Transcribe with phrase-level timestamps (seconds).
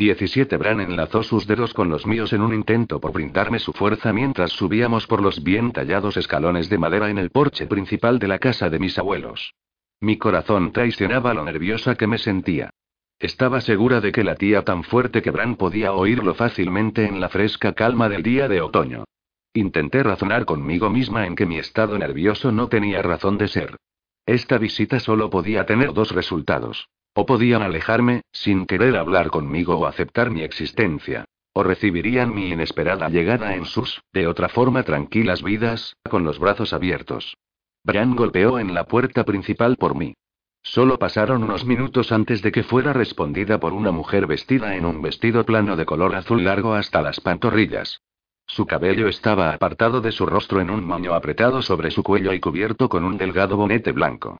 [0.00, 4.14] 17 Bran enlazó sus dedos con los míos en un intento por brindarme su fuerza
[4.14, 8.38] mientras subíamos por los bien tallados escalones de madera en el porche principal de la
[8.38, 9.52] casa de mis abuelos.
[10.00, 12.70] Mi corazón traicionaba lo nerviosa que me sentía.
[13.18, 17.28] Estaba segura de que la tía tan fuerte que Bran podía oírlo fácilmente en la
[17.28, 19.04] fresca calma del día de otoño.
[19.52, 23.76] Intenté razonar conmigo misma en que mi estado nervioso no tenía razón de ser.
[24.24, 26.88] Esta visita solo podía tener dos resultados.
[27.12, 31.24] O podían alejarme, sin querer hablar conmigo o aceptar mi existencia.
[31.52, 36.72] O recibirían mi inesperada llegada en sus, de otra forma tranquilas vidas, con los brazos
[36.72, 37.36] abiertos.
[37.82, 40.14] Bran golpeó en la puerta principal por mí.
[40.62, 45.02] Solo pasaron unos minutos antes de que fuera respondida por una mujer vestida en un
[45.02, 48.00] vestido plano de color azul largo hasta las pantorrillas.
[48.46, 52.40] Su cabello estaba apartado de su rostro en un moño apretado sobre su cuello y
[52.40, 54.38] cubierto con un delgado bonete blanco.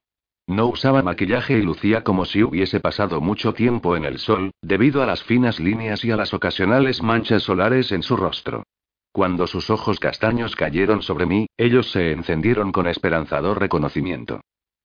[0.51, 5.01] No usaba maquillaje y lucía como si hubiese pasado mucho tiempo en el sol, debido
[5.01, 8.65] a las finas líneas y a las ocasionales manchas solares en su rostro.
[9.13, 14.41] Cuando sus ojos castaños cayeron sobre mí, ellos se encendieron con esperanzador reconocimiento.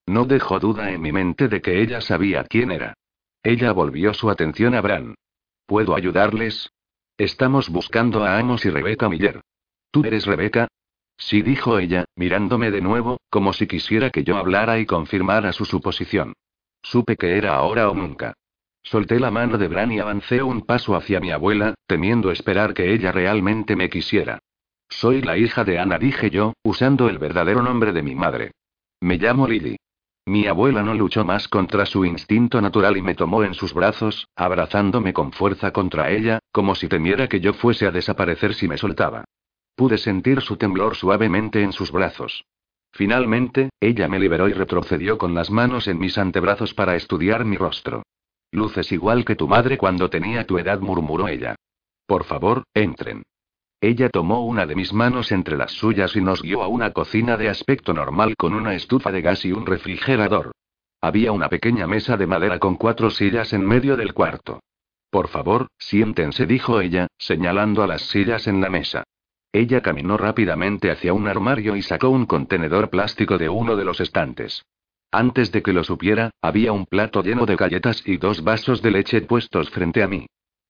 [0.06, 2.94] No dejó duda en mi mente de que ella sabía quién era.
[3.42, 5.16] Ella volvió su atención a Bran.
[5.66, 6.70] ¿Puedo ayudarles?
[7.18, 9.40] Estamos buscando a Amos y Rebeca Miller.
[9.90, 10.68] ¿Tú eres Rebeca?
[11.18, 15.64] Sí, dijo ella, mirándome de nuevo, como si quisiera que yo hablara y confirmara su
[15.64, 16.34] suposición.
[16.82, 18.34] Supe que era ahora o nunca.
[18.82, 22.92] Solté la mano de Bran y avancé un paso hacia mi abuela, temiendo esperar que
[22.92, 24.38] ella realmente me quisiera.
[24.88, 28.52] Soy la hija de Ana, dije yo, usando el verdadero nombre de mi madre.
[29.00, 29.76] Me llamo Lily.
[30.26, 34.28] Mi abuela no luchó más contra su instinto natural y me tomó en sus brazos,
[34.36, 38.78] abrazándome con fuerza contra ella, como si temiera que yo fuese a desaparecer si me
[38.78, 39.24] soltaba.
[39.76, 42.46] Pude sentir su temblor suavemente en sus brazos.
[42.92, 47.58] Finalmente, ella me liberó y retrocedió con las manos en mis antebrazos para estudiar mi
[47.58, 48.02] rostro.
[48.50, 51.56] Luces igual que tu madre cuando tenía tu edad, murmuró ella.
[52.06, 53.22] Por favor, entren.
[53.82, 57.36] Ella tomó una de mis manos entre las suyas y nos guió a una cocina
[57.36, 60.52] de aspecto normal con una estufa de gas y un refrigerador.
[61.02, 64.60] Había una pequeña mesa de madera con cuatro sillas en medio del cuarto.
[65.10, 69.04] Por favor, siéntense, dijo ella, señalando a las sillas en la mesa.
[69.52, 74.00] Ella caminó rápidamente hacia un armario y sacó un contenedor plástico de uno de los
[74.00, 74.64] estantes.
[75.10, 78.90] Antes de que lo supiera, había un plato lleno de galletas y dos vasos de
[78.90, 80.26] leche puestos frente a mí.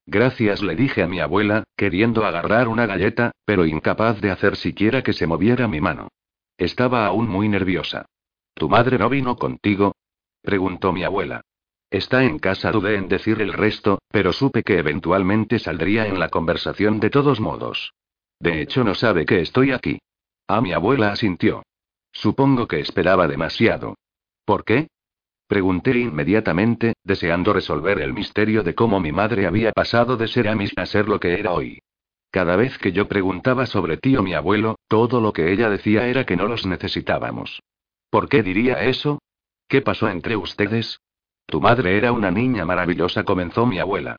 [0.07, 5.03] Gracias, le dije a mi abuela, queriendo agarrar una galleta, pero incapaz de hacer siquiera
[5.03, 6.09] que se moviera mi mano.
[6.57, 8.07] Estaba aún muy nerviosa.
[8.55, 9.97] ¿Tu madre no vino contigo?
[10.43, 11.41] preguntó mi abuela.
[11.91, 16.29] Está en casa, dudé en decir el resto, pero supe que eventualmente saldría en la
[16.29, 17.93] conversación de todos modos.
[18.39, 19.99] De hecho, no sabe que estoy aquí.
[20.49, 21.63] A mi abuela asintió.
[22.13, 23.97] Supongo que esperaba demasiado.
[24.45, 24.89] ¿Por qué?
[25.47, 30.73] Pregunté inmediatamente, deseando resolver el misterio de cómo mi madre había pasado de ser Amish
[30.77, 31.79] a ser lo que era hoy.
[32.31, 36.09] Cada vez que yo preguntaba sobre ti o mi abuelo, todo lo que ella decía
[36.09, 37.63] era que no los necesitábamos.
[38.11, 39.21] ¿Por qué diría eso?
[39.69, 41.01] ¿Qué pasó entre ustedes?
[41.47, 44.17] Tu madre era una niña maravillosa, comenzó mi abuela.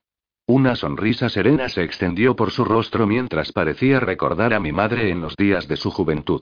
[0.50, 5.19] Una sonrisa serena se extendió por su rostro mientras parecía recordar a mi madre en
[5.19, 6.41] los días de su juventud.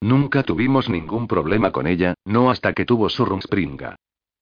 [0.00, 3.94] Nunca tuvimos ningún problema con ella, no hasta que tuvo su rumspringa.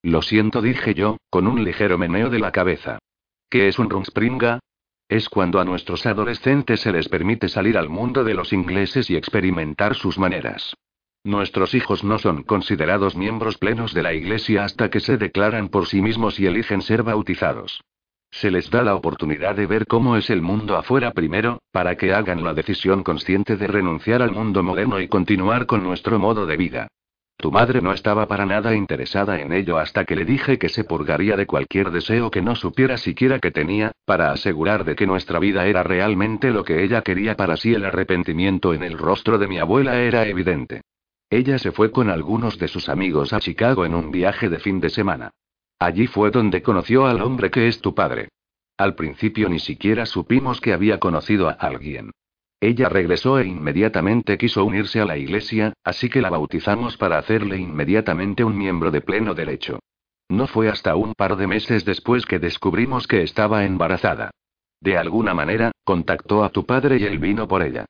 [0.02, 3.00] Lo siento, dije yo, con un ligero meneo de la cabeza.
[3.50, 4.60] ¿Qué es un rumspringa?
[5.10, 9.16] Es cuando a nuestros adolescentes se les permite salir al mundo de los ingleses y
[9.16, 10.74] experimentar sus maneras.
[11.22, 15.86] Nuestros hijos no son considerados miembros plenos de la Iglesia hasta que se declaran por
[15.86, 17.82] sí mismos y eligen ser bautizados.
[18.32, 22.14] Se les da la oportunidad de ver cómo es el mundo afuera primero, para que
[22.14, 26.56] hagan la decisión consciente de renunciar al mundo moderno y continuar con nuestro modo de
[26.56, 26.88] vida.
[27.36, 30.84] Tu madre no estaba para nada interesada en ello hasta que le dije que se
[30.84, 35.38] purgaría de cualquier deseo que no supiera siquiera que tenía, para asegurar de que nuestra
[35.38, 37.74] vida era realmente lo que ella quería para sí.
[37.74, 40.80] El arrepentimiento en el rostro de mi abuela era evidente.
[41.28, 44.80] Ella se fue con algunos de sus amigos a Chicago en un viaje de fin
[44.80, 45.32] de semana.
[45.82, 48.28] Allí fue donde conoció al hombre que es tu padre.
[48.78, 52.12] Al principio ni siquiera supimos que había conocido a alguien.
[52.60, 57.56] Ella regresó e inmediatamente quiso unirse a la iglesia, así que la bautizamos para hacerle
[57.56, 59.80] inmediatamente un miembro de pleno derecho.
[60.28, 64.30] No fue hasta un par de meses después que descubrimos que estaba embarazada.
[64.80, 67.86] De alguna manera, contactó a tu padre y él vino por ella.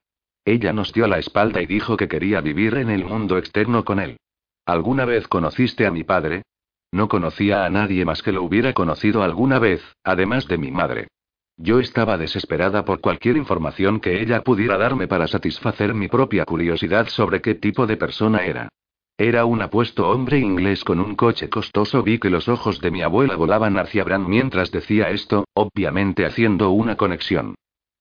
[0.46, 4.00] Ella nos dio la espalda y dijo que quería vivir en el mundo externo con
[4.00, 4.16] él.
[4.64, 6.44] ¿Alguna vez conociste a mi padre?
[6.92, 11.08] No conocía a nadie más que lo hubiera conocido alguna vez, además de mi madre.
[11.56, 17.08] Yo estaba desesperada por cualquier información que ella pudiera darme para satisfacer mi propia curiosidad
[17.08, 18.68] sobre qué tipo de persona era.
[19.16, 22.02] Era un apuesto hombre inglés con un coche costoso.
[22.02, 26.70] Vi que los ojos de mi abuela volaban hacia Bran mientras decía esto, obviamente haciendo
[26.70, 27.54] una conexión.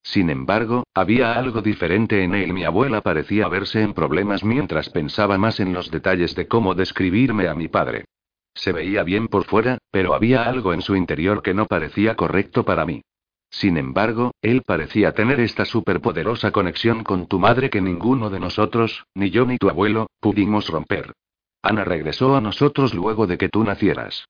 [0.03, 2.53] Sin embargo, había algo diferente en él.
[2.53, 7.47] Mi abuela parecía verse en problemas mientras pensaba más en los detalles de cómo describirme
[7.47, 8.05] a mi padre.
[8.53, 12.63] Se veía bien por fuera, pero había algo en su interior que no parecía correcto
[12.65, 13.01] para mí.
[13.49, 19.05] Sin embargo, él parecía tener esta superpoderosa conexión con tu madre que ninguno de nosotros,
[19.13, 21.13] ni yo ni tu abuelo, pudimos romper.
[21.61, 24.25] Ana regresó a nosotros luego de que tú nacieras.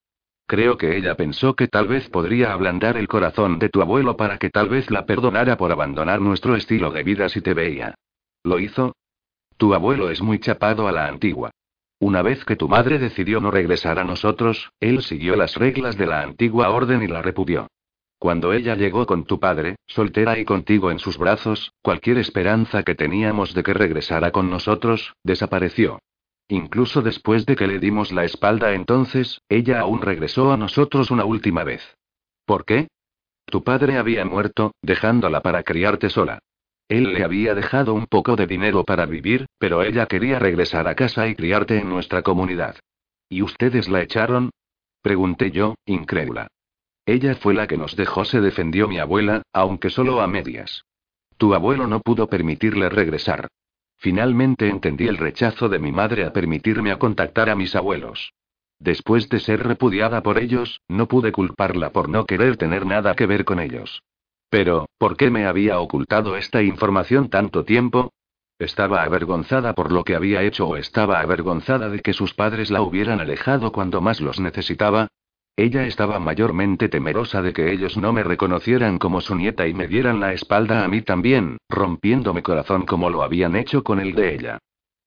[0.47, 4.37] Creo que ella pensó que tal vez podría ablandar el corazón de tu abuelo para
[4.37, 7.95] que tal vez la perdonara por abandonar nuestro estilo de vida si te veía.
[8.43, 8.95] ¿Lo hizo?
[9.55, 11.51] Tu abuelo es muy chapado a la antigua.
[12.01, 16.07] Una vez que tu madre decidió no regresar a nosotros, él siguió las reglas de
[16.07, 17.67] la antigua orden y la repudió.
[18.17, 22.95] Cuando ella llegó con tu padre, soltera y contigo en sus brazos, cualquier esperanza que
[22.95, 25.99] teníamos de que regresara con nosotros, desapareció.
[26.47, 31.23] Incluso después de que le dimos la espalda entonces, ella aún regresó a nosotros una
[31.23, 31.97] última vez.
[32.45, 32.87] ¿Por qué?
[33.45, 36.39] Tu padre había muerto, dejándola para criarte sola.
[36.91, 40.95] Él le había dejado un poco de dinero para vivir, pero ella quería regresar a
[40.95, 42.75] casa y criarte en nuestra comunidad.
[43.29, 44.49] ¿Y ustedes la echaron?
[45.01, 46.47] Pregunté yo, incrédula.
[47.05, 50.83] Ella fue la que nos dejó, se defendió mi abuela, aunque solo a medias.
[51.37, 53.47] Tu abuelo no pudo permitirle regresar.
[53.95, 58.33] Finalmente entendí el rechazo de mi madre a permitirme a contactar a mis abuelos.
[58.79, 63.27] Después de ser repudiada por ellos, no pude culparla por no querer tener nada que
[63.27, 64.03] ver con ellos.
[64.51, 68.11] Pero, ¿por qué me había ocultado esta información tanto tiempo?
[68.59, 72.81] ¿Estaba avergonzada por lo que había hecho o estaba avergonzada de que sus padres la
[72.81, 75.07] hubieran alejado cuando más los necesitaba?
[75.55, 79.87] Ella estaba mayormente temerosa de que ellos no me reconocieran como su nieta y me
[79.87, 84.13] dieran la espalda a mí también, rompiendo mi corazón como lo habían hecho con el
[84.15, 84.59] de ella.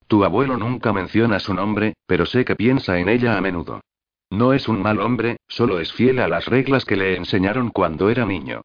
[0.08, 3.82] Tu abuelo nunca menciona su nombre, pero sé que piensa en ella a menudo.
[4.30, 8.08] No es un mal hombre, solo es fiel a las reglas que le enseñaron cuando
[8.08, 8.62] era niño.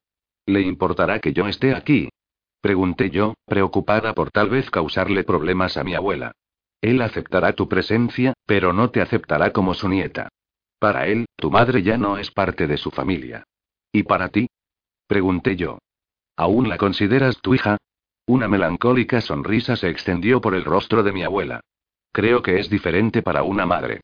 [0.49, 2.09] ¿Le importará que yo esté aquí?
[2.59, 6.31] Pregunté yo, preocupada por tal vez causarle problemas a mi abuela.
[6.81, 10.29] Él aceptará tu presencia, pero no te aceptará como su nieta.
[10.79, 13.43] Para él, tu madre ya no es parte de su familia.
[13.91, 14.47] ¿Y para ti?
[15.05, 15.77] Pregunté yo.
[16.35, 17.77] ¿Aún la consideras tu hija?
[18.25, 21.61] Una melancólica sonrisa se extendió por el rostro de mi abuela.
[22.11, 24.01] Creo que es diferente para una madre.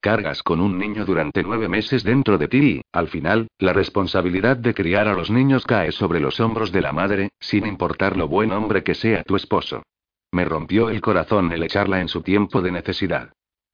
[0.00, 4.56] Cargas con un niño durante nueve meses dentro de ti y, al final, la responsabilidad
[4.56, 8.28] de criar a los niños cae sobre los hombros de la madre, sin importar lo
[8.28, 9.82] buen hombre que sea tu esposo.
[10.30, 13.32] Me rompió el corazón el echarla en su tiempo de necesidad.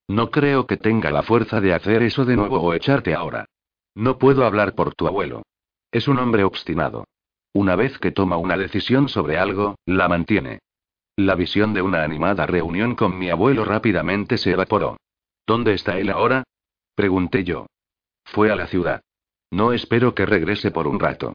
[0.09, 3.45] No creo que tenga la fuerza de hacer eso de nuevo o echarte ahora.
[3.95, 5.43] No puedo hablar por tu abuelo.
[5.93, 7.05] Es un hombre obstinado.
[7.53, 10.61] Una vez que toma una decisión sobre algo, la mantiene.
[11.17, 14.97] La visión de una animada reunión con mi abuelo rápidamente se evaporó.
[15.47, 16.45] ¿Dónde está él ahora?
[16.95, 17.67] Pregunté yo.
[18.25, 19.03] Fue a la ciudad.
[19.51, 21.35] No espero que regrese por un rato.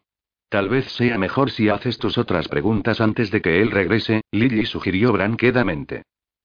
[0.50, 4.66] Tal vez sea mejor si haces tus otras preguntas antes de que él regrese, Lily
[4.66, 6.04] sugirió branquedamente.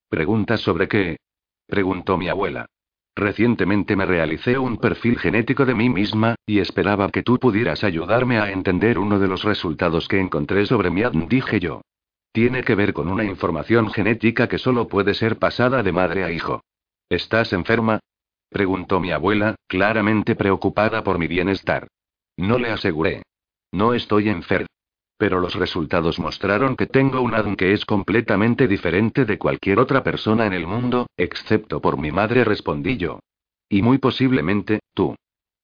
[0.09, 1.17] ¿Preguntas sobre qué?
[1.65, 2.67] Preguntó mi abuela.
[3.15, 8.37] Recientemente me realicé un perfil genético de mí misma, y esperaba que tú pudieras ayudarme
[8.37, 11.81] a entender uno de los resultados que encontré sobre mí, dije yo.
[12.31, 16.31] Tiene que ver con una información genética que solo puede ser pasada de madre a
[16.31, 16.61] hijo.
[17.15, 18.01] ¿Estás enferma?
[18.49, 21.87] preguntó mi abuela, claramente preocupada por mi bienestar.
[22.35, 23.23] No le aseguré.
[23.71, 24.67] No estoy enferma.
[25.17, 30.03] Pero los resultados mostraron que tengo un ADN que es completamente diferente de cualquier otra
[30.03, 33.21] persona en el mundo, excepto por mi madre, respondí yo.
[33.69, 35.15] Y muy posiblemente, tú.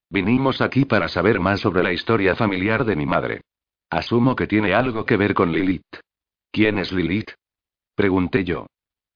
[0.10, 3.42] Vinimos aquí para saber más sobre la historia familiar de mi madre.
[3.90, 6.00] Asumo que tiene algo que ver con Lilith.
[6.50, 7.32] ¿Quién es Lilith?
[7.94, 8.68] Pregunté yo.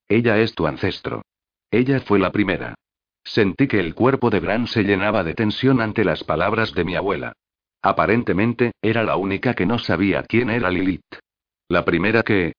[0.10, 1.22] Ella es tu ancestro.
[1.76, 2.74] Ella fue la primera.
[3.26, 6.96] Sentí que el cuerpo de Bran se llenaba de tensión ante las palabras de mi
[6.96, 7.34] abuela.
[7.82, 11.20] Aparentemente, era la única que no sabía quién era Lilith.
[11.68, 12.54] La primera que...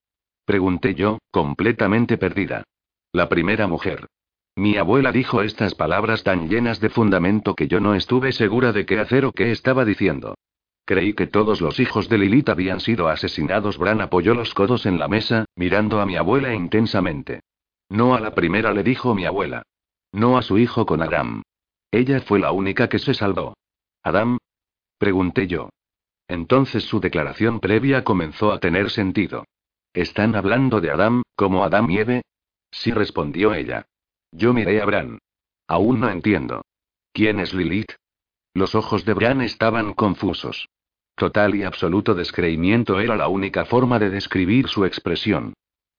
[0.45, 2.65] Pregunté yo, completamente perdida.
[3.11, 4.07] La primera mujer.
[4.55, 8.85] Mi abuela dijo estas palabras tan llenas de fundamento que yo no estuve segura de
[8.85, 10.35] qué hacer o qué estaba diciendo.
[10.85, 13.79] Creí que todos los hijos de Lilith habían sido asesinados.
[13.79, 17.41] Bran apoyó los codos en la mesa, mirando a mi abuela intensamente.
[17.89, 19.63] No a la primera le dijo mi abuela.
[20.13, 21.43] No a su hijo con Adam.
[21.91, 23.55] Ella fue la única que se salvó.
[24.03, 24.39] Adam,
[24.99, 25.69] Pregunté yo.
[26.29, 29.45] Entonces su declaración previa comenzó a tener sentido.
[29.93, 32.23] ¿Están hablando de Adam, como Adam y Eve?
[32.71, 33.87] Sí, respondió ella.
[34.33, 35.19] Yo miré a Bran.
[35.69, 36.63] Aún no entiendo.
[37.13, 37.93] ¿Quién es Lilith?
[38.55, 40.69] Los ojos de Bran estaban confusos.
[41.15, 45.55] Total y absoluto descreimiento era la única forma de describir su expresión.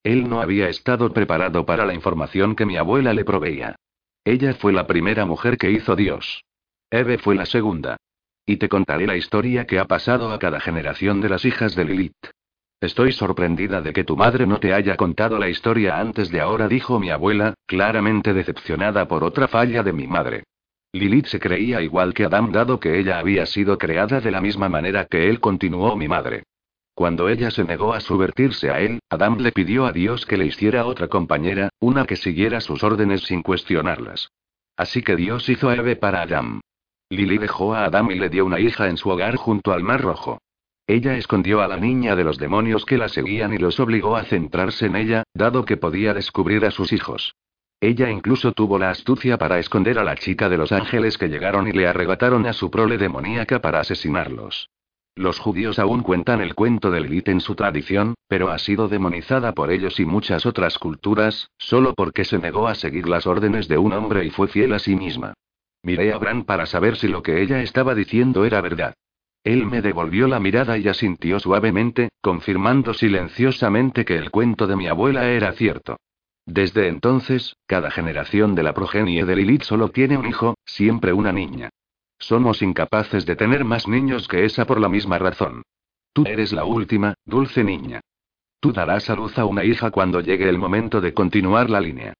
[0.07, 3.75] Él no había estado preparado para la información que mi abuela le proveía.
[4.23, 6.45] Ella fue la primera mujer que hizo Dios.
[6.89, 7.97] Eve fue la segunda.
[8.45, 11.83] Y te contaré la historia que ha pasado a cada generación de las hijas de
[11.83, 12.31] Lilith.
[12.79, 16.69] Estoy sorprendida de que tu madre no te haya contado la historia antes de ahora,
[16.69, 20.43] dijo mi abuela, claramente decepcionada por otra falla de mi madre.
[20.93, 24.69] Lilith se creía igual que Adam dado que ella había sido creada de la misma
[24.69, 26.43] manera que él, continuó mi madre.
[26.97, 30.47] Cuando ella se negó a subvertirse a él, Adam le pidió a Dios que le
[30.47, 34.31] hiciera otra compañera, una que siguiera sus órdenes sin cuestionarlas.
[34.75, 36.59] Así que Dios hizo a Eve para Adam.
[37.11, 40.01] Lili dejó a Adam y le dio una hija en su hogar junto al Mar
[40.01, 40.39] Rojo.
[40.87, 44.23] Ella escondió a la niña de los demonios que la seguían y los obligó a
[44.23, 47.35] centrarse en ella, dado que podía descubrir a sus hijos.
[47.79, 51.67] Ella incluso tuvo la astucia para esconder a la chica de los ángeles que llegaron
[51.67, 54.71] y le arrebataron a su prole demoníaca para asesinarlos.
[55.17, 59.51] Los judíos aún cuentan el cuento del Lilith en su tradición, pero ha sido demonizada
[59.53, 63.79] por ellos y muchas otras culturas, solo porque se negó a seguir las órdenes de
[63.79, 65.33] un hombre y fue fiel a sí misma.
[65.81, 68.93] Miré a Bran para saber si lo que ella estaba diciendo era verdad.
[69.43, 74.87] Él me devolvió la mirada y asintió suavemente, confirmando silenciosamente que el cuento de mi
[74.87, 75.97] abuela era cierto.
[76.45, 81.31] Desde entonces, cada generación de la progenie de Lilith solo tiene un hijo, siempre una
[81.31, 81.71] niña.
[82.19, 85.63] Somos incapaces de tener más niños que esa por la misma razón.
[86.13, 88.01] Tú eres la última, dulce niña.
[88.59, 92.13] Tú darás a luz a una hija cuando llegue el momento de continuar la línea.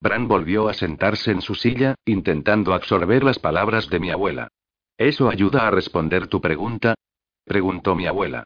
[0.00, 4.48] Bran volvió a sentarse en su silla, intentando absorber las palabras de mi abuela.
[4.98, 6.94] ¿Eso ayuda a responder tu pregunta?
[7.44, 8.44] preguntó mi abuela.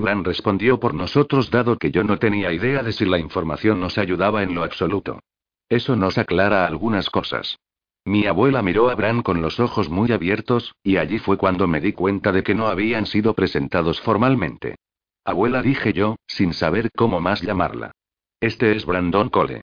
[0.00, 3.98] Bran respondió por nosotros dado que yo no tenía idea de si la información nos
[3.98, 5.20] ayudaba en lo absoluto.
[5.68, 7.58] Eso nos aclara algunas cosas.
[8.06, 11.80] Mi abuela miró a Bran con los ojos muy abiertos, y allí fue cuando me
[11.80, 14.76] di cuenta de que no habían sido presentados formalmente.
[15.24, 17.90] Abuela dije yo, sin saber cómo más llamarla.
[18.38, 19.62] Este es Brandon Cole.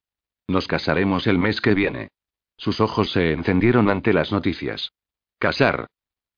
[0.50, 2.10] Nos casaremos el mes que viene.
[2.58, 4.92] Sus ojos se encendieron ante las noticias.
[5.40, 5.88] Casar.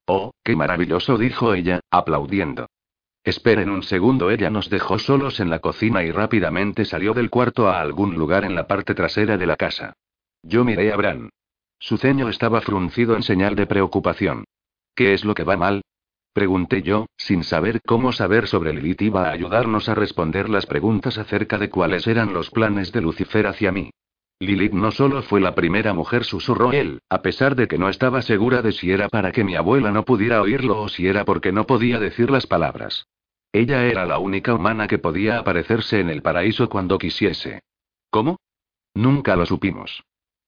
[0.05, 2.67] Oh, qué maravilloso, dijo ella, aplaudiendo.
[3.24, 7.67] Esperen un segundo, ella nos dejó solos en la cocina y rápidamente salió del cuarto
[7.67, 9.95] a algún lugar en la parte trasera de la casa.
[10.43, 11.31] Yo miré a Bran.
[11.79, 14.46] Su ceño estaba fruncido en señal de preocupación.
[14.96, 15.82] ¿Qué es lo que va mal?
[16.34, 21.17] Pregunté yo, sin saber cómo saber sobre Lilith iba a ayudarnos a responder las preguntas
[21.17, 23.91] acerca de cuáles eran los planes de Lucifer hacia mí.
[24.39, 28.22] Lilith no solo fue la primera mujer, susurró él, a pesar de que no estaba
[28.22, 31.53] segura de si era para que mi abuela no pudiera oírlo o si era porque
[31.53, 33.08] no podía decir las palabras.
[33.53, 37.62] Ella era la única humana que podía aparecerse en el paraíso cuando quisiese.
[38.10, 38.39] ¿Cómo?
[38.94, 40.03] Nunca lo supimos.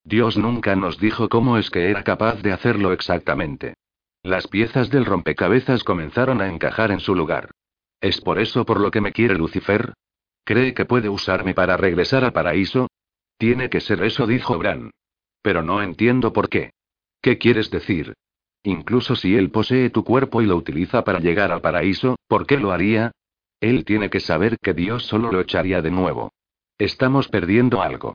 [0.08, 3.74] Dios nunca nos dijo cómo es que era capaz de hacerlo exactamente.
[4.22, 7.50] Las piezas del rompecabezas comenzaron a encajar en su lugar.
[8.00, 9.92] ¿Es por eso por lo que me quiere Lucifer?
[10.44, 12.88] ¿Cree que puede usarme para regresar al paraíso?
[13.36, 14.92] Tiene que ser eso, dijo Bran.
[15.42, 16.70] Pero no entiendo por qué.
[17.20, 18.14] ¿Qué quieres decir?
[18.62, 22.56] Incluso si él posee tu cuerpo y lo utiliza para llegar al paraíso, ¿por qué
[22.56, 23.12] lo haría?
[23.60, 26.32] Él tiene que saber que Dios solo lo echaría de nuevo.
[26.78, 28.14] Estamos perdiendo algo.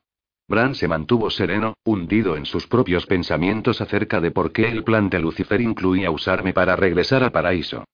[0.53, 5.10] Bran se mantuvo sereno, hundido en sus propios pensamientos acerca de por qué el plan
[5.10, 7.86] de Lucifer incluía usarme para regresar al paraíso.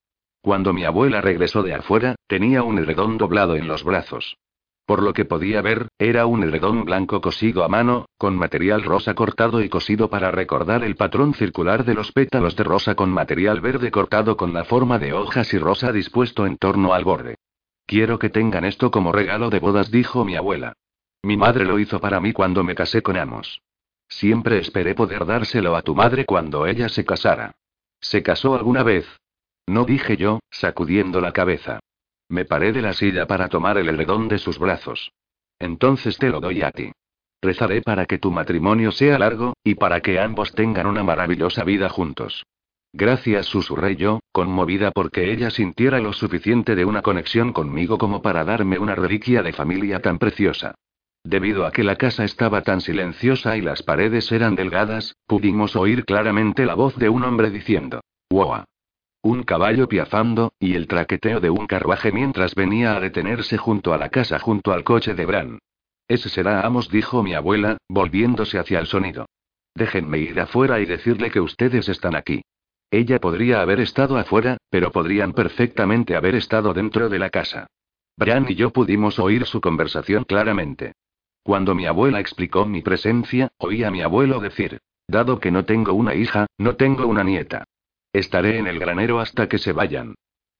[0.41, 4.35] Cuando mi abuela regresó de afuera, tenía un edredón doblado en los brazos.
[4.85, 9.13] Por lo que podía ver, era un edredón blanco cosido a mano, con material rosa
[9.13, 13.61] cortado y cosido para recordar el patrón circular de los pétalos de rosa con material
[13.61, 17.35] verde cortado con la forma de hojas y rosa dispuesto en torno al borde.
[17.85, 20.73] Quiero que tengan esto como regalo de bodas, dijo mi abuela.
[21.23, 23.61] Mi madre lo hizo para mí cuando me casé con Amos.
[24.07, 27.55] Siempre esperé poder dárselo a tu madre cuando ella se casara.
[27.99, 29.05] ¿Se casó alguna vez?
[29.67, 31.79] No dije yo, sacudiendo la cabeza.
[32.29, 35.11] Me paré de la silla para tomar el edredón de sus brazos.
[35.59, 36.91] Entonces te lo doy a ti.
[37.41, 41.89] Rezaré para que tu matrimonio sea largo, y para que ambos tengan una maravillosa vida
[41.89, 42.45] juntos.
[42.93, 48.43] Gracias, susurré yo, conmovida porque ella sintiera lo suficiente de una conexión conmigo como para
[48.43, 50.75] darme una reliquia de familia tan preciosa.
[51.23, 56.05] Debido a que la casa estaba tan silenciosa y las paredes eran delgadas, pudimos oír
[56.05, 58.63] claramente la voz de un hombre diciendo: ¡Wow!
[59.21, 63.97] Un caballo piafando, y el traqueteo de un carruaje mientras venía a detenerse junto a
[63.97, 65.59] la casa junto al coche de Bran.
[66.07, 69.25] Ese será Amos, dijo mi abuela, volviéndose hacia el sonido.
[69.75, 72.41] Déjenme ir afuera y decirle que ustedes están aquí.
[72.91, 77.67] Ella podría haber estado afuera, pero podrían perfectamente haber estado dentro de la casa.
[78.17, 80.93] Bran y yo pudimos oír su conversación claramente.
[81.49, 84.77] Cuando mi abuela explicó mi presencia, oí a mi abuelo decir,
[85.07, 87.63] dado que no tengo una hija, no tengo una nieta.
[88.13, 90.13] Estaré en el granero hasta que se vayan.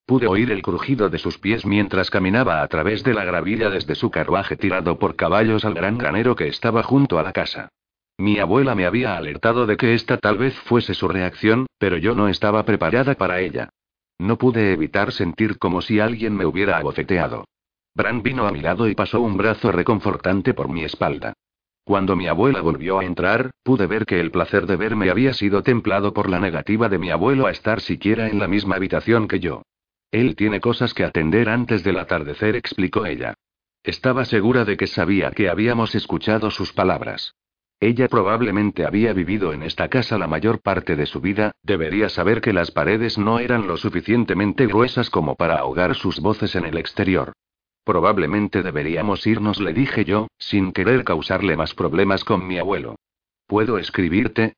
[0.07, 3.93] Pude oír el crujido de sus pies mientras caminaba a través de la gravilla desde
[3.93, 7.69] su carruaje tirado por caballos al gran granero que estaba junto a la casa.
[8.17, 12.15] Mi abuela me había alertado de que esta tal vez fuese su reacción, pero yo
[12.15, 13.69] no estaba preparada para ella.
[14.17, 17.45] No pude evitar sentir como si alguien me hubiera abofeteado.
[17.99, 21.33] Bran vino a mi lado y pasó un brazo reconfortante por mi espalda.
[21.83, 25.63] Cuando mi abuela volvió a entrar, pude ver que el placer de verme había sido
[25.63, 29.41] templado por la negativa de mi abuelo a estar siquiera en la misma habitación que
[29.41, 29.63] yo.
[30.11, 33.33] Él tiene cosas que atender antes del atardecer, explicó ella.
[33.83, 37.35] Estaba segura de que sabía que habíamos escuchado sus palabras.
[37.81, 42.39] Ella probablemente había vivido en esta casa la mayor parte de su vida, debería saber
[42.39, 46.77] que las paredes no eran lo suficientemente gruesas como para ahogar sus voces en el
[46.77, 47.33] exterior.
[47.89, 52.97] Probablemente deberíamos irnos, le dije yo, sin querer causarle más problemas con mi abuelo.
[53.47, 54.53] ¿Puedo escribirte?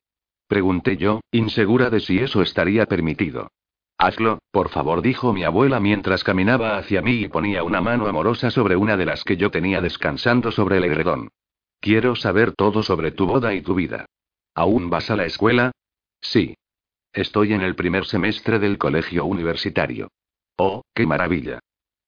[0.48, 3.50] Pregunté yo, insegura de si eso estaría permitido.
[3.96, 8.50] Hazlo, por favor, dijo mi abuela mientras caminaba hacia mí y ponía una mano amorosa
[8.50, 11.30] sobre una de las que yo tenía descansando sobre el edredón.
[11.80, 14.04] Quiero saber todo sobre tu boda y tu vida.
[14.54, 15.72] ¿Aún vas a la escuela?
[16.20, 16.54] Sí.
[17.14, 20.08] Estoy en el primer semestre del colegio universitario.
[20.58, 21.60] Oh, qué maravilla.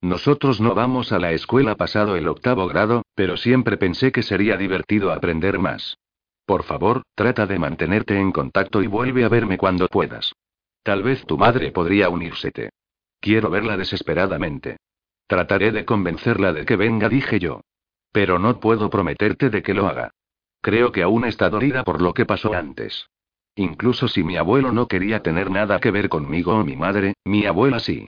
[0.05, 4.59] Nosotros no vamos a la escuela pasado el octavo grado, pero siempre pensé que sería
[4.59, 5.97] divertido aprender más.
[6.45, 10.35] Por favor, trata de mantenerte en contacto y vuelve a verme cuando puedas.
[10.83, 12.69] Tal vez tu madre podría unírsete.
[13.19, 14.77] Quiero verla desesperadamente.
[15.27, 17.63] Trataré de convencerla de que venga, dije yo.
[18.13, 20.11] Pero no puedo prometerte de que lo haga.
[20.61, 23.07] Creo que aún está dolida por lo que pasó antes.
[23.57, 27.47] Incluso si mi abuelo no quería tener nada que ver conmigo o mi madre, mi
[27.47, 28.07] abuela sí.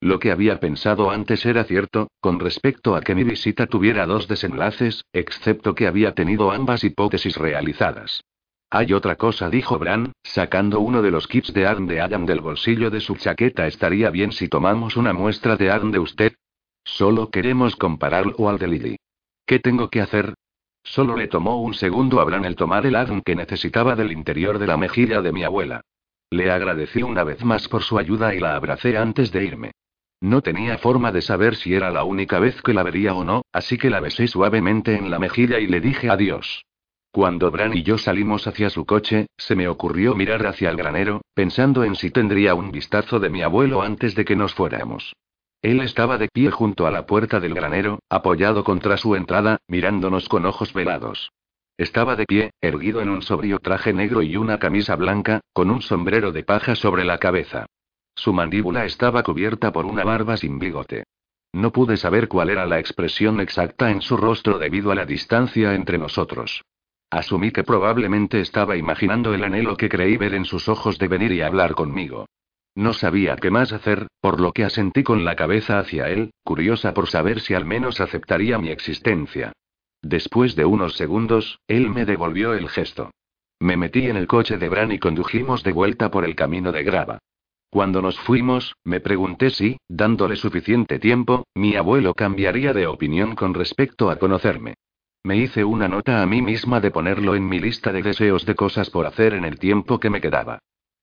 [0.00, 4.28] Lo que había pensado antes era cierto, con respecto a que mi visita tuviera dos
[4.28, 8.24] desenlaces, excepto que había tenido ambas hipótesis realizadas.
[8.70, 12.40] Hay otra cosa, dijo Bran, sacando uno de los kits de ADN de Adam del
[12.40, 13.66] bolsillo de su chaqueta.
[13.66, 16.32] Estaría bien si tomamos una muestra de ADN de usted.
[16.82, 18.96] Solo queremos compararlo al de Lily.
[19.44, 20.34] ¿Qué tengo que hacer?
[20.82, 24.58] Solo le tomó un segundo a Bran el tomar el ADN que necesitaba del interior
[24.58, 25.82] de la mejilla de mi abuela.
[26.30, 29.72] Le agradecí una vez más por su ayuda y la abracé antes de irme.
[30.20, 33.42] No tenía forma de saber si era la única vez que la vería o no,
[33.52, 36.64] así que la besé suavemente en la mejilla y le dije adiós.
[37.10, 41.22] Cuando Bran y yo salimos hacia su coche, se me ocurrió mirar hacia el granero,
[41.34, 45.14] pensando en si tendría un vistazo de mi abuelo antes de que nos fuéramos.
[45.62, 50.28] Él estaba de pie junto a la puerta del granero, apoyado contra su entrada, mirándonos
[50.28, 51.32] con ojos velados.
[51.76, 55.82] Estaba de pie, erguido en un sobrio traje negro y una camisa blanca, con un
[55.82, 57.66] sombrero de paja sobre la cabeza.
[58.20, 61.04] Su mandíbula estaba cubierta por una barba sin bigote.
[61.54, 65.74] No pude saber cuál era la expresión exacta en su rostro debido a la distancia
[65.74, 66.62] entre nosotros.
[67.08, 71.32] Asumí que probablemente estaba imaginando el anhelo que creí ver en sus ojos de venir
[71.32, 72.26] y hablar conmigo.
[72.74, 76.92] No sabía qué más hacer, por lo que asentí con la cabeza hacia él, curiosa
[76.92, 79.54] por saber si al menos aceptaría mi existencia.
[80.02, 83.12] Después de unos segundos, él me devolvió el gesto.
[83.60, 86.82] Me metí en el coche de Bran y condujimos de vuelta por el camino de
[86.82, 87.18] grava.
[87.70, 93.54] Cuando nos fuimos, me pregunté si, dándole suficiente tiempo, mi abuelo cambiaría de opinión con
[93.54, 94.74] respecto a conocerme.
[95.22, 98.56] Me hice una nota a mí misma de ponerlo en mi lista de deseos de
[98.56, 100.58] cosas por hacer en el tiempo que me quedaba.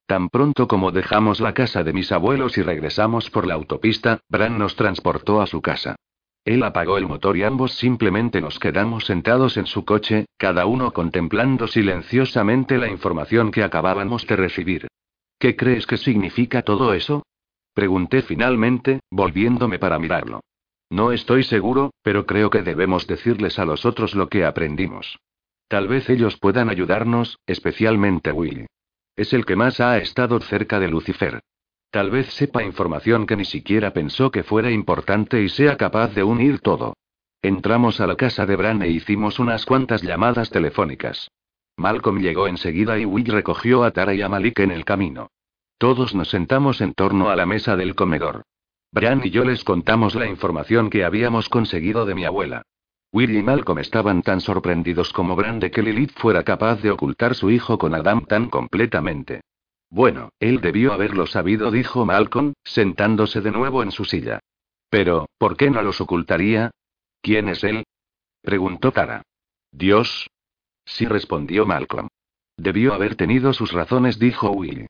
[0.08, 4.58] Tan pronto como dejamos la casa de mis abuelos y regresamos por la autopista, Bran
[4.58, 5.95] nos transportó a su casa.
[6.43, 10.91] Él apagó el motor y ambos simplemente nos quedamos sentados en su coche, cada uno
[10.91, 14.88] contemplando silenciosamente la información que acabábamos de recibir.
[15.39, 17.23] ¿Qué crees que significa todo eso?
[17.73, 20.41] Pregunté finalmente, volviéndome para mirarlo.
[20.89, 25.19] No estoy seguro, pero creo que debemos decirles a los otros lo que aprendimos.
[25.67, 28.67] Tal vez ellos puedan ayudarnos, especialmente Will.
[29.15, 31.41] Es el que más ha estado cerca de Lucifer.
[31.91, 36.23] Tal vez sepa información que ni siquiera pensó que fuera importante y sea capaz de
[36.23, 36.93] unir todo.
[37.41, 41.30] Entramos a la casa de Bran e hicimos unas cuantas llamadas telefónicas.
[41.77, 45.29] Malcolm llegó enseguida y Will recogió a Tara y a Malik en el camino.
[45.77, 48.43] Todos nos sentamos en torno a la mesa del comedor.
[48.91, 52.63] Bran y yo les contamos la información que habíamos conseguido de mi abuela.
[53.11, 57.35] Will y Malcolm estaban tan sorprendidos como Bran de que Lilith fuera capaz de ocultar
[57.35, 59.41] su hijo con Adam tan completamente.
[59.89, 64.39] Bueno, él debió haberlo sabido, dijo Malcolm, sentándose de nuevo en su silla.
[64.89, 66.71] Pero, ¿por qué no los ocultaría?
[67.21, 67.85] ¿Quién es él?
[68.41, 69.21] preguntó Tara.
[69.71, 70.29] Dios,
[70.88, 72.08] Sí respondió Malcolm.
[72.56, 74.88] Debió haber tenido sus razones, dijo Will.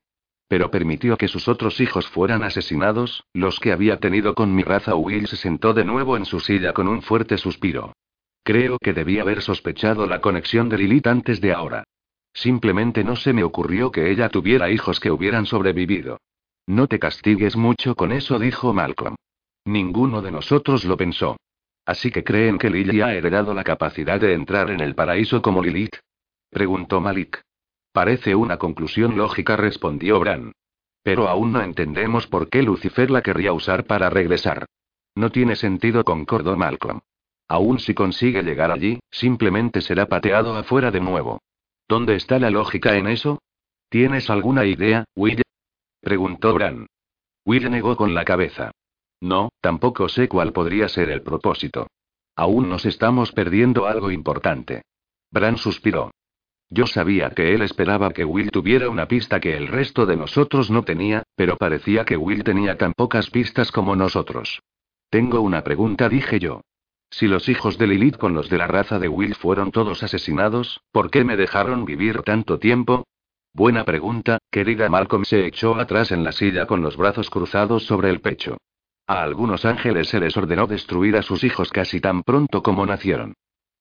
[0.48, 4.96] Pero permitió que sus otros hijos fueran asesinados, los que había tenido con mi raza.
[4.96, 7.94] Will se sentó de nuevo en su silla con un fuerte suspiro.
[8.44, 11.84] Creo que debía haber sospechado la conexión de Lilith antes de ahora.
[12.32, 16.20] Simplemente no se me ocurrió que ella tuviera hijos que hubieran sobrevivido.
[16.68, 19.16] No te castigues mucho con eso, dijo Malcolm.
[19.66, 21.38] Ninguno de nosotros lo pensó.
[21.88, 25.63] Así que creen que Lily ha heredado la capacidad de entrar en el paraíso como
[25.63, 25.95] Lilith.
[26.50, 27.41] Preguntó Malik.
[27.93, 30.52] Parece una conclusión lógica, respondió Bran.
[31.02, 34.65] Pero aún no entendemos por qué Lucifer la querría usar para regresar.
[35.15, 37.00] No tiene sentido, concordó Malcolm.
[37.47, 41.39] Aún si consigue llegar allí, simplemente será pateado afuera de nuevo.
[41.88, 43.39] ¿Dónde está la lógica en eso?
[43.88, 45.41] ¿Tienes alguna idea, Will?
[46.02, 46.88] preguntó Bran.
[47.45, 48.71] Will negó con la cabeza.
[49.20, 51.88] No, tampoco sé cuál podría ser el propósito.
[52.36, 54.84] Aún nos estamos perdiendo algo importante.
[55.32, 56.12] Bran suspiró.
[56.70, 60.70] Yo sabía que él esperaba que Will tuviera una pista que el resto de nosotros
[60.70, 64.62] no tenía, pero parecía que Will tenía tan pocas pistas como nosotros.
[65.10, 66.62] Tengo una pregunta, dije yo.
[67.10, 70.82] Si los hijos de Lilith con los de la raza de Will fueron todos asesinados,
[70.92, 73.08] ¿por qué me dejaron vivir tanto tiempo?
[73.54, 78.10] Buena pregunta, querida Malcolm se echó atrás en la silla con los brazos cruzados sobre
[78.10, 78.58] el pecho.
[79.08, 83.34] A algunos ángeles se les ordenó destruir a sus hijos casi tan pronto como nacieron.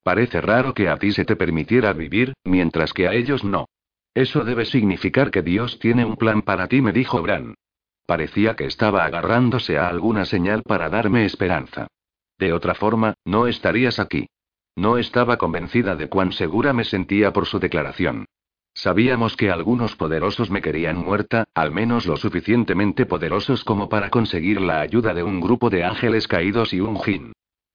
[0.05, 3.67] Parece raro que a ti se te permitiera vivir, mientras que a ellos no.
[4.15, 7.55] Eso debe significar que Dios tiene un plan para ti, me dijo Bran.
[8.07, 11.89] Parecía que estaba agarrándose a alguna señal para darme esperanza.
[12.39, 14.29] De otra forma, no estarías aquí.
[14.77, 18.27] No estaba convencida de cuán segura me sentía por su declaración.
[18.77, 24.61] Sabíamos que algunos poderosos me querían muerta, al menos lo suficientemente poderosos como para conseguir
[24.61, 27.33] la ayuda de un grupo de ángeles caídos y un jin.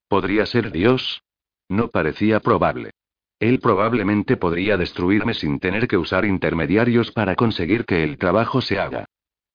[0.07, 1.23] ¿Podría ser Dios?
[1.67, 2.91] No parecía probable.
[3.39, 8.77] Él probablemente podría destruirme sin tener que usar intermediarios para conseguir que el trabajo se
[8.77, 9.05] haga.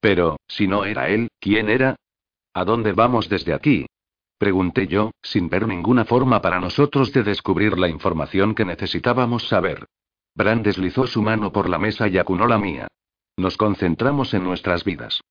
[0.01, 1.95] Pero, si no era él, ¿quién era?
[2.55, 3.87] ¿A dónde vamos desde aquí?
[4.37, 9.87] Pregunté yo, sin ver ninguna forma para nosotros de descubrir la información que necesitábamos saber.
[10.37, 12.89] Bran deslizó su mano por la mesa y acunó la mía.
[13.39, 15.23] Nos concentramos en nuestras vidas.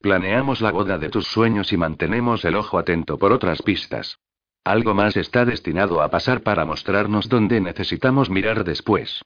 [0.00, 4.18] Planeamos la boda de tus sueños y mantenemos el ojo atento por otras pistas.
[4.64, 9.20] Algo más está destinado a pasar para mostrarnos dónde necesitamos mirar después.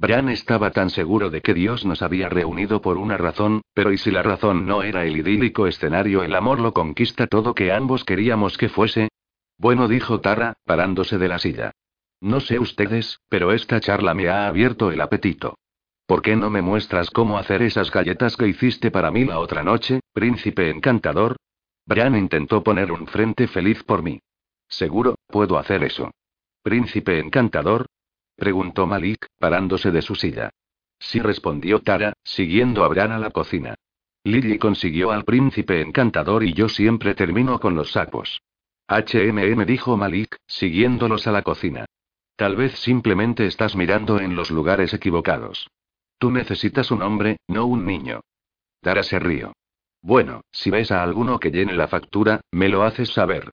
[0.00, 3.98] Bran estaba tan seguro de que Dios nos había reunido por una razón, pero ¿y
[3.98, 8.04] si la razón no era el idílico escenario El amor lo conquista todo que ambos
[8.04, 9.08] queríamos que fuese?
[9.56, 11.72] Bueno, dijo Tara, parándose de la silla.
[12.20, 15.56] No sé ustedes, pero esta charla me ha abierto el apetito.
[16.06, 19.62] ¿Por qué no me muestras cómo hacer esas galletas que hiciste para mí la otra
[19.62, 21.36] noche, príncipe encantador?
[21.86, 24.20] Bran intentó poner un frente feliz por mí.
[24.68, 26.10] Seguro, puedo hacer eso.
[26.62, 27.86] ¿Príncipe encantador?
[28.36, 30.50] preguntó Malik, parándose de su silla.
[30.98, 33.74] Sí respondió Tara, siguiendo a Bran a la cocina.
[34.24, 38.42] Lily consiguió al príncipe encantador y yo siempre termino con los sapos.
[38.88, 41.86] HMM dijo Malik, siguiéndolos a la cocina.
[42.40, 45.68] Tal vez simplemente estás mirando en los lugares equivocados.
[46.18, 48.22] Tú necesitas un hombre, no un niño.
[48.80, 49.52] Tara se rió.
[50.00, 53.50] Bueno, si ves a alguno que llene la factura, me lo haces saber.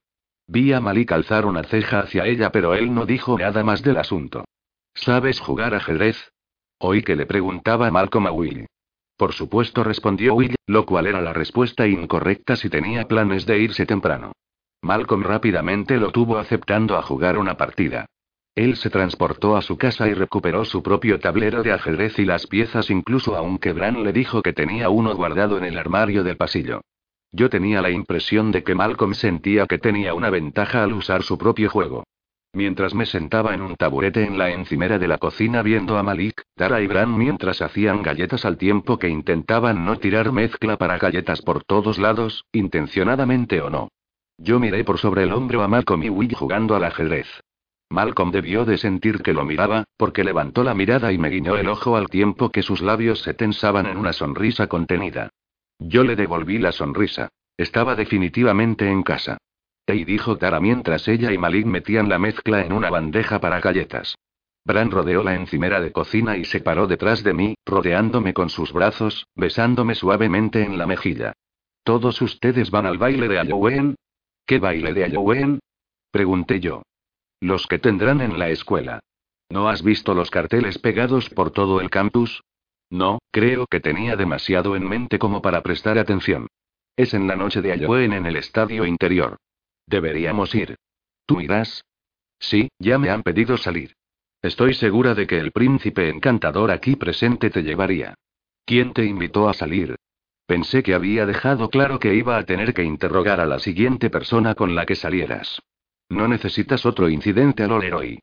[0.47, 3.97] Vi a Malik alzar una ceja hacia ella, pero él no dijo nada más del
[3.97, 4.45] asunto.
[4.93, 6.31] ¿Sabes jugar ajedrez?
[6.79, 8.67] Oí que le preguntaba Malcolm a Will.
[9.17, 13.85] Por supuesto, respondió Will, lo cual era la respuesta incorrecta si tenía planes de irse
[13.85, 14.31] temprano.
[14.81, 18.05] Malcolm rápidamente lo tuvo aceptando a jugar una partida.
[18.57, 22.47] Él se transportó a su casa y recuperó su propio tablero de ajedrez y las
[22.47, 26.81] piezas incluso aunque Bran le dijo que tenía uno guardado en el armario del pasillo.
[27.31, 31.37] Yo tenía la impresión de que Malcolm sentía que tenía una ventaja al usar su
[31.37, 32.03] propio juego.
[32.51, 36.41] Mientras me sentaba en un taburete en la encimera de la cocina viendo a Malik,
[36.55, 41.43] Tara y Bran mientras hacían galletas al tiempo que intentaban no tirar mezcla para galletas
[41.43, 43.89] por todos lados, intencionadamente o no.
[44.39, 47.27] Yo miré por sobre el hombro a Malcolm y Will jugando al ajedrez.
[47.89, 51.69] Malcolm debió de sentir que lo miraba, porque levantó la mirada y me guiñó el
[51.69, 55.29] ojo al tiempo que sus labios se tensaban en una sonrisa contenida.
[55.79, 57.29] Yo le devolví la sonrisa.
[57.55, 59.37] Estaba definitivamente en casa.
[59.85, 64.15] Tei dijo Tara mientras ella y Malik metían la mezcla en una bandeja para galletas.
[64.65, 68.73] Bran rodeó la encimera de cocina y se paró detrás de mí, rodeándome con sus
[68.73, 71.31] brazos, besándome suavemente en la mejilla.
[71.83, 73.95] ¿Todos ustedes van al baile de Halloween?
[74.45, 75.59] ¿Qué baile de Halloween?
[76.11, 76.83] Pregunté yo.
[77.39, 78.99] Los que tendrán en la escuela.
[79.49, 82.41] ¿No has visto los carteles pegados por todo el campus?
[82.89, 86.47] No, creo que tenía demasiado en mente como para prestar atención.
[86.95, 89.37] Es en la noche de Halloween en el estadio interior.
[89.85, 90.75] Deberíamos ir.
[91.25, 91.83] ¿Tú irás?
[92.39, 93.93] Sí, ya me han pedido salir.
[94.41, 98.15] Estoy segura de que el príncipe encantador aquí presente te llevaría.
[98.65, 99.95] ¿Quién te invitó a salir?
[100.45, 104.55] Pensé que había dejado claro que iba a tener que interrogar a la siguiente persona
[104.55, 105.59] con la que salieras.
[106.09, 108.19] No necesitas otro incidente al hoy.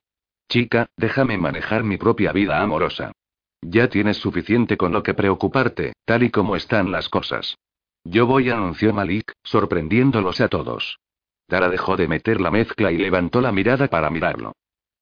[0.48, 3.12] Chica, déjame manejar mi propia vida amorosa.
[3.60, 7.56] Ya tienes suficiente con lo que preocuparte, tal y como están las cosas.
[8.04, 10.98] Yo voy, anunció Malik, sorprendiéndolos a todos.
[11.46, 14.52] Tara dejó de meter la mezcla y levantó la mirada para mirarlo.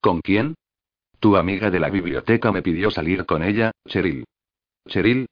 [0.01, 0.55] ¿Con quién?
[1.18, 4.25] Tu amiga de la biblioteca me pidió salir con ella, Cheryl.
[4.88, 5.27] ¿Cheryl?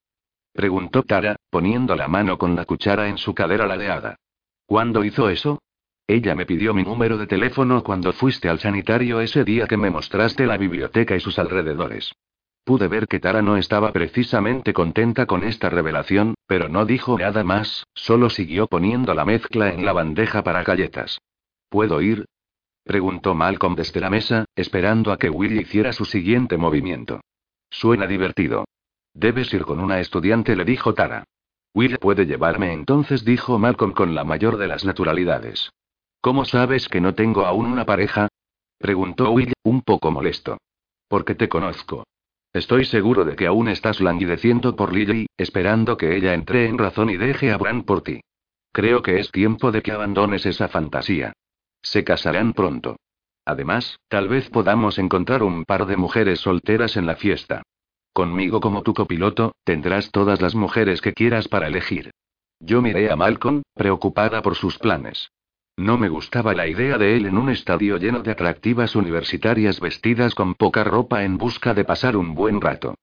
[0.53, 4.17] Preguntó Tara, poniendo la mano con la cuchara en su cadera ladeada.
[4.67, 5.61] ¿Cuándo hizo eso?
[6.11, 9.91] Ella me pidió mi número de teléfono cuando fuiste al sanitario ese día que me
[9.91, 12.13] mostraste la biblioteca y sus alrededores.
[12.65, 17.45] Pude ver que Tara no estaba precisamente contenta con esta revelación, pero no dijo nada
[17.45, 21.21] más, solo siguió poniendo la mezcla en la bandeja para galletas.
[21.69, 22.25] ¿Puedo ir?
[22.83, 27.21] preguntó Malcolm desde la mesa, esperando a que Will hiciera su siguiente movimiento.
[27.71, 28.65] Suena divertido.
[29.15, 31.23] Debes ir con una estudiante, le dijo Tara.
[31.73, 35.71] Will puede llevarme entonces, dijo Malcolm con la mayor de las naturalidades.
[36.21, 38.29] ¿Cómo sabes que no tengo aún una pareja?
[38.79, 40.59] preguntó Will, un poco molesto.
[41.09, 42.05] Porque te conozco.
[42.53, 47.09] Estoy seguro de que aún estás languideciendo por Lily, esperando que ella entre en razón
[47.09, 48.21] y deje a Bran por ti.
[48.73, 51.33] Creo que es tiempo de que abandones esa fantasía.
[51.83, 52.97] Se casarán pronto.
[53.47, 57.63] Además, tal vez podamos encontrar un par de mujeres solteras en la fiesta.
[58.13, 62.11] Conmigo como tu copiloto, tendrás todas las mujeres que quieras para elegir.
[62.59, 65.31] Yo miré a Malcolm, preocupada por sus planes.
[65.81, 70.35] No me gustaba la idea de él en un estadio lleno de atractivas universitarias vestidas
[70.35, 72.97] con poca ropa en busca de pasar un buen rato.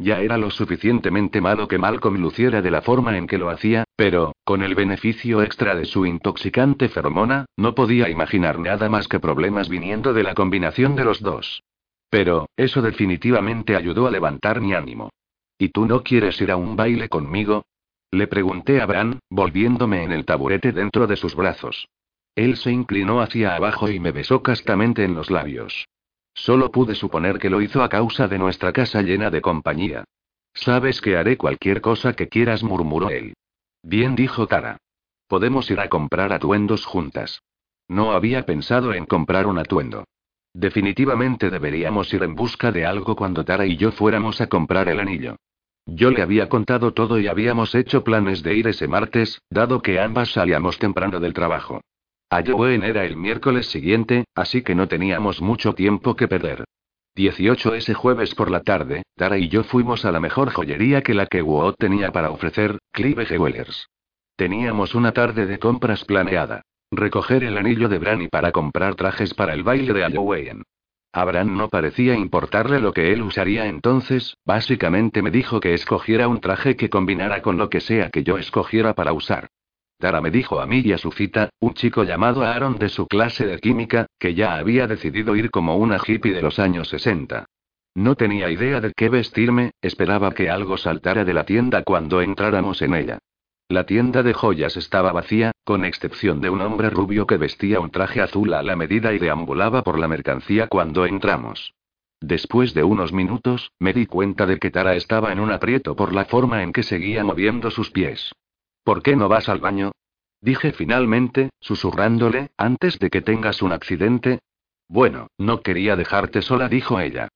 [0.00, 3.84] Ya era lo suficientemente malo que Malcolm luciera de la forma en que lo hacía,
[3.94, 9.20] pero, con el beneficio extra de su intoxicante feromona, no podía imaginar nada más que
[9.20, 11.62] problemas viniendo de la combinación de los dos.
[12.10, 15.10] Pero, eso definitivamente ayudó a levantar mi ánimo.
[15.56, 17.64] ¿Y tú no quieres ir a un baile conmigo?
[18.10, 21.86] Le pregunté a Bran, volviéndome en el taburete dentro de sus brazos.
[22.34, 25.86] Él se inclinó hacia abajo y me besó castamente en los labios.
[26.34, 30.04] Solo pude suponer que lo hizo a causa de nuestra casa llena de compañía.
[30.52, 33.34] Sabes que haré cualquier cosa que quieras, murmuró él.
[33.82, 34.78] Bien, dijo Tara.
[35.28, 37.40] Podemos ir a comprar atuendos juntas.
[37.88, 40.04] No había pensado en comprar un atuendo.
[40.52, 45.00] Definitivamente deberíamos ir en busca de algo cuando Tara y yo fuéramos a comprar el
[45.00, 45.36] anillo.
[45.86, 50.00] Yo le había contado todo y habíamos hecho planes de ir ese martes, dado que
[50.00, 51.80] ambas salíamos temprano del trabajo.
[52.34, 56.64] Halloween era el miércoles siguiente, así que no teníamos mucho tiempo que perder.
[57.14, 61.14] 18 ese jueves por la tarde, Tara y yo fuimos a la mejor joyería que
[61.14, 63.86] la que Wood tenía para ofrecer, Clive Jewelers.
[64.34, 66.62] Teníamos una tarde de compras planeada.
[66.90, 70.64] Recoger el anillo de Bran y para comprar trajes para el baile de Halloween.
[71.12, 76.26] A Bran no parecía importarle lo que él usaría entonces, básicamente me dijo que escogiera
[76.26, 79.50] un traje que combinara con lo que sea que yo escogiera para usar.
[80.04, 83.06] Tara me dijo a mí y a su cita, un chico llamado Aaron de su
[83.06, 87.46] clase de química, que ya había decidido ir como una hippie de los años 60.
[87.94, 92.82] No tenía idea de qué vestirme, esperaba que algo saltara de la tienda cuando entráramos
[92.82, 93.18] en ella.
[93.70, 97.88] La tienda de joyas estaba vacía, con excepción de un hombre rubio que vestía un
[97.90, 101.72] traje azul a la medida y deambulaba por la mercancía cuando entramos.
[102.20, 106.12] Después de unos minutos, me di cuenta de que Tara estaba en un aprieto por
[106.12, 108.34] la forma en que seguía moviendo sus pies.
[108.84, 109.92] ¿Por qué no vas al baño?
[110.40, 114.40] Dije finalmente, susurrándole, antes de que tengas un accidente.
[114.88, 117.28] Bueno, no quería dejarte sola, dijo ella.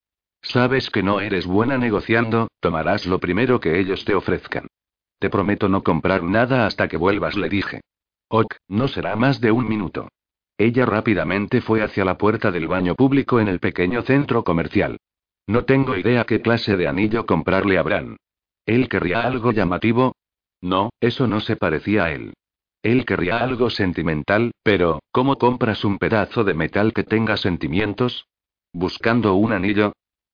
[0.42, 4.66] Sabes que no eres buena negociando, tomarás lo primero que ellos te ofrezcan.
[5.18, 7.80] Te prometo no comprar nada hasta que vuelvas, le dije.
[8.28, 10.08] Ok, no será más de un minuto.
[10.58, 14.98] Ella rápidamente fue hacia la puerta del baño público en el pequeño centro comercial.
[15.46, 18.16] No tengo idea qué clase de anillo comprarle a.
[18.66, 20.14] Él querría algo llamativo,
[20.60, 22.34] no, eso no se parecía a él.
[22.82, 28.26] Él querría algo sentimental, pero, ¿cómo compras un pedazo de metal que tenga sentimientos?
[28.72, 29.92] ¿Buscando un anillo?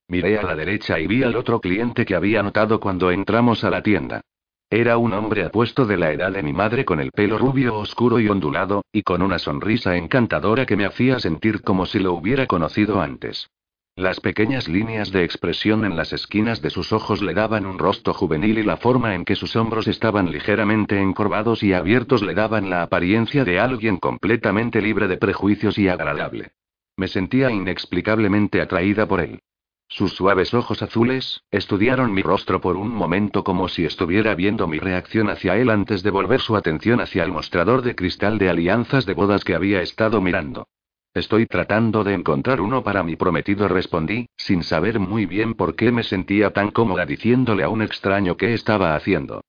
[0.09, 3.71] Miré a la derecha y vi al otro cliente que había notado cuando entramos a
[3.71, 4.21] la tienda.
[4.69, 8.19] Era un hombre apuesto de la edad de mi madre con el pelo rubio oscuro
[8.19, 12.47] y ondulado, y con una sonrisa encantadora que me hacía sentir como si lo hubiera
[12.47, 13.49] conocido antes.
[13.97, 18.13] Las pequeñas líneas de expresión en las esquinas de sus ojos le daban un rostro
[18.13, 22.71] juvenil y la forma en que sus hombros estaban ligeramente encorvados y abiertos le daban
[22.71, 26.51] la apariencia de alguien completamente libre de prejuicios y agradable.
[26.97, 29.39] Me sentía inexplicablemente atraída por él.
[29.87, 34.81] Sus suaves ojos azules, estudiaron mi rostro por un momento como si estuviera viendo mi
[34.81, 39.07] reacción hacia él antes de volver su atención hacia el mostrador de cristal de alianzas
[39.07, 40.67] de bodas que había estado mirando.
[41.15, 45.93] Estoy tratando de encontrar uno para mi prometido, respondí, sin saber muy bien por qué
[45.93, 49.41] me sentía tan cómoda diciéndole a un extraño qué estaba haciendo.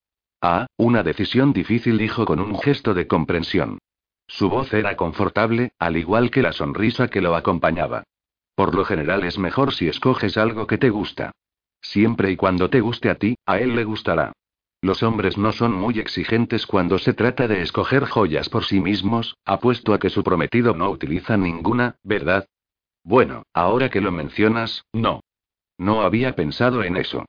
[0.41, 3.79] Ah, una decisión difícil, dijo con un gesto de comprensión.
[4.27, 8.03] Su voz era confortable, al igual que la sonrisa que lo acompañaba.
[8.53, 11.31] Por lo general es mejor si escoges algo que te gusta.
[11.81, 14.33] Siempre y cuando te guste a ti, a él le gustará.
[14.85, 19.35] Los hombres no son muy exigentes cuando se trata de escoger joyas por sí mismos,
[19.43, 22.47] apuesto a que su prometido no utiliza ninguna, ¿verdad?
[23.03, 25.21] Bueno, ahora que lo mencionas, no.
[25.79, 27.25] No había pensado en eso.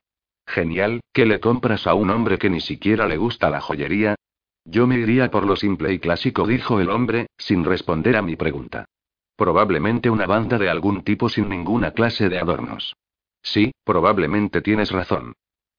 [0.46, 4.16] Genial, ¿qué le compras a un hombre que ni siquiera le gusta la joyería?
[4.66, 8.36] Yo me iría por lo simple y clásico, dijo el hombre, sin responder a mi
[8.36, 8.84] pregunta.
[9.34, 12.94] Probablemente una banda de algún tipo sin ninguna clase de adornos.
[13.40, 15.32] Sí, probablemente tienes razón.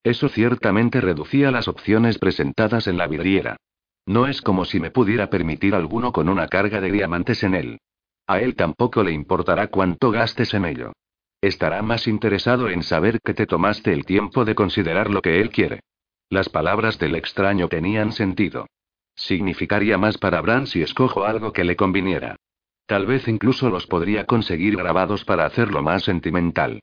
[0.08, 3.58] Eso ciertamente reducía las opciones presentadas en la vidriera.
[4.06, 7.80] No es como si me pudiera permitir alguno con una carga de diamantes en él.
[8.26, 10.94] A él tampoco le importará cuánto gastes en ello.
[11.42, 15.50] Estará más interesado en saber que te tomaste el tiempo de considerar lo que él
[15.50, 15.82] quiere.
[16.30, 18.66] Las palabras del extraño tenían sentido.
[19.14, 22.38] Significaría más para Bran si escojo algo que le conviniera.
[22.86, 26.80] Tal vez incluso los podría conseguir grabados para hacerlo más sentimental.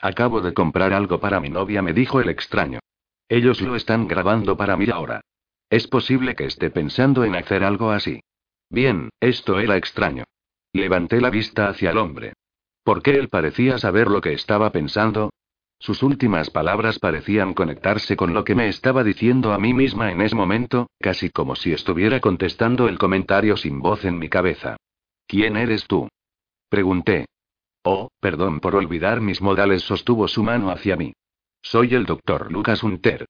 [0.00, 2.80] Acabo de comprar algo para mi novia, me dijo el extraño.
[3.28, 5.20] Ellos lo están grabando para mí ahora.
[5.68, 8.20] Es posible que esté pensando en hacer algo así.
[8.70, 10.24] Bien, esto era extraño.
[10.72, 12.34] Levanté la vista hacia el hombre.
[12.84, 15.30] ¿Por qué él parecía saber lo que estaba pensando?
[15.78, 20.22] Sus últimas palabras parecían conectarse con lo que me estaba diciendo a mí misma en
[20.22, 24.76] ese momento, casi como si estuviera contestando el comentario sin voz en mi cabeza.
[25.26, 26.08] ¿Quién eres tú?
[26.68, 27.26] Pregunté.
[27.88, 31.12] Oh, perdón por olvidar mis modales, sostuvo su mano hacia mí.
[31.62, 33.26] Soy el doctor Lucas Hunter.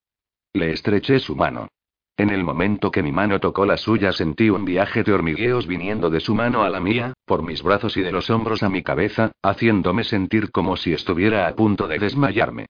[0.54, 1.68] Le estreché su mano.
[2.16, 6.08] En el momento que mi mano tocó la suya sentí un viaje de hormigueos viniendo
[6.08, 8.82] de su mano a la mía, por mis brazos y de los hombros a mi
[8.82, 12.64] cabeza, haciéndome sentir como si estuviera a punto de desmayarme.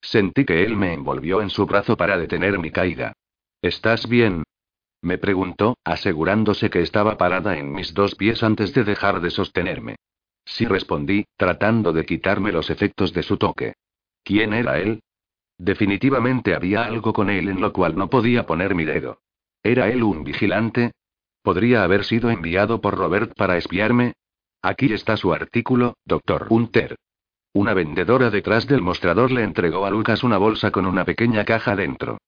[0.00, 3.14] Sentí que él me envolvió en su brazo para detener mi caída.
[3.60, 4.44] ¿Estás bien?
[5.02, 9.96] Me preguntó, asegurándose que estaba parada en mis dos pies antes de dejar de sostenerme.
[10.44, 13.74] Sí respondí, tratando de quitarme los efectos de su toque.
[14.24, 15.02] ¿Quién era él?
[15.58, 19.20] Definitivamente había algo con él en lo cual no podía poner mi dedo.
[19.62, 20.92] ¿Era él un vigilante?
[21.42, 24.14] ¿Podría haber sido enviado por Robert para espiarme?
[24.60, 26.96] Aquí está su artículo, doctor Hunter.
[27.52, 31.76] Una vendedora detrás del mostrador le entregó a Lucas una bolsa con una pequeña caja
[31.76, 32.18] dentro.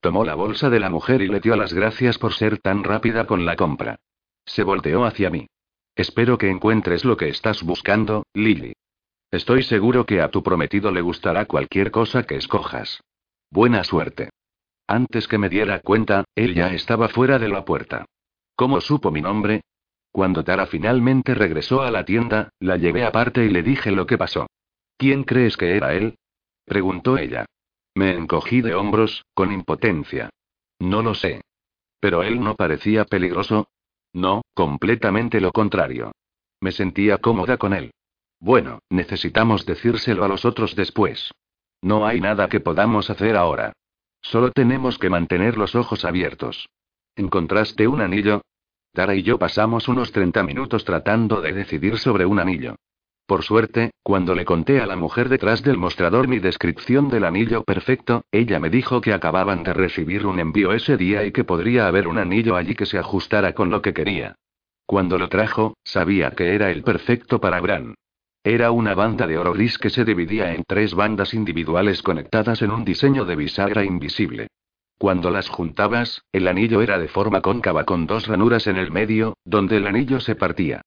[0.00, 3.26] Tomó la bolsa de la mujer y le dio las gracias por ser tan rápida
[3.26, 3.96] con la compra.
[4.44, 5.46] Se volteó hacia mí.
[5.96, 8.74] Espero que encuentres lo que estás buscando, Lily.
[9.30, 13.00] Estoy seguro que a tu prometido le gustará cualquier cosa que escojas.
[13.50, 14.30] Buena suerte.
[14.86, 18.04] Antes que me diera cuenta, él ya estaba fuera de la puerta.
[18.56, 19.62] ¿Cómo supo mi nombre?
[20.12, 24.18] Cuando Tara finalmente regresó a la tienda, la llevé aparte y le dije lo que
[24.18, 24.46] pasó.
[24.96, 26.18] ¿Quién crees que era él?
[26.64, 27.46] preguntó ella.
[27.94, 30.30] Me encogí de hombros, con impotencia.
[30.78, 31.40] No lo sé.
[32.00, 33.68] Pero él no parecía peligroso.
[34.14, 36.12] No, completamente lo contrario.
[36.60, 37.92] Me sentía cómoda con él.
[38.40, 41.32] Bueno, necesitamos decírselo a los otros después.
[41.82, 43.72] No hay nada que podamos hacer ahora.
[44.22, 46.68] Solo tenemos que mantener los ojos abiertos.
[47.16, 48.40] ¿Encontraste un anillo?
[48.92, 52.76] Tara y yo pasamos unos 30 minutos tratando de decidir sobre un anillo.
[53.26, 57.64] Por suerte, cuando le conté a la mujer detrás del mostrador mi descripción del anillo
[57.64, 61.86] perfecto, ella me dijo que acababan de recibir un envío ese día y que podría
[61.86, 64.36] haber un anillo allí que se ajustara con lo que quería.
[64.84, 67.94] Cuando lo trajo, sabía que era el perfecto para Bran.
[68.42, 72.72] Era una banda de oro gris que se dividía en tres bandas individuales conectadas en
[72.72, 74.48] un diseño de bisagra invisible.
[74.98, 79.38] Cuando las juntabas, el anillo era de forma cóncava con dos ranuras en el medio,
[79.46, 80.82] donde el anillo se partía.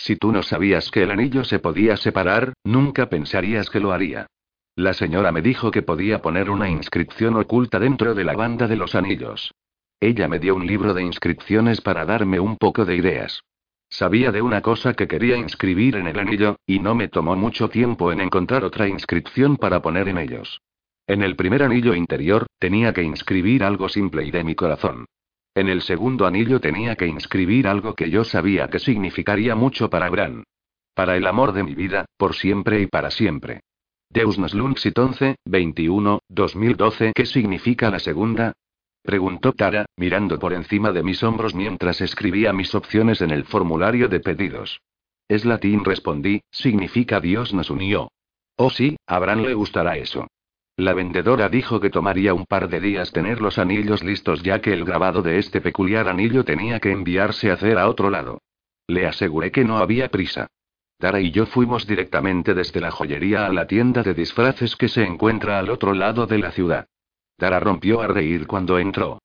[0.00, 4.28] Si tú no sabías que el anillo se podía separar, nunca pensarías que lo haría.
[4.74, 8.76] La señora me dijo que podía poner una inscripción oculta dentro de la banda de
[8.76, 9.52] los anillos.
[10.00, 13.42] Ella me dio un libro de inscripciones para darme un poco de ideas.
[13.90, 17.68] Sabía de una cosa que quería inscribir en el anillo, y no me tomó mucho
[17.68, 20.62] tiempo en encontrar otra inscripción para poner en ellos.
[21.06, 25.04] En el primer anillo interior, tenía que inscribir algo simple y de mi corazón.
[25.54, 30.08] En el segundo anillo tenía que inscribir algo que yo sabía que significaría mucho para
[30.08, 30.44] Bran.
[30.94, 33.60] Para el amor de mi vida, por siempre y para siempre.
[34.08, 37.12] Deus nos Lunxit 11, 21, 2012.
[37.14, 38.52] ¿Qué significa la segunda?
[39.02, 44.08] Preguntó Tara, mirando por encima de mis hombros mientras escribía mis opciones en el formulario
[44.08, 44.80] de pedidos.
[45.28, 48.10] Es latín, respondí, significa Dios nos unió.
[48.56, 50.26] Oh sí, a Bran le gustará eso.
[50.80, 54.72] La vendedora dijo que tomaría un par de días tener los anillos listos ya que
[54.72, 58.40] el grabado de este peculiar anillo tenía que enviarse a hacer a otro lado.
[58.86, 60.46] Le aseguré que no había prisa.
[60.96, 65.04] Tara y yo fuimos directamente desde la joyería a la tienda de disfraces que se
[65.04, 66.86] encuentra al otro lado de la ciudad.
[67.36, 69.18] Tara rompió a reír cuando entró.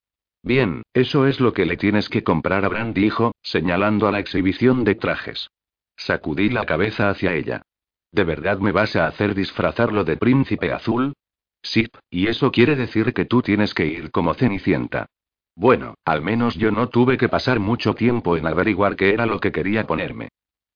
[0.43, 4.19] Bien, eso es lo que le tienes que comprar a Bran, dijo, señalando a la
[4.19, 5.51] exhibición de trajes.
[5.95, 7.61] Sacudí la cabeza hacia ella.
[8.11, 11.13] ¿De verdad me vas a hacer disfrazarlo de príncipe azul?
[11.65, 15.07] Sí, y eso quiere decir que tú tienes que ir como Cenicienta.
[15.55, 19.39] Bueno, al menos yo no tuve que pasar mucho tiempo en averiguar qué era lo
[19.39, 20.29] que quería ponerme.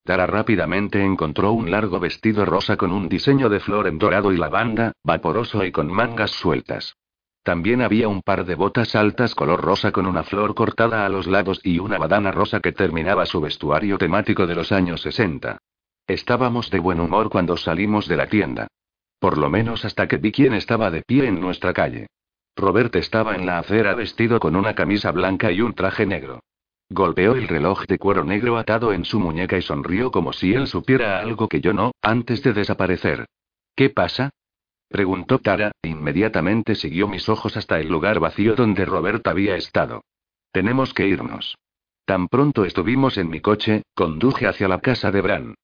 [0.04, 4.38] Tara rápidamente encontró un largo vestido rosa con un diseño de flor en dorado y
[4.38, 6.96] lavanda, vaporoso y con mangas sueltas.
[7.44, 11.28] También había un par de botas altas color rosa con una flor cortada a los
[11.28, 15.60] lados y una badana rosa que terminaba su vestuario temático de los años 60.
[16.08, 18.68] Estábamos de buen humor cuando salimos de la tienda.
[19.20, 22.08] Por lo menos hasta que vi quién estaba de pie en nuestra calle.
[22.56, 26.42] Robert estaba en la acera vestido con una camisa blanca y un traje negro.
[26.90, 30.68] Golpeó el reloj de cuero negro atado en su muñeca y sonrió como si él
[30.68, 33.28] supiera algo que yo no, antes de desaparecer.
[33.76, 34.32] ¿Qué pasa?
[34.88, 40.02] Preguntó Tara, e inmediatamente siguió mis ojos hasta el lugar vacío donde Robert había estado.
[40.52, 41.58] Tenemos que irnos.
[42.06, 45.56] Tan pronto estuvimos en mi coche, conduje hacia la casa de Bran.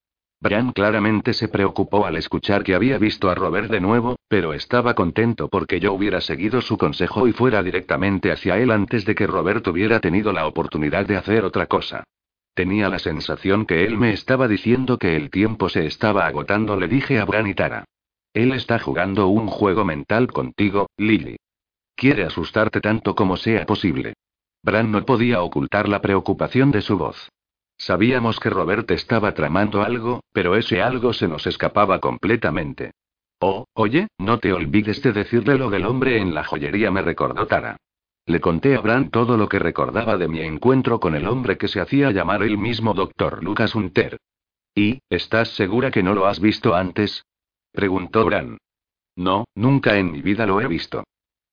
[0.46, 4.94] Bran claramente se preocupó al escuchar que había visto a Robert de nuevo, pero estaba
[4.94, 9.26] contento porque yo hubiera seguido su consejo y fuera directamente hacia él antes de que
[9.26, 12.04] Robert hubiera tenido la oportunidad de hacer otra cosa.
[12.54, 16.88] Tenía la sensación que él me estaba diciendo que el tiempo se estaba agotando, le
[16.90, 17.86] dije a Bran y Tara.
[18.32, 21.38] Él está jugando un juego mental contigo, Lily.
[21.96, 24.14] Quiere asustarte tanto como sea posible.
[24.62, 27.30] Bran no podía ocultar la preocupación de su voz.
[27.78, 32.92] Sabíamos que Robert estaba tramando algo, pero ese algo se nos escapaba completamente.
[33.40, 37.48] Oh, oye, no te olvides de decirle lo del hombre en la joyería, me recordó
[37.48, 37.78] Tara.
[38.26, 41.68] Le conté a Bran todo lo que recordaba de mi encuentro con el hombre que
[41.68, 43.44] se hacía llamar el mismo Dr.
[43.44, 44.18] Lucas Hunter.
[44.74, 47.24] ¿Y, estás segura que no lo has visto antes?
[47.72, 48.58] Preguntó Bran.
[49.16, 51.04] No, nunca en mi vida lo he visto.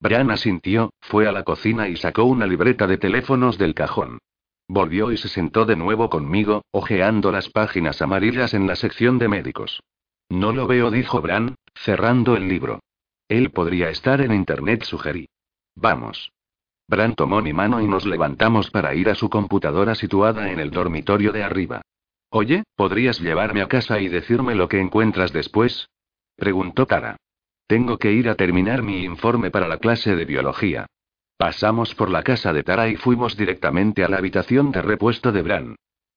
[0.01, 4.19] Bran asintió, fue a la cocina y sacó una libreta de teléfonos del cajón.
[4.73, 9.29] Volvió y se sentó de nuevo conmigo, hojeando las páginas amarillas en la sección de
[9.29, 9.83] médicos.
[10.31, 12.81] No lo veo, dijo Bran, cerrando el libro.
[13.29, 15.29] Él podría estar en Internet, sugerí.
[15.75, 16.33] Vamos.
[16.89, 20.71] Bran tomó mi mano y nos levantamos para ir a su computadora situada en el
[20.71, 21.83] dormitorio de arriba.
[22.31, 25.91] Oye, ¿podrías llevarme a casa y decirme lo que encuentras después?
[26.35, 27.19] Preguntó Tara.
[27.67, 30.87] Tengo que ir a terminar mi informe para la clase de biología.
[31.43, 35.43] Pasamos por la casa de Tara y fuimos directamente a la habitación de repuesto de
[35.43, 35.75] Bran.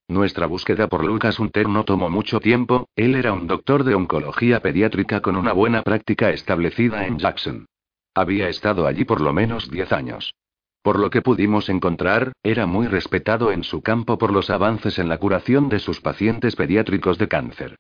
[0.07, 4.59] Nuestra búsqueda por Lucas Hunter no tomó mucho tiempo, él era un doctor de oncología
[4.59, 7.65] pediátrica con una buena práctica establecida en Jackson.
[8.13, 10.35] Había estado allí por lo menos 10 años.
[10.83, 15.09] Por lo que pudimos encontrar, era muy respetado en su campo por los avances en
[15.09, 17.77] la curación de sus pacientes pediátricos de cáncer.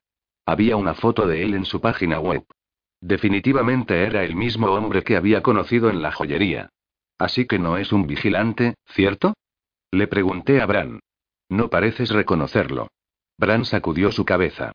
[0.47, 2.43] Había una foto de él en su página web.
[3.01, 6.71] Definitivamente era el mismo hombre que había conocido en la joyería.
[7.17, 9.33] Así que no es un vigilante, ¿cierto?
[9.91, 10.99] Le pregunté a Bran.
[11.49, 12.89] No pareces reconocerlo.
[13.37, 14.71] Bran sacudió su cabeza.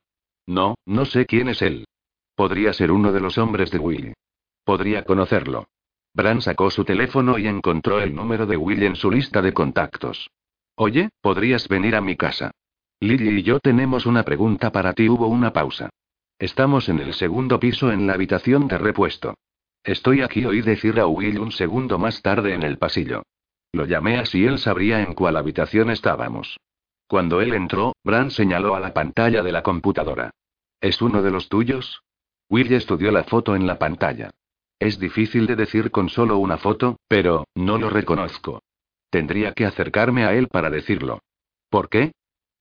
[0.47, 1.87] No, no sé quién es él.
[2.35, 4.15] Podría ser uno de los hombres de Will.
[4.65, 5.69] Podría conocerlo.
[6.15, 10.31] Bran sacó su teléfono y encontró el número de Will en su lista de contactos.
[10.75, 12.51] Oye, ¿podrías venir a mi casa?
[13.01, 15.09] Lily y yo tenemos una pregunta para ti.
[15.09, 15.91] Hubo una pausa.
[16.39, 19.35] Estamos en el segundo piso en la habitación de repuesto.
[19.85, 23.23] Estoy aquí, oí decir a Will un segundo más tarde en el pasillo.
[23.73, 26.59] Lo llamé así él sabría en cuál habitación estábamos.
[27.07, 30.31] Cuando él entró, Bran señaló a la pantalla de la computadora.
[30.81, 32.03] ¿Es uno de los tuyos?
[32.49, 34.31] Will estudió la foto en la pantalla.
[34.79, 38.63] Es difícil de decir con solo una foto, pero, no lo reconozco.
[39.11, 41.21] Tendría que acercarme a él para decirlo.
[41.69, 42.13] ¿Por qué?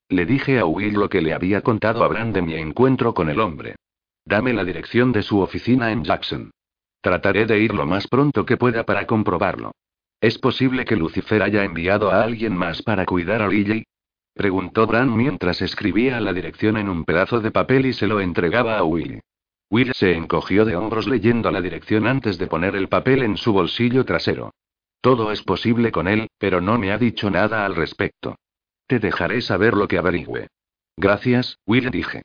[0.09, 3.29] Le dije a Will lo que le había contado a Bran de mi encuentro con
[3.29, 3.75] el hombre.
[4.25, 6.51] Dame la dirección de su oficina en Jackson.
[7.01, 9.71] Trataré de ir lo más pronto que pueda para comprobarlo.
[10.21, 13.85] ¿Es posible que Lucifer haya enviado a alguien más para cuidar a Lily?
[14.33, 18.77] Preguntó Bran mientras escribía la dirección en un pedazo de papel y se lo entregaba
[18.77, 19.21] a Will.
[19.69, 23.53] Will se encogió de hombros leyendo la dirección antes de poner el papel en su
[23.53, 24.51] bolsillo trasero.
[25.01, 28.35] Todo es posible con él, pero no me ha dicho nada al respecto.
[28.87, 30.47] Te dejaré saber lo que averigüe.
[30.97, 32.23] Gracias, Will dije.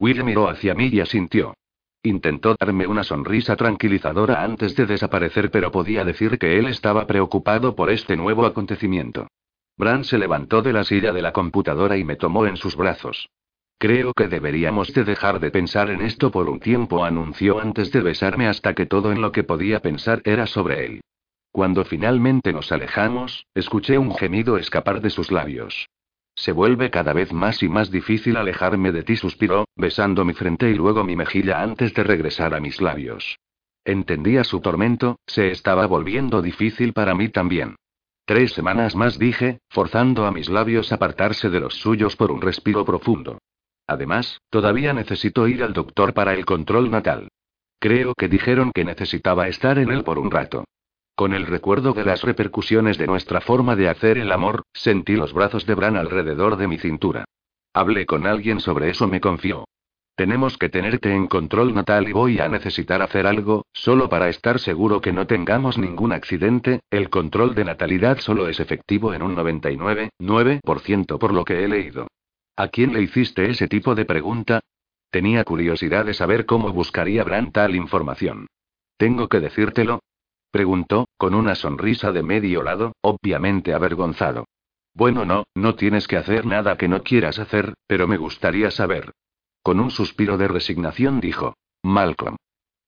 [0.00, 1.54] Will miró hacia mí y asintió.
[2.02, 7.74] Intentó darme una sonrisa tranquilizadora antes de desaparecer, pero podía decir que él estaba preocupado
[7.74, 9.26] por este nuevo acontecimiento.
[9.76, 13.28] Bran se levantó de la silla de la computadora y me tomó en sus brazos.
[13.78, 18.00] Creo que deberíamos de dejar de pensar en esto por un tiempo, anunció antes de
[18.00, 21.00] besarme hasta que todo en lo que podía pensar era sobre él.
[21.52, 25.88] Cuando finalmente nos alejamos, escuché un gemido escapar de sus labios.
[26.38, 30.70] Se vuelve cada vez más y más difícil alejarme de ti, suspiró, besando mi frente
[30.70, 33.40] y luego mi mejilla antes de regresar a mis labios.
[33.84, 37.74] Entendía su tormento, se estaba volviendo difícil para mí también.
[38.24, 42.40] Tres semanas más dije, forzando a mis labios a apartarse de los suyos por un
[42.40, 43.38] respiro profundo.
[43.88, 47.26] Además, todavía necesito ir al doctor para el control natal.
[47.80, 50.66] Creo que dijeron que necesitaba estar en él por un rato.
[51.18, 55.32] Con el recuerdo de las repercusiones de nuestra forma de hacer el amor, sentí los
[55.32, 57.24] brazos de Bran alrededor de mi cintura.
[57.74, 59.64] Hablé con alguien sobre eso, me confió.
[60.14, 64.60] Tenemos que tenerte en control natal y voy a necesitar hacer algo, solo para estar
[64.60, 69.34] seguro que no tengamos ningún accidente, el control de natalidad solo es efectivo en un
[69.34, 72.06] 99,9% por lo que he leído.
[72.54, 74.60] ¿A quién le hiciste ese tipo de pregunta?
[75.10, 78.46] Tenía curiosidad de saber cómo buscaría Bran tal información.
[78.96, 79.98] ¿Tengo que decírtelo?
[80.50, 84.46] Preguntó, con una sonrisa de medio lado, obviamente avergonzado.
[84.94, 89.12] Bueno, no, no tienes que hacer nada que no quieras hacer, pero me gustaría saber.
[89.62, 91.54] Con un suspiro de resignación dijo.
[91.82, 92.36] Malcolm.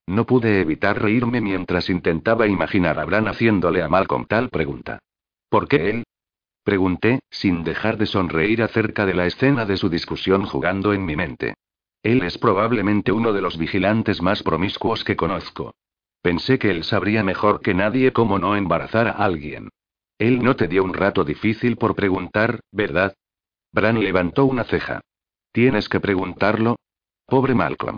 [0.07, 4.99] No pude evitar reírme mientras intentaba imaginar a Bran haciéndole a Malcolm tal pregunta.
[5.49, 6.05] ¿Por qué él?
[6.65, 11.17] Pregunté, sin dejar de sonreír acerca de la escena de su discusión jugando en mi
[11.17, 11.55] mente.
[12.03, 15.75] Él es probablemente uno de los vigilantes más promiscuos que conozco.
[16.23, 19.71] Pensé que él sabría mejor que nadie cómo no embarazar a alguien.
[20.19, 23.15] Él no te dio un rato difícil por preguntar, ¿verdad?
[23.73, 25.01] Bran levantó una ceja.
[25.53, 26.77] Tienes que preguntarlo.
[27.27, 27.97] Pobre Malcolm.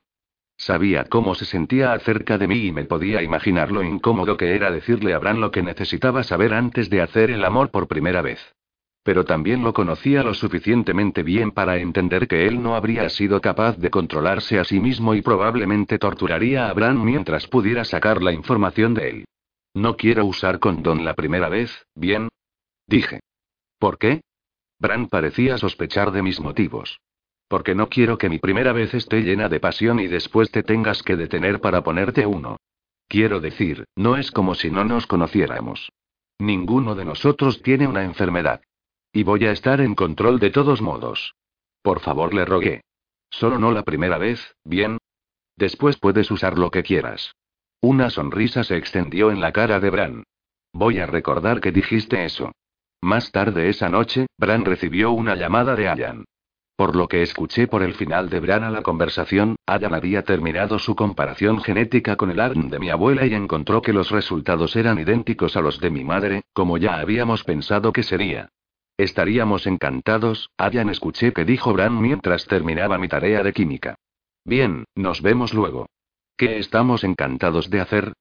[0.56, 4.70] Sabía cómo se sentía acerca de mí y me podía imaginar lo incómodo que era
[4.70, 8.54] decirle a Bran lo que necesitaba saber antes de hacer el amor por primera vez.
[9.04, 13.76] Pero también lo conocía lo suficientemente bien para entender que él no habría sido capaz
[13.76, 18.94] de controlarse a sí mismo y probablemente torturaría a Bran mientras pudiera sacar la información
[18.94, 19.24] de él.
[19.74, 22.28] No quiero usar condón la primera vez, ¿bien?
[22.86, 23.20] Dije.
[23.78, 24.20] ¿Por qué?
[24.78, 27.00] Bran parecía sospechar de mis motivos.
[27.48, 31.02] Porque no quiero que mi primera vez esté llena de pasión y después te tengas
[31.02, 32.56] que detener para ponerte uno.
[33.08, 35.90] Quiero decir, no es como si no nos conociéramos.
[36.38, 38.62] Ninguno de nosotros tiene una enfermedad.
[39.12, 41.34] Y voy a estar en control de todos modos.
[41.82, 42.80] Por favor, le rogué.
[43.28, 44.96] Solo no la primera vez, ¿bien?
[45.56, 47.34] Después puedes usar lo que quieras.
[47.82, 50.24] Una sonrisa se extendió en la cara de Bran.
[50.72, 52.52] Voy a recordar que dijiste eso.
[53.02, 56.24] Más tarde esa noche, Bran recibió una llamada de Ayan.
[56.76, 60.78] Por lo que escuché por el final de Bran a la conversación, Ayan había terminado
[60.78, 64.98] su comparación genética con el ARN de mi abuela y encontró que los resultados eran
[64.98, 68.48] idénticos a los de mi madre, como ya habíamos pensado que sería.
[68.96, 73.96] Estaríamos encantados, Ayan escuché que dijo Bran mientras terminaba mi tarea de química.
[74.44, 75.86] Bien, nos vemos luego.
[76.36, 78.12] ¿Qué estamos encantados de hacer?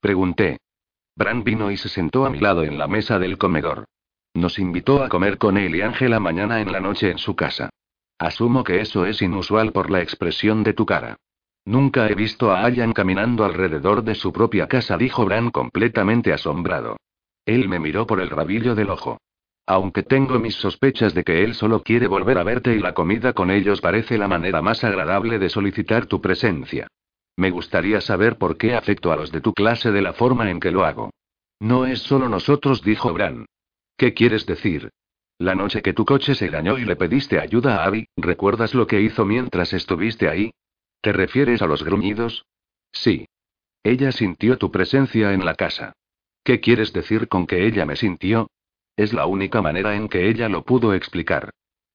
[0.00, 0.58] Pregunté.
[1.16, 3.84] Bran vino y se sentó a mi lado en la mesa del comedor.
[4.34, 7.70] Nos invitó a comer con él y Ángela mañana en la noche en su casa.
[8.18, 11.16] Asumo que eso es inusual por la expresión de tu cara.
[11.64, 16.96] Nunca he visto a Ayan caminando alrededor de su propia casa, dijo Bran completamente asombrado.
[17.44, 19.18] Él me miró por el rabillo del ojo.
[19.70, 23.34] Aunque tengo mis sospechas de que él solo quiere volver a verte y la comida
[23.34, 26.86] con ellos parece la manera más agradable de solicitar tu presencia.
[27.36, 30.58] Me gustaría saber por qué afecto a los de tu clase de la forma en
[30.58, 31.10] que lo hago.
[31.60, 33.44] No es solo nosotros, dijo Bran.
[33.98, 34.88] ¿Qué quieres decir?
[35.36, 38.86] La noche que tu coche se dañó y le pediste ayuda a Abby, ¿recuerdas lo
[38.86, 40.50] que hizo mientras estuviste ahí?
[41.02, 42.46] ¿Te refieres a los gruñidos?
[42.90, 43.26] Sí.
[43.82, 45.92] Ella sintió tu presencia en la casa.
[46.42, 48.48] ¿Qué quieres decir con que ella me sintió?
[48.98, 51.50] Es la única manera en que ella lo pudo explicar.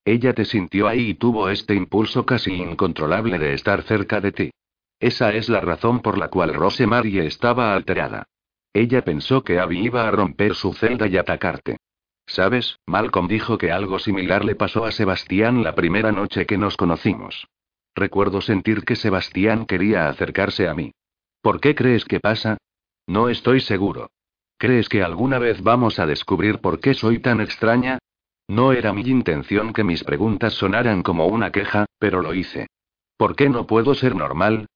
[0.05, 4.51] Ella te sintió ahí y tuvo este impulso casi incontrolable de estar cerca de ti.
[5.01, 8.23] Esa es la razón por la cual Rosemarie estaba alterada.
[8.71, 11.75] Ella pensó que Abby iba a romper su celda y atacarte.
[12.25, 12.79] ¿Sabes?
[12.85, 17.49] Malcolm dijo que algo similar le pasó a Sebastián la primera noche que nos conocimos.
[17.95, 20.93] Recuerdo sentir que Sebastián quería acercarse a mí.
[21.41, 22.59] ¿Por qué crees que pasa?
[23.07, 24.09] No estoy seguro.
[24.63, 27.99] ¿Crees que alguna vez vamos a descubrir por qué soy tan extraña?
[28.47, 32.67] No era mi intención que mis preguntas sonaran como una queja, pero lo hice.
[33.17, 34.67] ¿Por qué no puedo ser normal?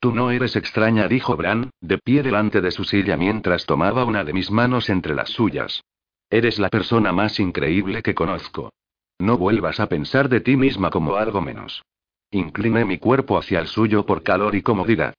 [0.00, 4.24] Tú no eres extraña, dijo Bran, de pie delante de su silla mientras tomaba una
[4.24, 5.80] de mis manos entre las suyas.
[6.28, 8.72] Eres la persona más increíble que conozco.
[9.20, 11.84] No vuelvas a pensar de ti misma como algo menos.
[12.32, 15.14] Incliné mi cuerpo hacia el suyo por calor y comodidad.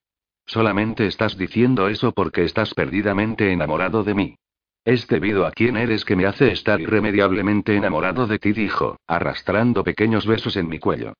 [0.48, 4.36] Solamente estás diciendo eso porque estás perdidamente enamorado de mí.
[4.82, 9.84] Es debido a quién eres que me hace estar irremediablemente enamorado de ti, dijo, arrastrando
[9.84, 11.12] pequeños besos en mi cuello.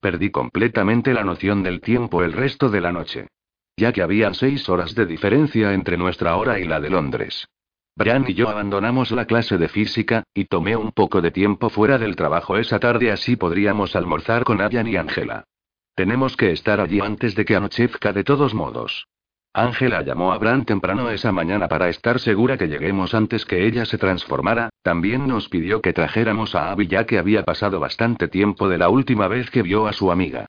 [0.00, 3.28] Perdí completamente la noción del tiempo el resto de la noche.
[3.74, 7.48] Ya que habían seis horas de diferencia entre nuestra hora y la de Londres.
[7.96, 11.96] Brian y yo abandonamos la clase de física, y tomé un poco de tiempo fuera
[11.96, 15.44] del trabajo esa tarde así podríamos almorzar con Ayan y Ángela.
[15.94, 19.06] Tenemos que estar allí antes de que anochezca de todos modos.
[19.52, 23.84] Ángela llamó a Bran temprano esa mañana para estar segura que lleguemos antes que ella
[23.84, 28.68] se transformara, también nos pidió que trajéramos a Abby ya que había pasado bastante tiempo
[28.68, 30.46] de la última vez que vio a su amiga.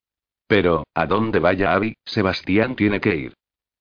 [0.48, 3.34] Pero, a dónde vaya Abby, Sebastián tiene que ir.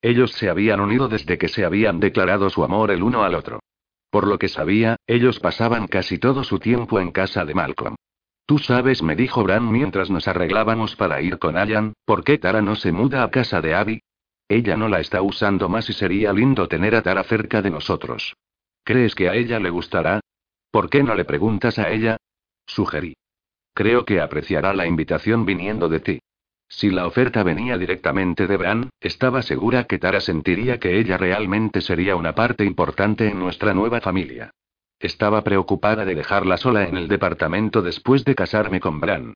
[0.02, 3.60] Ellos se habían unido desde que se habían declarado su amor el uno al otro.
[4.10, 7.96] Por lo que sabía, ellos pasaban casi todo su tiempo en casa de Malcolm.
[8.46, 12.60] Tú sabes, me dijo Bran mientras nos arreglábamos para ir con Ayan, ¿por qué Tara
[12.60, 14.02] no se muda a casa de Abby?
[14.48, 18.36] Ella no la está usando más y sería lindo tener a Tara cerca de nosotros.
[18.84, 20.20] ¿Crees que a ella le gustará?
[20.70, 22.18] ¿Por qué no le preguntas a ella?
[22.66, 23.16] Sugerí.
[23.72, 26.20] Creo que apreciará la invitación viniendo de ti.
[26.68, 31.80] Si la oferta venía directamente de Bran, estaba segura que Tara sentiría que ella realmente
[31.80, 34.50] sería una parte importante en nuestra nueva familia.
[34.98, 39.34] Estaba preocupada de dejarla sola en el departamento después de casarme con Bran.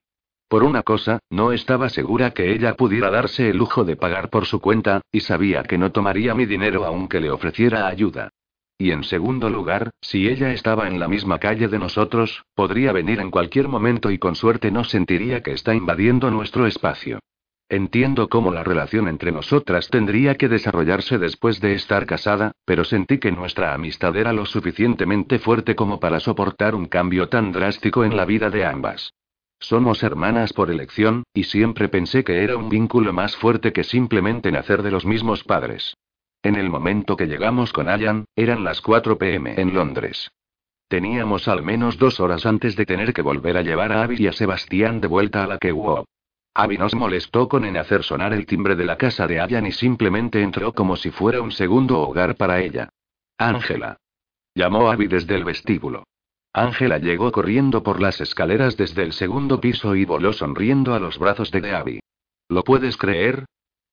[0.49, 4.47] Por una cosa, no estaba segura que ella pudiera darse el lujo de pagar por
[4.47, 8.31] su cuenta, y sabía que no tomaría mi dinero aunque le ofreciera ayuda.
[8.79, 13.21] Y en segundo lugar, si ella estaba en la misma calle de nosotros, podría venir
[13.21, 17.19] en cualquier momento y con suerte no sentiría que está invadiendo nuestro espacio.
[17.71, 23.19] Entiendo cómo la relación entre nosotras tendría que desarrollarse después de estar casada, pero sentí
[23.19, 28.17] que nuestra amistad era lo suficientemente fuerte como para soportar un cambio tan drástico en
[28.17, 29.13] la vida de ambas.
[29.61, 34.51] Somos hermanas por elección, y siempre pensé que era un vínculo más fuerte que simplemente
[34.51, 35.95] nacer de los mismos padres.
[36.43, 40.31] En el momento que llegamos con Ayan, eran las 4 pm en Londres.
[40.89, 44.27] Teníamos al menos dos horas antes de tener que volver a llevar a Abby y
[44.29, 45.73] a Sebastián de vuelta a la que
[46.61, 49.71] Abby nos molestó con en hacer sonar el timbre de la casa de Ayan y
[49.71, 52.89] simplemente entró como si fuera un segundo hogar para ella.
[53.39, 53.99] Ángela.
[54.57, 56.03] Llamó Abby desde el vestíbulo.
[56.53, 61.17] Ángela llegó corriendo por las escaleras desde el segundo piso y voló sonriendo a los
[61.21, 62.01] brazos de Abby.
[62.49, 63.45] ¿Lo puedes creer?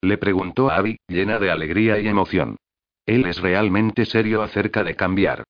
[0.01, 2.55] Le preguntó Abby, llena de alegría y emoción.
[3.05, 5.43] Él es realmente serio acerca de cambiar.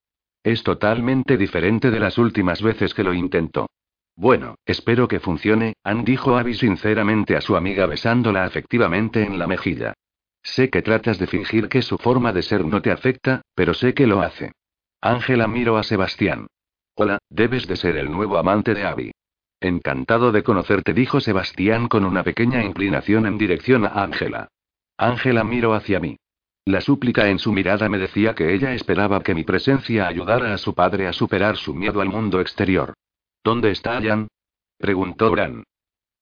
[0.44, 3.68] Es totalmente diferente de las últimas veces que lo intentó.
[4.16, 9.48] Bueno, espero que funcione, Ann dijo Abby sinceramente a su amiga besándola afectivamente en la
[9.48, 9.94] mejilla.
[10.42, 13.94] Sé que tratas de fingir que su forma de ser no te afecta, pero sé
[13.94, 14.54] que lo hace.
[15.02, 16.48] Ángela miró a Sebastián.
[16.96, 19.12] Hola, debes de ser el nuevo amante de Abby.
[19.60, 24.48] Encantado de conocerte, dijo Sebastián con una pequeña inclinación en dirección a Ángela.
[24.98, 26.18] Ángela miró hacia mí.
[26.64, 30.58] La súplica en su mirada me decía que ella esperaba que mi presencia ayudara a
[30.58, 32.94] su padre a superar su miedo al mundo exterior.
[33.46, 34.28] ¿Dónde está Jan?
[34.80, 35.66] preguntó Bran.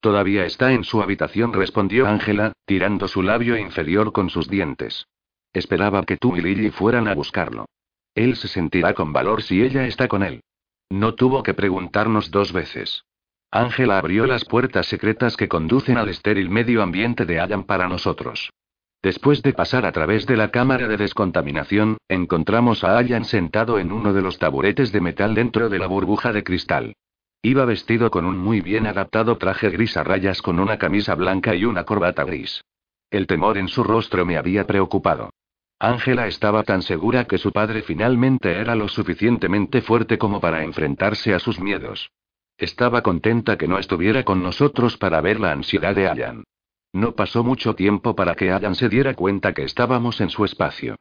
[0.01, 5.07] Todavía está en su habitación, respondió Ángela, tirando su labio inferior con sus dientes.
[5.53, 7.65] Esperaba que tú y Lily fueran a buscarlo.
[8.13, 10.41] Él se sentirá con valor si ella está con él.
[10.89, 13.05] No tuvo que preguntarnos dos veces.
[13.51, 18.49] Ángela abrió las puertas secretas que conducen al estéril medio ambiente de Allan para nosotros.
[19.01, 23.93] Después de pasar a través de la cámara de descontaminación, encontramos a Allan sentado en
[23.93, 26.95] uno de los taburetes de metal dentro de la burbuja de cristal.
[27.45, 31.53] Iba vestido con un muy bien adaptado traje gris a rayas con una camisa blanca
[31.53, 32.63] y una corbata gris.
[33.11, 35.29] El temor en su rostro me había preocupado.
[35.77, 41.33] Ángela estaba tan segura que su padre finalmente era lo suficientemente fuerte como para enfrentarse
[41.33, 42.11] a sus miedos.
[42.57, 46.45] Estaba contenta que no estuviera con nosotros para ver la ansiedad de Allan.
[46.93, 50.95] No pasó mucho tiempo para que Allan se diera cuenta que estábamos en su espacio.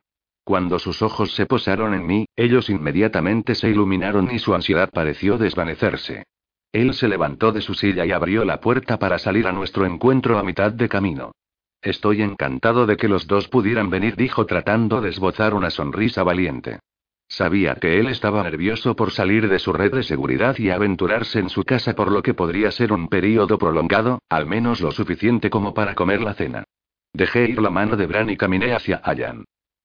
[0.44, 5.38] Cuando sus ojos se posaron en mí, ellos inmediatamente se iluminaron y su ansiedad pareció
[5.38, 6.24] desvanecerse.
[6.72, 10.38] Él se levantó de su silla y abrió la puerta para salir a nuestro encuentro
[10.38, 11.32] a mitad de camino.
[11.80, 16.80] Estoy encantado de que los dos pudieran venir, dijo tratando de esbozar una sonrisa valiente.
[17.28, 21.48] Sabía que él estaba nervioso por salir de su red de seguridad y aventurarse en
[21.48, 25.72] su casa por lo que podría ser un período prolongado, al menos lo suficiente como
[25.72, 26.64] para comer la cena.
[27.12, 29.44] Dejé ir la mano de Bran y caminé hacia Allan.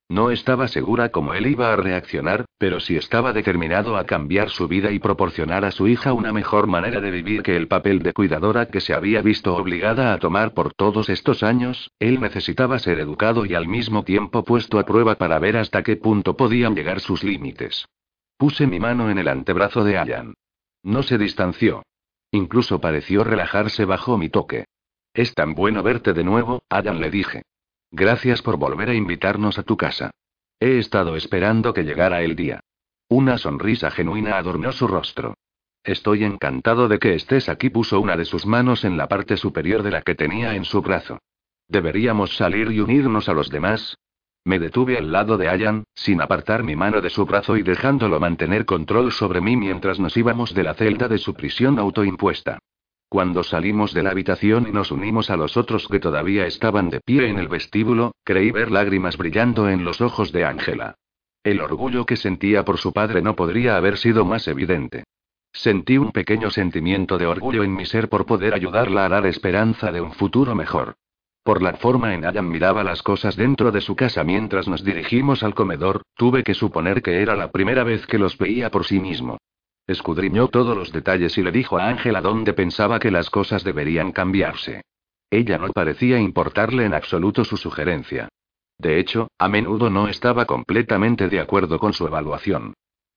[0.10, 4.70] No estaba segura cómo él iba a reaccionar, pero sí estaba determinado a cambiar su
[4.70, 8.14] vida y proporcionar a su hija una mejor manera de vivir que el papel de
[8.14, 13.00] cuidadora que se había visto obligada a tomar por todos estos años, él necesitaba ser
[13.00, 17.02] educado y al mismo tiempo puesto a prueba para ver hasta qué punto podían llegar
[17.02, 17.86] sus límites.
[18.38, 20.36] Puse mi mano en el antebrazo de Allan.
[20.84, 21.84] No se distanció.
[22.32, 24.66] Incluso pareció relajarse bajo mi toque.
[25.14, 27.44] Es tan bueno verte de nuevo, Allan le dije.
[27.92, 30.12] Gracias por volver a invitarnos a tu casa.
[30.60, 32.60] He estado esperando que llegara el día.
[33.10, 35.36] Una sonrisa genuina adornó su rostro.
[35.84, 37.70] Estoy encantado de que estés aquí.
[37.70, 40.82] Puso una de sus manos en la parte superior de la que tenía en su
[40.82, 41.20] brazo.
[41.70, 43.98] ¿Deberíamos salir y unirnos a los demás?
[44.44, 48.20] Me detuve al lado de Ayan, sin apartar mi mano de su brazo y dejándolo
[48.20, 52.60] mantener control sobre mí mientras nos íbamos de la celda de su prisión autoimpuesta.
[53.10, 57.00] Cuando salimos de la habitación y nos unimos a los otros que todavía estaban de
[57.00, 60.96] pie en el vestíbulo, creí ver lágrimas brillando en los ojos de Ángela.
[61.42, 65.06] El orgullo que sentía por su padre no podría haber sido más evidente.
[65.54, 69.94] Sentí un pequeño sentimiento de orgullo en mi ser por poder ayudarla a dar esperanza
[69.94, 70.96] de un futuro mejor.
[71.44, 75.44] Por la forma en Ayan miraba las cosas dentro de su casa mientras nos dirigimos
[75.44, 79.00] al comedor, tuve que suponer que era la primera vez que los veía por sí
[79.00, 79.38] mismo.
[79.88, 84.12] Escudriñó todos los detalles y le dijo a Ángela dónde pensaba que las cosas deberían
[84.12, 84.82] cambiarse.
[85.32, 88.28] Ella no parecía importarle en absoluto su sugerencia.
[88.78, 92.74] De hecho, a menudo no estaba completamente de acuerdo con su evaluación.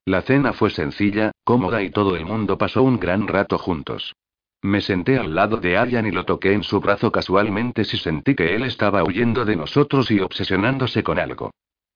[0.06, 4.14] La cena fue sencilla, cómoda y todo el mundo pasó un gran rato juntos.
[4.62, 8.34] Me senté al lado de Ayan y lo toqué en su brazo casualmente si sentí
[8.34, 11.50] que él estaba huyendo de nosotros y obsesionándose con algo.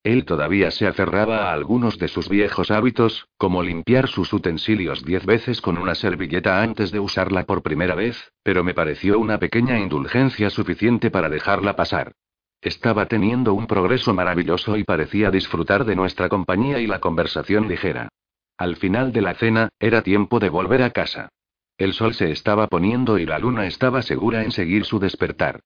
[0.05, 5.25] Él todavía se aferraba a algunos de sus viejos hábitos, como limpiar sus utensilios diez
[5.25, 9.79] veces con una servilleta antes de usarla por primera vez, pero me pareció una pequeña
[9.79, 12.13] indulgencia suficiente para dejarla pasar.
[12.61, 18.11] Estaba teniendo un progreso maravilloso y parecía disfrutar de nuestra compañía y la conversación ligera.
[18.59, 21.31] Al final de la cena, era tiempo de volver a casa.
[21.79, 25.61] El sol se estaba poniendo y la luna estaba segura en seguir su despertar.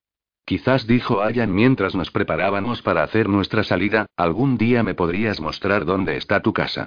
[0.49, 5.84] Quizás dijo Ayan mientras nos preparábamos para hacer nuestra salida, algún día me podrías mostrar
[5.84, 6.86] dónde está tu casa.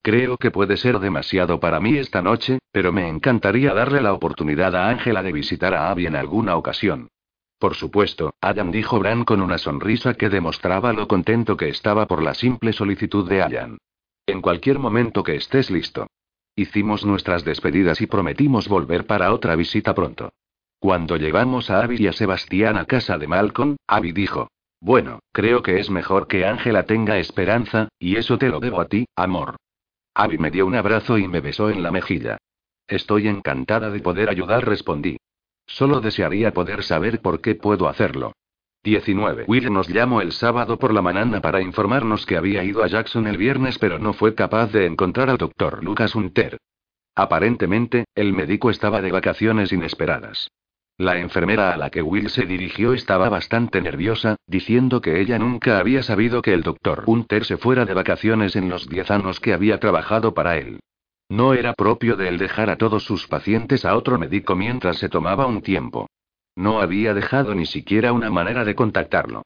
[0.00, 4.74] Creo que puede ser demasiado para mí esta noche, pero me encantaría darle la oportunidad
[4.74, 7.08] a Ángela de visitar a Abby en alguna ocasión.
[7.58, 12.22] Por supuesto, Ayan dijo Bran con una sonrisa que demostraba lo contento que estaba por
[12.22, 13.76] la simple solicitud de Ayan.
[14.24, 16.06] En cualquier momento que estés listo.
[16.56, 20.32] Hicimos nuestras despedidas y prometimos volver para otra visita pronto.
[20.82, 24.48] Cuando llevamos a Abby y a Sebastián a casa de Malcolm, Abby dijo.
[24.80, 28.86] Bueno, creo que es mejor que Ángela tenga esperanza, y eso te lo debo a
[28.86, 29.54] ti, amor.
[30.12, 32.38] Abby me dio un abrazo y me besó en la mejilla.
[32.88, 35.18] Estoy encantada de poder ayudar, respondí.
[35.66, 38.32] Solo desearía poder saber por qué puedo hacerlo.
[38.82, 39.44] 19.
[39.46, 43.28] Will nos llamó el sábado por la mañana para informarnos que había ido a Jackson
[43.28, 46.58] el viernes pero no fue capaz de encontrar al doctor Lucas Hunter.
[47.14, 50.48] Aparentemente, el médico estaba de vacaciones inesperadas.
[50.98, 55.78] La enfermera a la que Will se dirigió estaba bastante nerviosa, diciendo que ella nunca
[55.78, 59.52] había sabido que el doctor Hunter se fuera de vacaciones en los diez años que
[59.52, 60.80] había trabajado para él.
[61.28, 65.08] No era propio de él dejar a todos sus pacientes a otro médico mientras se
[65.08, 66.08] tomaba un tiempo.
[66.54, 69.42] No había dejado ni siquiera una manera de contactarlo.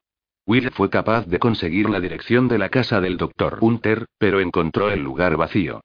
[0.46, 4.90] Will fue capaz de conseguir la dirección de la casa del doctor Hunter, pero encontró
[4.90, 5.80] el lugar vacío.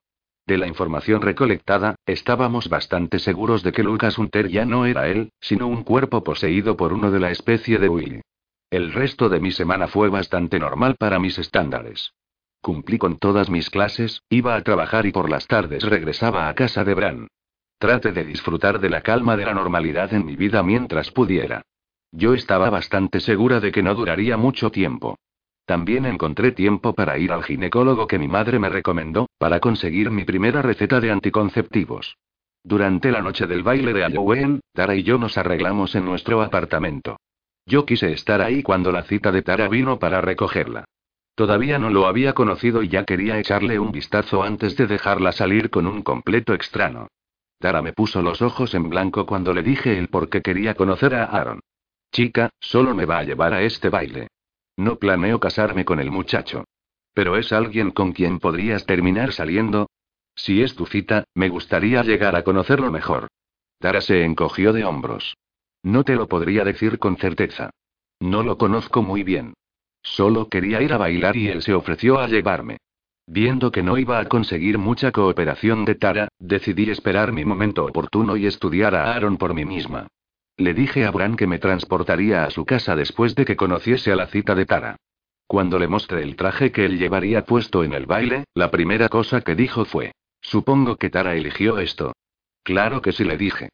[0.45, 5.31] De la información recolectada, estábamos bastante seguros de que Lucas Hunter ya no era él,
[5.39, 8.21] sino un cuerpo poseído por uno de la especie de Willy.
[8.69, 12.13] El resto de mi semana fue bastante normal para mis estándares.
[12.61, 16.83] Cumplí con todas mis clases, iba a trabajar y por las tardes regresaba a casa
[16.83, 17.27] de Bran.
[17.79, 21.63] Trate de disfrutar de la calma de la normalidad en mi vida mientras pudiera.
[22.11, 25.17] Yo estaba bastante segura de que no duraría mucho tiempo.
[25.71, 30.25] También encontré tiempo para ir al ginecólogo que mi madre me recomendó, para conseguir mi
[30.25, 32.17] primera receta de anticonceptivos.
[32.61, 37.21] Durante la noche del baile de Halloween, Tara y yo nos arreglamos en nuestro apartamento.
[37.65, 40.83] Yo quise estar ahí cuando la cita de Tara vino para recogerla.
[41.35, 45.69] Todavía no lo había conocido y ya quería echarle un vistazo antes de dejarla salir
[45.69, 47.07] con un completo extraño.
[47.59, 51.15] Tara me puso los ojos en blanco cuando le dije el por qué quería conocer
[51.15, 51.61] a Aaron.
[52.11, 54.27] Chica, solo me va a llevar a este baile.
[54.77, 56.65] No planeo casarme con el muchacho.
[57.13, 59.89] Pero es alguien con quien podrías terminar saliendo.
[60.35, 63.27] Si es tu cita, me gustaría llegar a conocerlo mejor.
[63.79, 65.35] Tara se encogió de hombros.
[65.83, 67.71] No te lo podría decir con certeza.
[68.19, 69.53] No lo conozco muy bien.
[70.03, 72.77] Solo quería ir a bailar y él se ofreció a llevarme.
[73.27, 78.35] Viendo que no iba a conseguir mucha cooperación de Tara, decidí esperar mi momento oportuno
[78.35, 80.07] y estudiar a Aaron por mí misma.
[80.61, 84.15] Le dije a Bran que me transportaría a su casa después de que conociese a
[84.15, 84.95] la cita de Tara.
[85.47, 89.41] Cuando le mostré el traje que él llevaría puesto en el baile, la primera cosa
[89.41, 92.13] que dijo fue, supongo que Tara eligió esto.
[92.61, 93.69] Claro que sí le dije.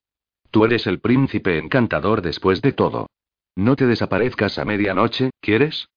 [0.50, 3.08] Tú eres el príncipe encantador después de todo.
[3.58, 5.90] No te desaparezcas a medianoche, ¿quieres?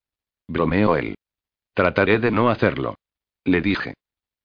[0.48, 1.14] Bromeó él.
[1.72, 2.96] Trataré de no hacerlo.
[3.44, 3.94] Le dije.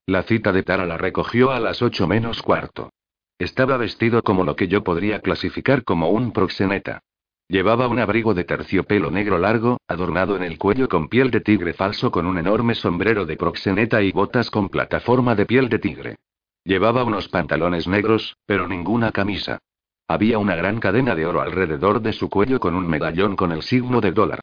[0.06, 2.92] La cita de Tara la recogió a las ocho menos cuarto.
[3.38, 7.02] Estaba vestido como lo que yo podría clasificar como un proxeneta.
[7.50, 11.74] Llevaba un abrigo de terciopelo negro largo, adornado en el cuello con piel de tigre
[11.74, 16.16] falso con un enorme sombrero de proxeneta y botas con plataforma de piel de tigre.
[16.64, 19.60] Llevaba unos pantalones negros, pero ninguna camisa.
[20.08, 23.64] Había una gran cadena de oro alrededor de su cuello con un medallón con el
[23.64, 24.40] signo de dólar.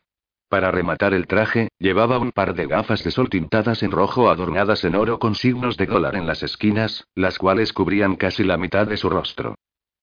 [0.52, 4.84] Para rematar el traje, llevaba un par de gafas de sol tintadas en rojo adornadas
[4.84, 8.86] en oro con signos de dólar en las esquinas, las cuales cubrían casi la mitad
[8.86, 9.54] de su rostro.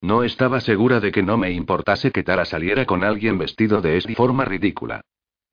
[0.02, 3.97] No estaba segura de que no me importase que Tara saliera con alguien vestido de
[3.97, 5.02] esta forma ridícula.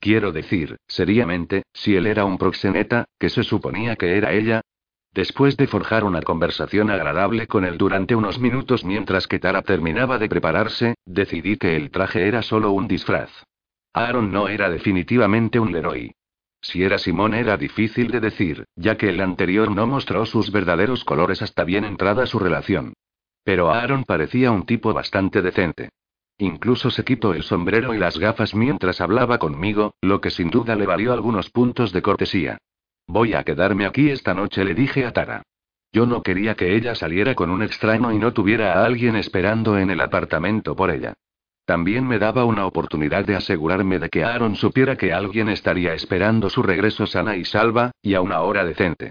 [0.00, 4.62] Quiero decir, seriamente, si él era un proxeneta, que se suponía que era ella.
[5.12, 10.16] Después de forjar una conversación agradable con él durante unos minutos mientras que Tara terminaba
[10.16, 13.30] de prepararse, decidí que el traje era solo un disfraz.
[13.96, 16.12] Aaron no era definitivamente un Leroy.
[16.60, 21.02] Si era Simón era difícil de decir, ya que el anterior no mostró sus verdaderos
[21.02, 22.92] colores hasta bien entrada su relación.
[23.42, 25.88] Pero Aaron parecía un tipo bastante decente.
[26.36, 30.76] Incluso se quitó el sombrero y las gafas mientras hablaba conmigo, lo que sin duda
[30.76, 32.58] le valió algunos puntos de cortesía.
[33.06, 35.42] Voy a quedarme aquí esta noche, le dije a Tara.
[35.90, 39.78] Yo no quería que ella saliera con un extraño y no tuviera a alguien esperando
[39.78, 41.14] en el apartamento por ella.
[41.66, 46.48] También me daba una oportunidad de asegurarme de que Aaron supiera que alguien estaría esperando
[46.48, 49.10] su regreso sana y salva, y a una hora decente.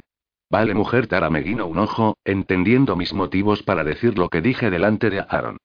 [0.50, 4.70] Vale, mujer, Tara me guinó un ojo, entendiendo mis motivos para decir lo que dije
[4.70, 5.58] delante de Aaron.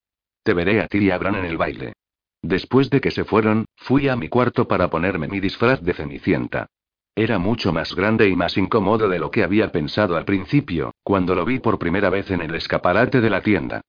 [0.42, 1.92] Te veré a ti y a Bran en el baile.
[2.42, 6.66] Después de que se fueron, fui a mi cuarto para ponerme mi disfraz de Cenicienta.
[7.14, 11.36] Era mucho más grande y más incómodo de lo que había pensado al principio, cuando
[11.36, 13.82] lo vi por primera vez en el escaparate de la tienda.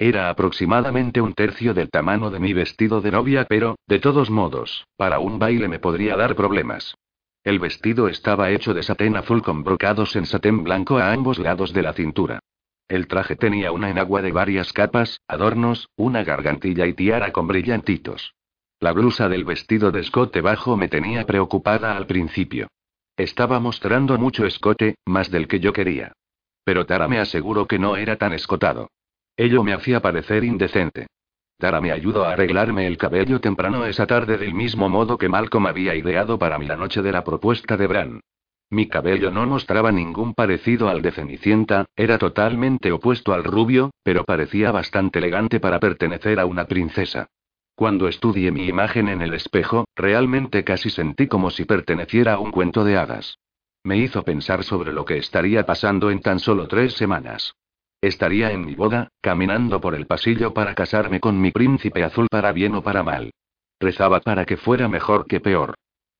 [0.00, 4.86] Era aproximadamente un tercio del tamaño de mi vestido de novia, pero, de todos modos,
[4.96, 6.94] para un baile me podría dar problemas.
[7.42, 11.72] El vestido estaba hecho de satén azul con brocados en satén blanco a ambos lados
[11.72, 12.38] de la cintura.
[12.86, 18.34] El traje tenía una enagua de varias capas, adornos, una gargantilla y tiara con brillantitos.
[18.78, 22.68] La blusa del vestido de escote bajo me tenía preocupada al principio.
[23.16, 26.12] Estaba mostrando mucho escote, más del que yo quería.
[26.62, 28.88] Pero Tara me aseguró que no era tan escotado.
[29.38, 31.06] Ello me hacía parecer indecente.
[31.58, 35.66] Tara me ayudó a arreglarme el cabello temprano esa tarde del mismo modo que Malcolm
[35.68, 38.20] había ideado para mí la noche de la propuesta de Bran.
[38.68, 44.24] Mi cabello no mostraba ningún parecido al de Cenicienta, era totalmente opuesto al rubio, pero
[44.24, 47.28] parecía bastante elegante para pertenecer a una princesa.
[47.76, 52.50] Cuando estudié mi imagen en el espejo, realmente casi sentí como si perteneciera a un
[52.50, 53.38] cuento de hadas.
[53.84, 57.54] Me hizo pensar sobre lo que estaría pasando en tan solo tres semanas.
[58.00, 62.52] Estaría en mi boda, caminando por el pasillo para casarme con mi príncipe azul para
[62.52, 63.32] bien o para mal.
[63.80, 65.74] Rezaba para que fuera mejor que peor.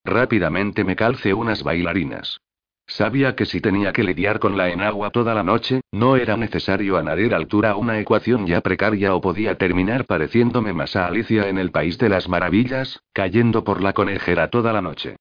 [0.04, 2.40] Rápidamente me calcé unas bailarinas.
[2.86, 6.96] Sabía que si tenía que lidiar con la enagua toda la noche, no era necesario
[6.96, 11.58] añadir altura a una ecuación ya precaria o podía terminar pareciéndome más a Alicia en
[11.58, 15.16] el País de las Maravillas, cayendo por la conejera toda la noche.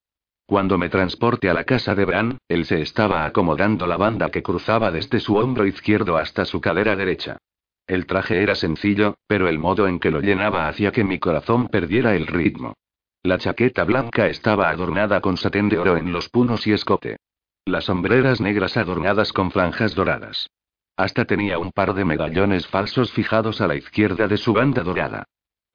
[0.48, 4.42] Cuando me transporté a la casa de Bran, él se estaba acomodando la banda que
[4.42, 7.38] cruzaba desde su hombro izquierdo hasta su cadera derecha.
[7.86, 11.68] El traje era sencillo, pero el modo en que lo llenaba hacía que mi corazón
[11.68, 12.76] perdiera el ritmo.
[13.24, 17.18] La chaqueta blanca estaba adornada con satén de oro en los punos y escote.
[17.66, 20.50] Las sombreras negras adornadas con franjas doradas.
[20.96, 25.26] Hasta tenía un par de medallones falsos fijados a la izquierda de su banda dorada.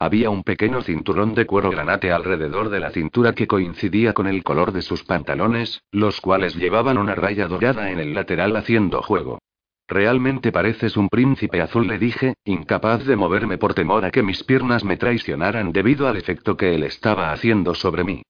[0.03, 4.42] Había un pequeño cinturón de cuero granate alrededor de la cintura que coincidía con el
[4.42, 9.38] color de sus pantalones, los cuales llevaban una raya dorada en el lateral haciendo juego.
[9.86, 14.42] Realmente pareces un príncipe azul, le dije, incapaz de moverme por temor a que mis
[14.42, 18.22] piernas me traicionaran debido al efecto que él estaba haciendo sobre mí.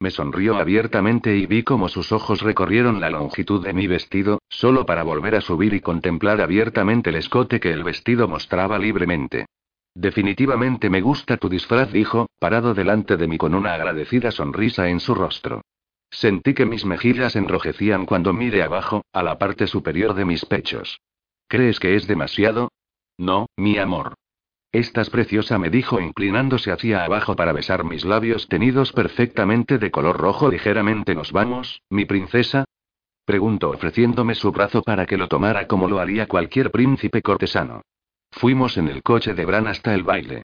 [0.00, 4.84] Me sonrió abiertamente y vi cómo sus ojos recorrieron la longitud de mi vestido, solo
[4.84, 9.46] para volver a subir y contemplar abiertamente el escote que el vestido mostraba libremente.
[9.94, 15.00] Definitivamente me gusta tu disfraz, dijo, parado delante de mí con una agradecida sonrisa en
[15.00, 15.62] su rostro.
[16.10, 21.00] Sentí que mis mejillas enrojecían cuando miré abajo, a la parte superior de mis pechos.
[21.48, 22.70] ¿Crees que es demasiado?
[23.18, 24.14] No, mi amor.
[24.72, 30.16] Estás preciosa, me dijo inclinándose hacia abajo para besar mis labios tenidos perfectamente de color
[30.16, 31.16] rojo ligeramente.
[31.16, 32.64] ¿Nos vamos, mi princesa?
[33.24, 37.82] Preguntó ofreciéndome su brazo para que lo tomara como lo haría cualquier príncipe cortesano.
[38.30, 40.42] Fuimos en el coche de Bran hasta el baile.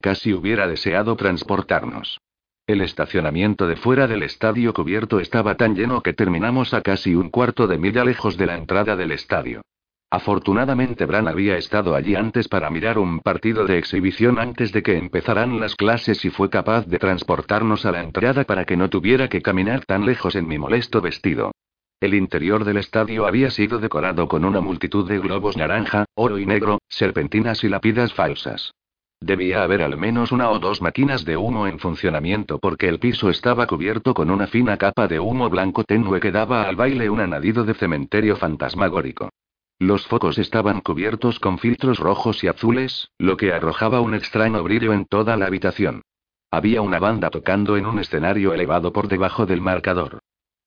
[0.00, 2.20] Casi hubiera deseado transportarnos.
[2.66, 7.30] El estacionamiento de fuera del estadio cubierto estaba tan lleno que terminamos a casi un
[7.30, 9.62] cuarto de milla lejos de la entrada del estadio.
[10.10, 14.96] Afortunadamente Bran había estado allí antes para mirar un partido de exhibición antes de que
[14.96, 19.28] empezaran las clases y fue capaz de transportarnos a la entrada para que no tuviera
[19.28, 21.52] que caminar tan lejos en mi molesto vestido.
[21.98, 26.44] El interior del estadio había sido decorado con una multitud de globos naranja, oro y
[26.44, 28.74] negro, serpentinas y lápidas falsas.
[29.18, 33.30] Debía haber al menos una o dos máquinas de humo en funcionamiento porque el piso
[33.30, 37.20] estaba cubierto con una fina capa de humo blanco tenue que daba al baile un
[37.20, 39.30] anadido de cementerio fantasmagórico.
[39.78, 44.92] Los focos estaban cubiertos con filtros rojos y azules, lo que arrojaba un extraño brillo
[44.92, 46.02] en toda la habitación.
[46.50, 50.18] Había una banda tocando en un escenario elevado por debajo del marcador.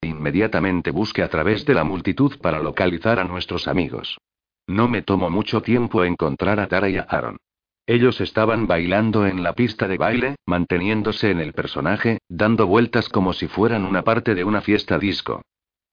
[0.01, 4.17] Inmediatamente busqué a través de la multitud para localizar a nuestros amigos.
[4.67, 7.37] No me tomó mucho tiempo encontrar a Tara y a Aaron.
[7.87, 13.33] Ellos estaban bailando en la pista de baile, manteniéndose en el personaje, dando vueltas como
[13.33, 15.41] si fueran una parte de una fiesta disco.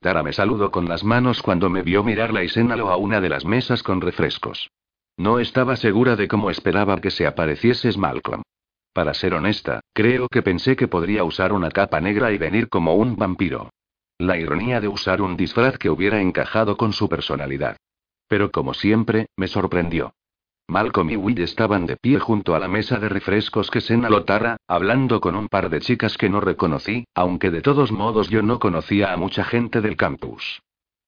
[0.01, 3.31] Tara me saludó con las manos cuando me vio mirarla y señaló a una de
[3.31, 4.69] las mesas con refrescos.
[5.17, 8.43] No estaba segura de cómo esperaba que se apareciese Malcolm.
[8.93, 12.95] Para ser honesta, creo que pensé que podría usar una capa negra y venir como
[12.95, 13.71] un vampiro.
[14.19, 17.77] La ironía de usar un disfraz que hubiera encajado con su personalidad.
[18.29, 20.15] Pero como siempre, me sorprendió.
[20.69, 24.57] Malcolm y Will estaban de pie junto a la mesa de refrescos que Sena Lotara,
[24.67, 28.59] hablando con un par de chicas que no reconocí, aunque de todos modos yo no
[28.59, 30.61] conocía a mucha gente del campus.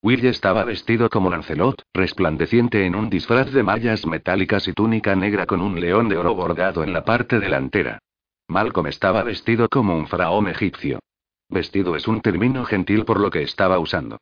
[0.03, 5.47] Will estaba vestido como Lancelot, resplandeciente en un disfraz de mallas metálicas y túnica negra
[5.47, 7.99] con un león de oro bordado en la parte delantera.
[8.49, 11.01] Malcolm estaba vestido como un faraón egipcio.
[11.51, 14.19] Vestido es un término gentil por lo que estaba usando.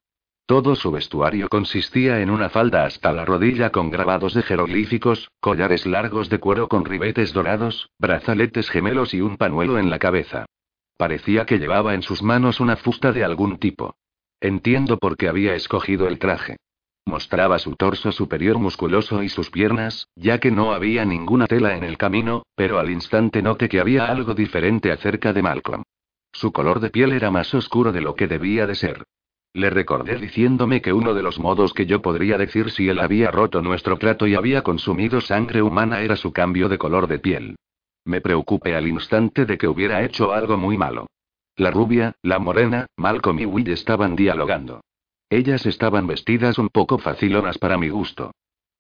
[0.47, 5.87] Todo su vestuario consistía en una falda hasta la rodilla con grabados de jeroglíficos, collares
[5.87, 10.47] largos de cuero con ribetes dorados, brazaletes gemelos y un panuelo en la cabeza.
[10.97, 13.97] Parecía que llevaba en sus manos una fusta de algún tipo.
[14.41, 16.59] Entiendo por qué había escogido el traje.
[17.05, 21.83] Mostraba su torso superior musculoso y sus piernas, ya que no había ninguna tela en
[21.83, 25.83] el camino, pero al instante noté que había algo diferente acerca de Malcolm.
[26.37, 29.05] Su color de piel era más oscuro de lo que debía de ser.
[29.55, 33.31] Le recordé diciéndome que uno de los modos que yo podría decir si él había
[33.31, 37.57] roto nuestro trato y había consumido sangre humana era su cambio de color de piel.
[38.05, 41.07] Me preocupé al instante de que hubiera hecho algo muy malo.
[41.57, 44.83] La rubia, la morena, Malcolm y Will estaban dialogando.
[45.31, 48.33] Ellas estaban vestidas un poco facilonas para mi gusto.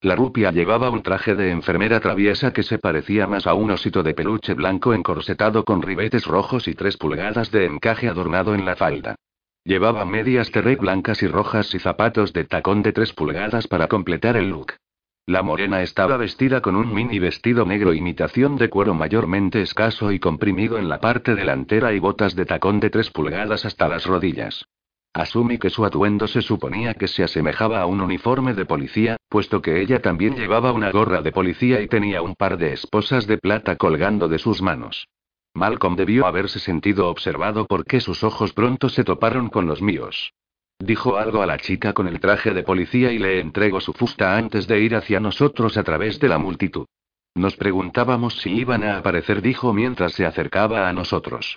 [0.03, 4.03] La rubia llevaba un traje de enfermera traviesa que se parecía más a un osito
[4.03, 8.76] de peluche blanco encorsetado con ribetes rojos y tres pulgadas de encaje adornado en la
[8.76, 9.16] falda.
[9.64, 14.36] Llevaba medias terre blancas y rojas y zapatos de tacón de tres pulgadas para completar
[14.36, 14.74] el look.
[15.26, 20.20] La morena estaba vestida con un mini vestido negro imitación de cuero mayormente escaso y
[20.20, 24.66] comprimido en la parte delantera y botas de tacón de 3 pulgadas hasta las rodillas.
[25.16, 29.62] Asumí que su atuendo se suponía que se asemejaba a un uniforme de policía, puesto
[29.62, 33.38] que ella también llevaba una gorra de policía y tenía un par de esposas de
[33.38, 35.08] plata colgando de sus manos.
[35.54, 40.34] Malcolm debió haberse sentido observado porque sus ojos pronto se toparon con los míos.
[40.78, 44.36] Dijo algo a la chica con el traje de policía y le entregó su fusta
[44.36, 46.84] antes de ir hacia nosotros a través de la multitud.
[47.34, 51.56] Nos preguntábamos si iban a aparecer, dijo mientras se acercaba a nosotros.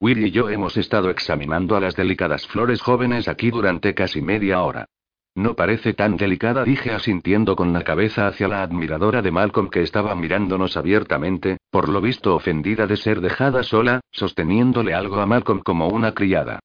[0.00, 4.62] Will y yo hemos estado examinando a las delicadas flores jóvenes aquí durante casi media
[4.62, 4.86] hora.
[5.34, 9.82] No parece tan delicada, dije asintiendo con la cabeza hacia la admiradora de Malcolm que
[9.82, 15.60] estaba mirándonos abiertamente, por lo visto ofendida de ser dejada sola, sosteniéndole algo a Malcolm
[15.60, 16.60] como una criada.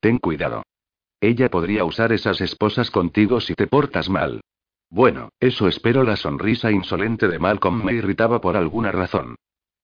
[0.00, 0.64] Ten cuidado.
[1.20, 4.40] Ella podría usar esas esposas contigo si te portas mal.
[4.90, 6.02] Bueno, eso espero.
[6.02, 9.36] La sonrisa insolente de Malcolm me irritaba por alguna razón.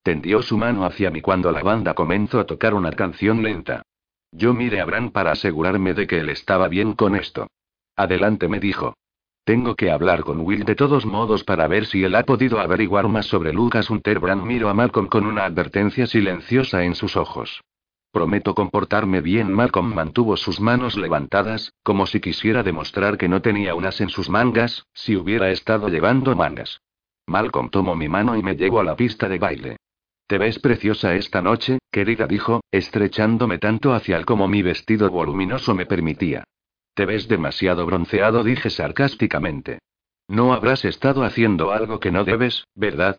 [0.07, 3.83] Tendió su mano hacia mí cuando la banda comenzó a tocar una canción lenta.
[4.31, 7.49] Yo miré a Bran para asegurarme de que él estaba bien con esto.
[7.97, 8.95] Adelante, me dijo.
[9.43, 13.09] Tengo que hablar con Will de todos modos para ver si él ha podido averiguar
[13.09, 14.21] más sobre Lucas Hunter.
[14.21, 17.61] Bran miró a Malcolm con una advertencia silenciosa en sus ojos.
[18.13, 19.53] Prometo comportarme bien.
[19.53, 24.31] Malcolm mantuvo sus manos levantadas, como si quisiera demostrar que no tenía unas en sus
[24.31, 26.81] mangas, si hubiera estado llevando mangas.
[27.27, 29.77] Malcolm tomó mi mano y me llevó a la pista de baile.
[30.27, 35.75] Te ves preciosa esta noche, querida, dijo, estrechándome tanto hacia él como mi vestido voluminoso
[35.75, 36.43] me permitía.
[36.95, 39.79] Te ves demasiado bronceado, dije sarcásticamente.
[40.29, 43.19] No habrás estado haciendo algo que no debes, ¿verdad?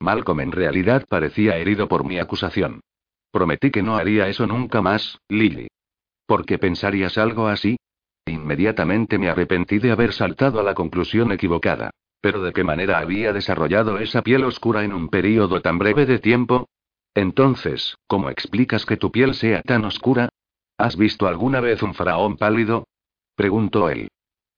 [0.00, 2.80] Malcolm en realidad parecía herido por mi acusación.
[3.30, 5.68] Prometí que no haría eso nunca más, Lily.
[6.26, 7.76] ¿Por qué pensarías algo así?
[8.26, 11.90] Inmediatamente me arrepentí de haber saltado a la conclusión equivocada.
[12.20, 16.18] ¿Pero de qué manera había desarrollado esa piel oscura en un período tan breve de
[16.18, 16.68] tiempo?
[17.14, 20.28] Entonces, ¿cómo explicas que tu piel sea tan oscura?
[20.76, 22.86] ¿Has visto alguna vez un faraón pálido?
[23.34, 24.08] preguntó él.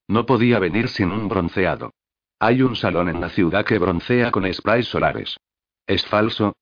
[0.09, 1.93] No podía venir sin un bronceado.
[2.39, 5.37] Hay un salón en la ciudad que broncea con sprays solares.
[5.87, 6.55] ¿Es falso?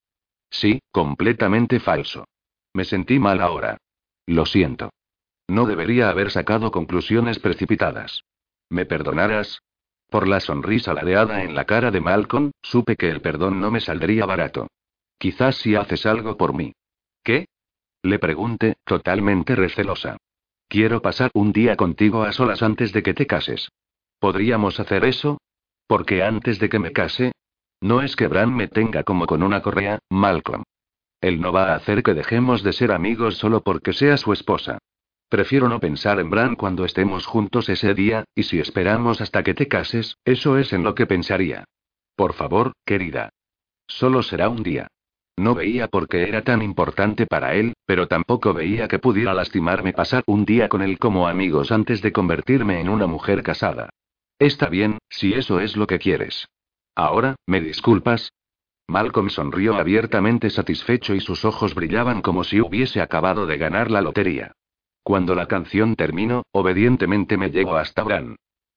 [0.49, 2.25] Sí, completamente falso.
[2.73, 3.77] Me sentí mal ahora.
[4.27, 4.91] Lo siento.
[5.47, 8.23] No debería haber sacado conclusiones precipitadas.
[8.69, 9.61] ¿Me perdonarás?
[10.11, 13.79] Por la sonrisa ladeada en la cara de Malcolm, supe que el perdón no me
[13.79, 14.67] saldría barato.
[15.17, 16.73] Quizás si haces algo por mí.
[17.23, 17.47] ¿Qué?
[18.03, 20.17] Le pregunté, totalmente recelosa.
[20.67, 23.69] Quiero pasar un día contigo a solas antes de que te cases.
[24.19, 25.37] ¿Podríamos hacer eso?
[25.87, 27.31] Porque antes de que me case,
[27.79, 30.63] no es que Bran me tenga como con una correa, Malcolm.
[31.21, 34.77] Él no va a hacer que dejemos de ser amigos solo porque sea su esposa.
[35.31, 39.53] Prefiero no pensar en Bran cuando estemos juntos ese día, y si esperamos hasta que
[39.53, 41.63] te cases, eso es en lo que pensaría.
[42.17, 43.29] Por favor, querida.
[43.87, 44.87] Solo será un día.
[45.37, 49.93] No veía por qué era tan importante para él, pero tampoco veía que pudiera lastimarme
[49.93, 53.89] pasar un día con él como amigos antes de convertirme en una mujer casada.
[54.37, 56.49] Está bien, si eso es lo que quieres.
[56.93, 58.33] Ahora, ¿me disculpas?
[58.85, 64.01] Malcolm sonrió abiertamente satisfecho y sus ojos brillaban como si hubiese acabado de ganar la
[64.01, 64.51] lotería.
[65.03, 68.35] Cuando la canción terminó, obedientemente me llegó hasta Bran.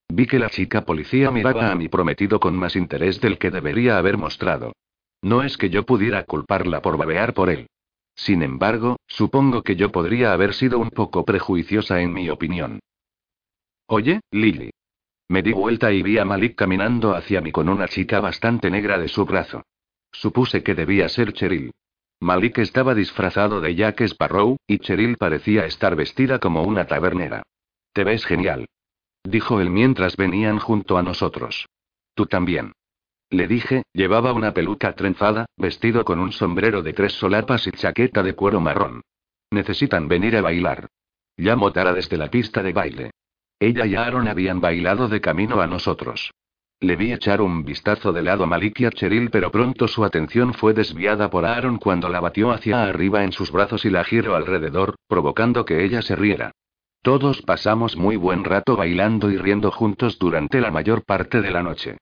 [0.09, 3.99] Vi que la chica policía miraba a mi prometido con más interés del que debería
[3.99, 4.73] haber mostrado.
[5.23, 7.67] No es que yo pudiera culparla por babear por él.
[8.15, 12.81] Sin embargo, supongo que yo podría haber sido un poco prejuiciosa en mi opinión.
[13.87, 14.71] Oye, Lily.
[15.29, 18.99] Me di vuelta y vi a Malik caminando hacia mí con una chica bastante negra
[18.99, 19.63] de su brazo.
[20.13, 21.73] Supuse que debía ser Cheryl.
[22.25, 27.43] Malik estaba disfrazado de Jack Sparrow, y Cheryl parecía estar vestida como una tabernera.
[27.93, 28.65] Te ves genial.
[29.25, 31.67] Dijo él mientras venían junto a nosotros.
[32.15, 32.73] Tú también.
[33.29, 38.23] Le dije, llevaba una peluca trenzada, vestido con un sombrero de tres solapas y chaqueta
[38.23, 39.03] de cuero marrón.
[39.51, 40.87] Necesitan venir a bailar.
[41.37, 43.11] Llamo Tara desde la pista de baile.
[43.61, 46.31] Ella y Aaron habían bailado de camino a nosotros.
[46.85, 50.05] Le vi echar un vistazo de lado a Malik y a Cheryl, pero pronto su
[50.05, 54.05] atención fue desviada por Aaron cuando la batió hacia arriba en sus brazos y la
[54.05, 56.53] giró alrededor, provocando que ella se riera.
[57.01, 61.63] Todos pasamos muy buen rato bailando y riendo juntos durante la mayor parte de la
[61.63, 61.97] noche.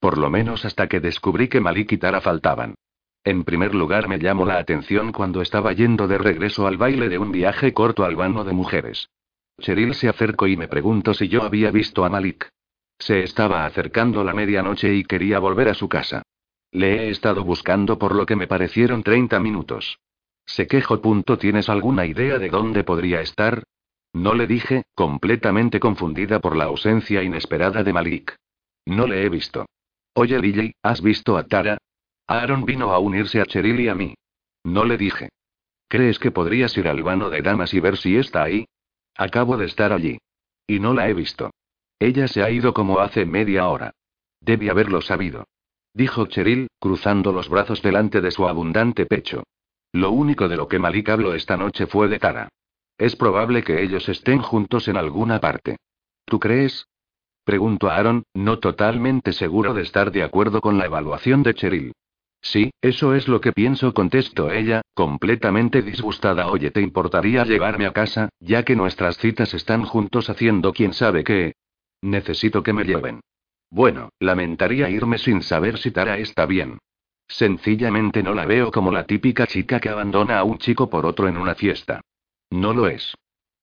[0.00, 2.74] Por lo menos hasta que descubrí que Malik y Tara faltaban.
[3.22, 7.18] En primer lugar me llamó la atención cuando estaba yendo de regreso al baile de
[7.18, 9.10] un viaje corto al vano de mujeres.
[9.60, 12.50] Cheryl se acercó y me preguntó si yo había visto a Malik.
[12.98, 16.22] Se estaba acercando la medianoche y quería volver a su casa.
[16.70, 19.98] Le he estado buscando por lo que me parecieron 30 minutos.
[20.46, 21.00] Se quejó.
[21.00, 21.38] Punto.
[21.38, 23.64] ¿Tienes alguna idea de dónde podría estar?
[24.12, 28.36] No le dije, completamente confundida por la ausencia inesperada de Malik.
[28.86, 29.66] No le he visto.
[30.14, 31.78] Oye, Lily, ¿has visto a Tara?
[32.26, 34.14] Aaron vino a unirse a Cheryl y a mí.
[34.62, 35.30] No le dije.
[35.88, 38.66] ¿Crees que podrías ir al vano de damas y ver si está ahí?
[39.16, 40.18] Acabo de estar allí.
[40.66, 41.50] Y no la he visto.
[42.04, 43.94] Ella se ha ido como hace media hora.
[44.38, 45.46] Debí haberlo sabido.
[45.94, 49.44] Dijo Cheryl, cruzando los brazos delante de su abundante pecho.
[49.90, 52.50] Lo único de lo que Malik habló esta noche fue de Tara.
[52.98, 55.78] Es probable que ellos estén juntos en alguna parte.
[56.26, 56.88] ¿Tú crees?
[57.42, 61.92] Preguntó Aaron, no totalmente seguro de estar de acuerdo con la evaluación de Cheryl.
[62.42, 66.48] Sí, eso es lo que pienso, contestó ella, completamente disgustada.
[66.48, 71.24] Oye, ¿te importaría llevarme a casa, ya que nuestras citas están juntos haciendo quién sabe
[71.24, 71.54] qué?
[72.04, 73.20] Necesito que me lleven.
[73.70, 76.76] Bueno, lamentaría irme sin saber si Tara está bien.
[77.26, 81.28] Sencillamente no la veo como la típica chica que abandona a un chico por otro
[81.28, 82.02] en una fiesta.
[82.50, 83.14] No lo es.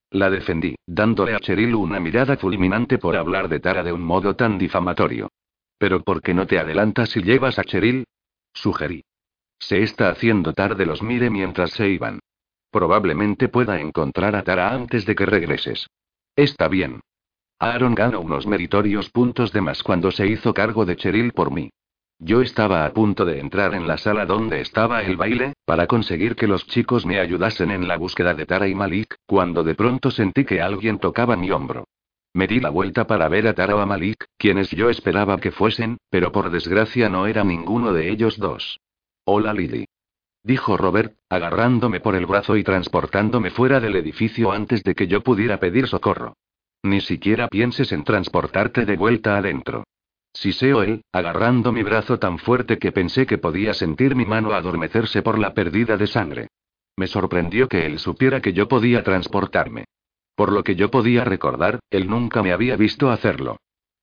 [0.09, 4.35] La defendí, dándole a Cheryl una mirada fulminante por hablar de Tara de un modo
[4.35, 5.29] tan difamatorio.
[5.77, 8.05] Pero ¿por qué no te adelantas y llevas a Cheryl?
[8.55, 9.03] Sugerí.
[9.59, 12.19] Se está haciendo tarde, los mire mientras se iban.
[12.71, 15.85] Probablemente pueda encontrar a Tara antes de que regreses.
[16.35, 17.01] Está bien.
[17.61, 21.69] Aaron ganó unos meritorios puntos de más cuando se hizo cargo de Cheryl por mí.
[22.17, 26.35] Yo estaba a punto de entrar en la sala donde estaba el baile, para conseguir
[26.35, 30.09] que los chicos me ayudasen en la búsqueda de Tara y Malik, cuando de pronto
[30.09, 31.85] sentí que alguien tocaba mi hombro.
[32.33, 35.51] Me di la vuelta para ver a Tara o a Malik, quienes yo esperaba que
[35.51, 38.79] fuesen, pero por desgracia no era ninguno de ellos dos.
[39.23, 39.85] Hola Lily.
[40.41, 45.21] Dijo Robert, agarrándome por el brazo y transportándome fuera del edificio antes de que yo
[45.21, 46.33] pudiera pedir socorro.
[46.83, 49.83] Ni siquiera pienses en transportarte de vuelta adentro.
[50.33, 55.21] Siseo él, agarrando mi brazo tan fuerte que pensé que podía sentir mi mano adormecerse
[55.21, 56.47] por la pérdida de sangre.
[56.95, 59.85] Me sorprendió que él supiera que yo podía transportarme.
[60.35, 63.57] Por lo que yo podía recordar, él nunca me había visto hacerlo.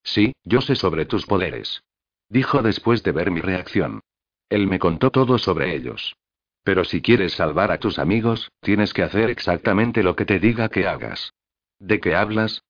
[0.04, 1.82] Sí, yo sé sobre tus poderes.
[2.28, 4.00] Dijo después de ver mi reacción.
[4.48, 6.14] Él me contó todo sobre ellos.
[6.62, 10.68] Pero si quieres salvar a tus amigos, tienes que hacer exactamente lo que te diga
[10.68, 11.32] que hagas.
[11.78, 12.62] ¿De qué hablas?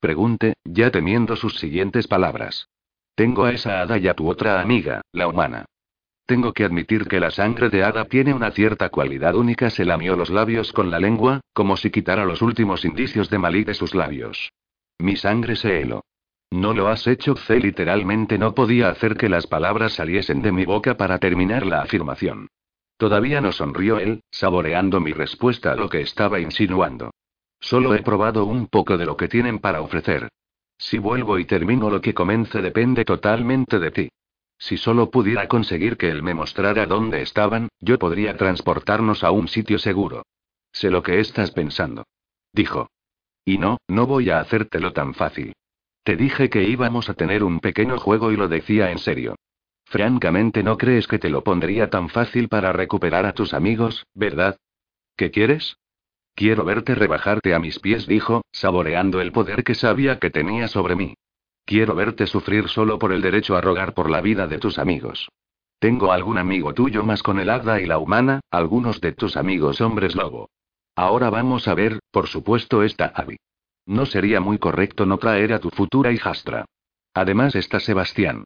[0.00, 2.68] Pregunté, ya temiendo sus siguientes palabras.
[3.14, 5.64] Tengo a esa hada y a tu otra amiga, la humana.
[6.24, 9.70] Tengo que admitir que la sangre de hada tiene una cierta cualidad única.
[9.70, 13.64] Se lamió los labios con la lengua, como si quitara los últimos indicios de malí
[13.64, 14.52] de sus labios.
[14.98, 16.04] Mi sangre se heló.
[16.50, 17.58] No lo has hecho, C.
[17.58, 22.48] Literalmente no podía hacer que las palabras saliesen de mi boca para terminar la afirmación.
[22.98, 27.10] Todavía no sonrió él, saboreando mi respuesta a lo que estaba insinuando.
[27.60, 30.28] Solo he probado un poco de lo que tienen para ofrecer.
[30.78, 34.08] Si vuelvo y termino lo que comence depende totalmente de ti.
[34.58, 39.48] Si solo pudiera conseguir que él me mostrara dónde estaban, yo podría transportarnos a un
[39.48, 40.22] sitio seguro.
[40.72, 42.04] Sé lo que estás pensando.
[42.52, 42.88] Dijo.
[43.44, 45.54] Y no, no voy a hacértelo tan fácil.
[46.02, 49.36] Te dije que íbamos a tener un pequeño juego y lo decía en serio.
[49.84, 54.58] Francamente no crees que te lo pondría tan fácil para recuperar a tus amigos, ¿verdad?
[55.16, 55.78] ¿Qué quieres?
[56.38, 60.94] Quiero verte rebajarte a mis pies, dijo, saboreando el poder que sabía que tenía sobre
[60.94, 61.14] mí.
[61.64, 65.28] Quiero verte sufrir solo por el derecho a rogar por la vida de tus amigos.
[65.80, 69.80] Tengo algún amigo tuyo más con el hada y la humana, algunos de tus amigos
[69.80, 70.48] hombres lobo.
[70.94, 73.38] Ahora vamos a ver, por supuesto, esta Abby.
[73.84, 76.66] No sería muy correcto no traer a tu futura hijastra.
[77.14, 78.44] Además está Sebastián.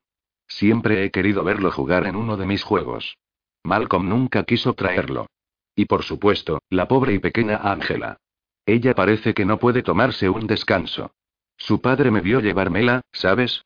[0.49, 3.19] Siempre he querido verlo jugar en uno de mis juegos.
[3.63, 5.27] Malcolm nunca quiso traerlo.
[5.75, 8.19] Y por supuesto, la pobre y pequeña Ángela.
[8.67, 11.13] Ella parece que no puede tomarse un descanso.
[11.57, 13.65] Su padre me vio llevármela, ¿sabes?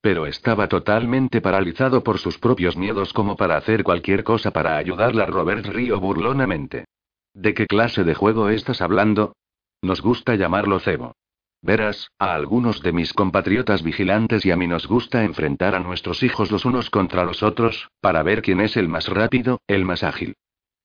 [0.00, 5.26] Pero estaba totalmente paralizado por sus propios miedos como para hacer cualquier cosa para ayudarla.
[5.26, 6.86] Robert río burlonamente.
[7.34, 9.34] ¿De qué clase de juego estás hablando?
[9.80, 11.14] Nos gusta llamarlo cebo.
[11.62, 16.24] Verás, a algunos de mis compatriotas vigilantes y a mí nos gusta enfrentar a nuestros
[16.24, 20.02] hijos los unos contra los otros, para ver quién es el más rápido, el más
[20.02, 20.34] ágil.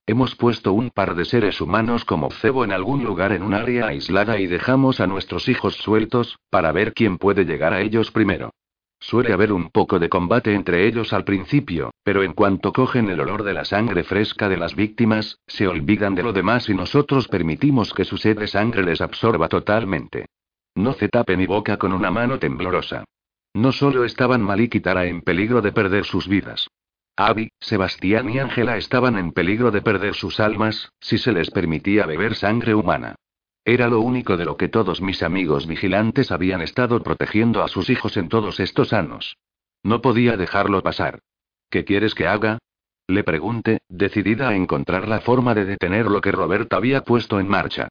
[0.09, 3.87] Hemos puesto un par de seres humanos como cebo en algún lugar en un área
[3.87, 8.51] aislada y dejamos a nuestros hijos sueltos, para ver quién puede llegar a ellos primero.
[9.01, 13.19] Suele haber un poco de combate entre ellos al principio, pero en cuanto cogen el
[13.19, 17.27] olor de la sangre fresca de las víctimas, se olvidan de lo demás y nosotros
[17.27, 20.27] permitimos que su sed de sangre les absorba totalmente.
[20.73, 23.03] No se tape mi boca con una mano temblorosa.
[23.53, 26.69] No solo estaban Malik y Tara en peligro de perder sus vidas.
[27.19, 32.05] Abby, Sebastián y Ángela estaban en peligro de perder sus almas, si se les permitía
[32.05, 33.15] beber sangre humana.
[33.65, 37.89] Era lo único de lo que todos mis amigos vigilantes habían estado protegiendo a sus
[37.89, 39.35] hijos en todos estos años.
[39.81, 41.19] No podía dejarlo pasar.
[41.71, 42.59] ¿Qué quieres que haga?
[43.07, 47.47] Le pregunté, decidida a encontrar la forma de detener lo que Roberta había puesto en
[47.47, 47.87] marcha.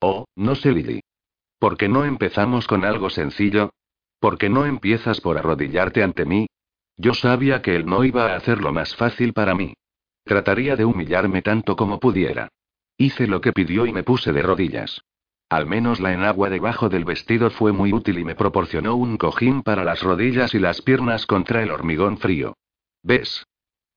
[0.00, 1.00] Oh, no sé, Lily.
[1.58, 3.74] ¿Por qué no empezamos con algo sencillo?
[4.20, 6.46] ¿Por qué no empiezas por arrodillarte ante mí?
[7.00, 9.72] Yo sabía que él no iba a hacerlo más fácil para mí.
[10.22, 12.48] Trataría de humillarme tanto como pudiera.
[12.98, 15.00] Hice lo que pidió y me puse de rodillas.
[15.48, 19.62] Al menos la enagua debajo del vestido fue muy útil y me proporcionó un cojín
[19.62, 22.58] para las rodillas y las piernas contra el hormigón frío.
[23.02, 23.46] ¿Ves?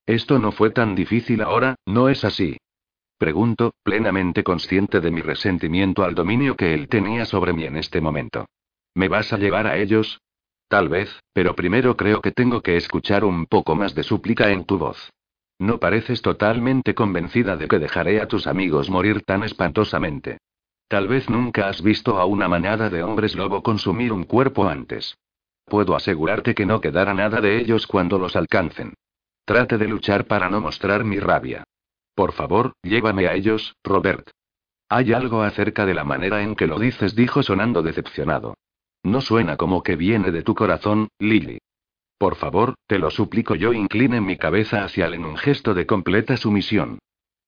[0.06, 2.56] Esto no fue tan difícil ahora, ¿no es así?
[3.18, 8.00] Pregunto, plenamente consciente de mi resentimiento al dominio que él tenía sobre mí en este
[8.00, 8.46] momento.
[8.94, 10.22] ¿Me vas a llevar a ellos?
[10.74, 14.64] Tal vez, pero primero creo que tengo que escuchar un poco más de súplica en
[14.64, 15.12] tu voz.
[15.60, 20.38] No pareces totalmente convencida de que dejaré a tus amigos morir tan espantosamente.
[20.88, 25.16] Tal vez nunca has visto a una manada de hombres lobo consumir un cuerpo antes.
[25.64, 28.94] Puedo asegurarte que no quedará nada de ellos cuando los alcancen.
[29.44, 31.62] Trate de luchar para no mostrar mi rabia.
[32.16, 34.28] Por favor, llévame a ellos, Robert.
[34.88, 38.56] Hay algo acerca de la manera en que lo dices, dijo sonando decepcionado.
[39.04, 41.58] No suena como que viene de tu corazón, Lily.
[42.18, 45.86] Por favor, te lo suplico, yo incline mi cabeza hacia él en un gesto de
[45.86, 46.98] completa sumisión.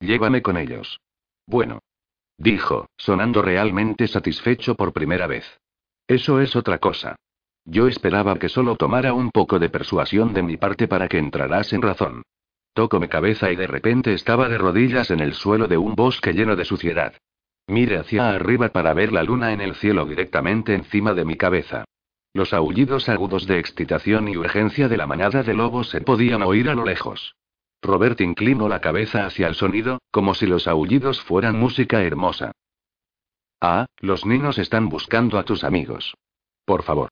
[0.00, 1.00] Llévame con ellos.
[1.46, 1.80] Bueno,
[2.38, 5.58] Dijo, sonando realmente satisfecho por primera vez.
[6.06, 7.16] Eso es otra cosa.
[7.64, 11.72] Yo esperaba que solo tomara un poco de persuasión de mi parte para que entraras
[11.72, 12.22] en razón.
[12.74, 16.32] Toco mi cabeza y de repente estaba de rodillas en el suelo de un bosque
[16.32, 17.14] lleno de suciedad.
[17.68, 21.84] Mire hacia arriba para ver la luna en el cielo directamente encima de mi cabeza.
[22.32, 26.68] Los aullidos agudos de excitación y urgencia de la manada de lobos se podían oír
[26.68, 27.34] a lo lejos.
[27.82, 32.52] Robert inclinó la cabeza hacia el sonido, como si los aullidos fueran música hermosa.
[33.60, 36.14] Ah, los niños están buscando a tus amigos.
[36.64, 37.08] Por favor.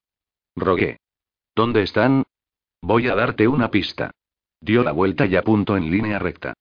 [0.55, 0.99] Rogué.
[1.55, 2.23] ¿Dónde están?
[2.81, 4.11] Voy a darte una pista.
[4.61, 6.53] Dio la vuelta y apuntó en línea recta.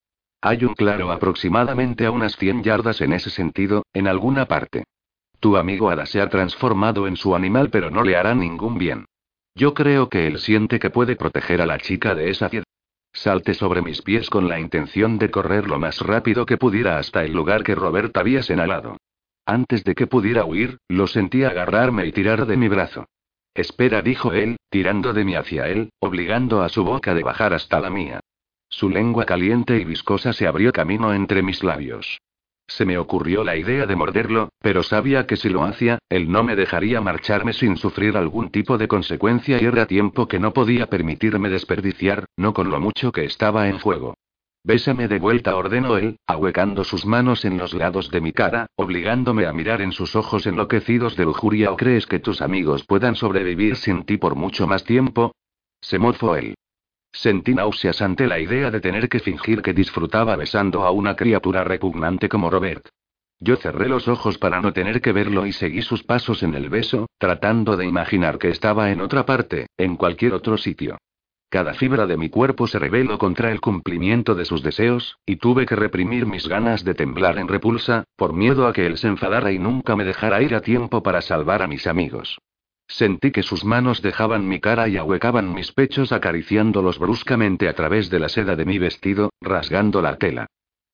[0.47, 4.85] Hay un claro aproximadamente a unas 100 yardas en ese sentido, en alguna parte.
[5.41, 9.07] Tu amigo Ada se ha transformado en su animal, pero no le hará ningún bien.
[9.55, 12.67] Yo creo que él siente que puede proteger a la chica de esa piedra.
[13.11, 17.25] Salté sobre mis pies con la intención de correr lo más rápido que pudiera hasta
[17.25, 18.99] el lugar que Robert había señalado.
[19.47, 23.07] Antes de que pudiera huir, lo sentí agarrarme y tirar de mi brazo.
[23.55, 27.81] Espera, dijo él, tirando de mí hacia él, obligando a su boca de bajar hasta
[27.81, 28.21] la mía.
[28.77, 32.21] Su lengua caliente y viscosa se abrió camino entre mis labios.
[32.67, 36.43] Se me ocurrió la idea de morderlo, pero sabía que si lo hacía, él no
[36.43, 40.87] me dejaría marcharme sin sufrir algún tipo de consecuencia y era tiempo que no podía
[40.87, 44.15] permitirme desperdiciar, no con lo mucho que estaba en juego.
[44.65, 49.47] Bésame de vuelta, ordenó él, ahuecando sus manos en los lados de mi cara, obligándome
[49.47, 51.71] a mirar en sus ojos enloquecidos de lujuria.
[51.71, 55.31] ¿O crees que tus amigos puedan sobrevivir sin ti por mucho más tiempo?
[55.81, 56.57] Se mofó él.
[57.15, 61.63] Sentí náuseas ante la idea de tener que fingir que disfrutaba besando a una criatura
[61.63, 62.89] repugnante como Robert.
[63.39, 66.69] Yo cerré los ojos para no tener que verlo y seguí sus pasos en el
[66.69, 70.99] beso, tratando de imaginar que estaba en otra parte, en cualquier otro sitio.
[71.51, 75.67] Cada fibra de mi cuerpo se rebeló contra el cumplimiento de sus deseos, y tuve
[75.67, 79.53] que reprimir mis ganas de temblar en repulsa, por miedo a que él se enfadara
[79.53, 82.39] y nunca me dejara ir a tiempo para salvar a mis amigos.
[82.87, 88.11] Sentí que sus manos dejaban mi cara y ahuecaban mis pechos acariciándolos bruscamente a través
[88.11, 90.47] de la seda de mi vestido, rasgando la tela.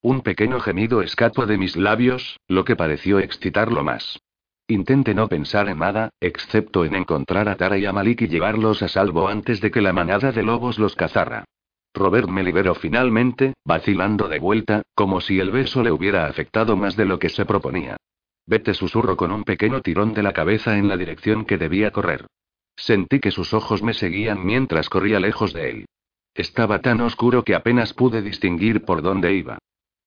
[0.03, 4.19] Un pequeño gemido escapó de mis labios, lo que pareció excitarlo más.
[4.67, 8.83] Intenté no pensar en nada, excepto en encontrar a Tara y a Malik y llevarlos
[8.83, 11.45] a salvo antes de que la manada de lobos los cazara.
[11.93, 16.97] Robert me liberó finalmente, vacilando de vuelta, como si el beso le hubiera afectado más
[16.97, 17.97] de lo que se proponía.
[18.47, 22.27] Vete susurro con un pequeño tirón de la cabeza en la dirección que debía correr.
[22.77, 25.87] Sentí que sus ojos me seguían mientras corría lejos de él.
[26.35, 29.59] Estaba tan oscuro que apenas pude distinguir por dónde iba.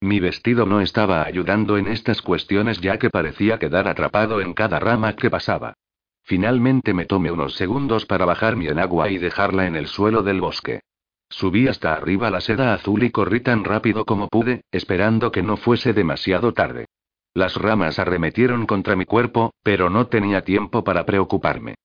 [0.01, 4.79] Mi vestido no estaba ayudando en estas cuestiones ya que parecía quedar atrapado en cada
[4.79, 5.75] rama que pasaba.
[6.23, 10.41] Finalmente me tomé unos segundos para bajar mi enagua y dejarla en el suelo del
[10.41, 10.81] bosque.
[11.29, 15.57] Subí hasta arriba la seda azul y corrí tan rápido como pude, esperando que no
[15.57, 16.85] fuese demasiado tarde.
[17.33, 21.75] Las ramas arremetieron contra mi cuerpo, pero no tenía tiempo para preocuparme.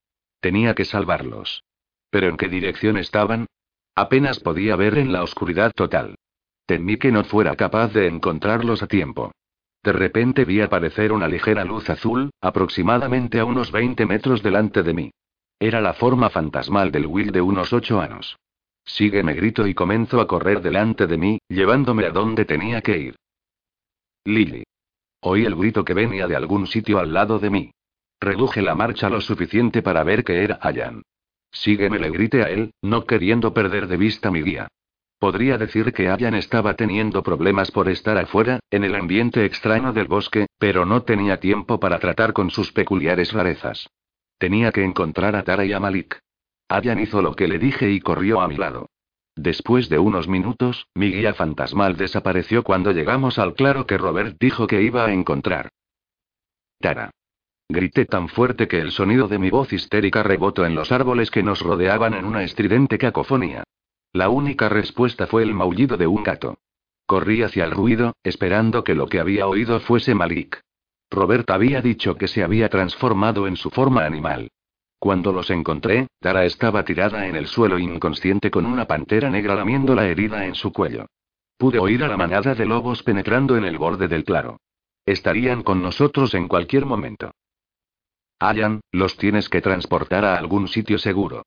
[0.40, 1.64] Tenía que salvarlos.
[2.10, 3.46] ¿Pero en qué dirección estaban?
[3.94, 6.16] Apenas podía ver en la oscuridad total.
[6.66, 9.32] Temí que no fuera capaz de encontrarlos a tiempo.
[9.82, 14.92] De repente vi aparecer una ligera luz azul, aproximadamente a unos 20 metros delante de
[14.92, 15.10] mí.
[15.58, 18.36] Era la forma fantasmal del Will de unos ocho años.
[18.84, 23.16] Sígueme, grito y comenzó a correr delante de mí, llevándome a donde tenía que ir.
[24.24, 24.64] Lily.
[25.20, 27.70] Oí el grito que venía de algún sitio al lado de mí.
[28.20, 31.02] Reduje la marcha lo suficiente para ver que era Ayan.
[31.50, 34.68] Sígueme, le grité a él, no queriendo perder de vista mi guía.
[35.18, 40.06] Podría decir que Ayan estaba teniendo problemas por estar afuera, en el ambiente extraño del
[40.06, 43.88] bosque, pero no tenía tiempo para tratar con sus peculiares rarezas.
[44.38, 46.20] Tenía que encontrar a Tara y a Malik.
[46.68, 48.90] Ayan hizo lo que le dije y corrió a mi lado.
[49.38, 54.66] Después de unos minutos, mi guía fantasmal desapareció cuando llegamos al claro que Robert dijo
[54.66, 55.68] que iba a encontrar.
[56.80, 57.12] Tara.
[57.68, 61.44] Grité tan fuerte que el sonido de mi voz histérica rebotó en los árboles que
[61.44, 63.62] nos rodeaban en una estridente cacofonía.
[64.12, 66.58] La única respuesta fue el maullido de un gato.
[67.06, 70.60] Corrí hacia el ruido, esperando que lo que había oído fuese Malik.
[71.12, 74.50] Robert había dicho que se había transformado en su forma animal.
[74.98, 79.94] Cuando los encontré, Tara estaba tirada en el suelo inconsciente con una pantera negra lamiendo
[79.94, 81.06] la herida en su cuello.
[81.56, 84.60] Pude oír a la manada de lobos penetrando en el borde del claro.
[85.06, 87.30] Estarían con nosotros en cualquier momento.
[88.40, 91.44] Ayan, los tienes que transportar a algún sitio seguro.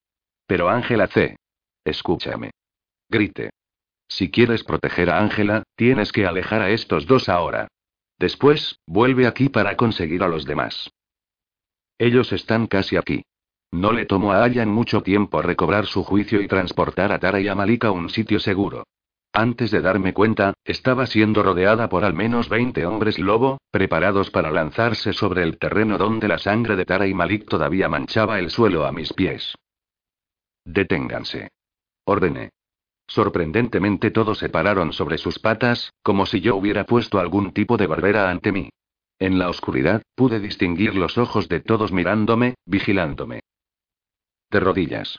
[0.48, 1.38] Pero Ángela C.
[1.84, 2.52] Escúchame.
[3.10, 3.52] Grite.
[4.07, 7.68] Si quieres proteger a Ángela, tienes que alejar a estos dos ahora.
[8.18, 10.90] Después, vuelve aquí para conseguir a los demás.
[11.98, 13.23] Ellos están casi aquí.
[13.72, 17.48] No le tomó a Ayan mucho tiempo recobrar su juicio y transportar a Tara y
[17.48, 18.84] a Malika a un sitio seguro.
[19.34, 24.52] Antes de darme cuenta, estaba siendo rodeada por al menos 20 hombres lobo, preparados para
[24.52, 28.85] lanzarse sobre el terreno donde la sangre de Tara y Malik todavía manchaba el suelo
[28.85, 29.56] a mis pies.
[30.65, 31.49] Deténganse.
[32.03, 32.49] Ordené.
[33.07, 37.88] Sorprendentemente todos se pararon sobre sus patas, como si yo hubiera puesto algún tipo de
[37.88, 38.69] barbera ante mí.
[39.18, 43.41] En la oscuridad, pude distinguir los ojos de todos mirándome, vigilándome.
[44.52, 45.18] De rodillas.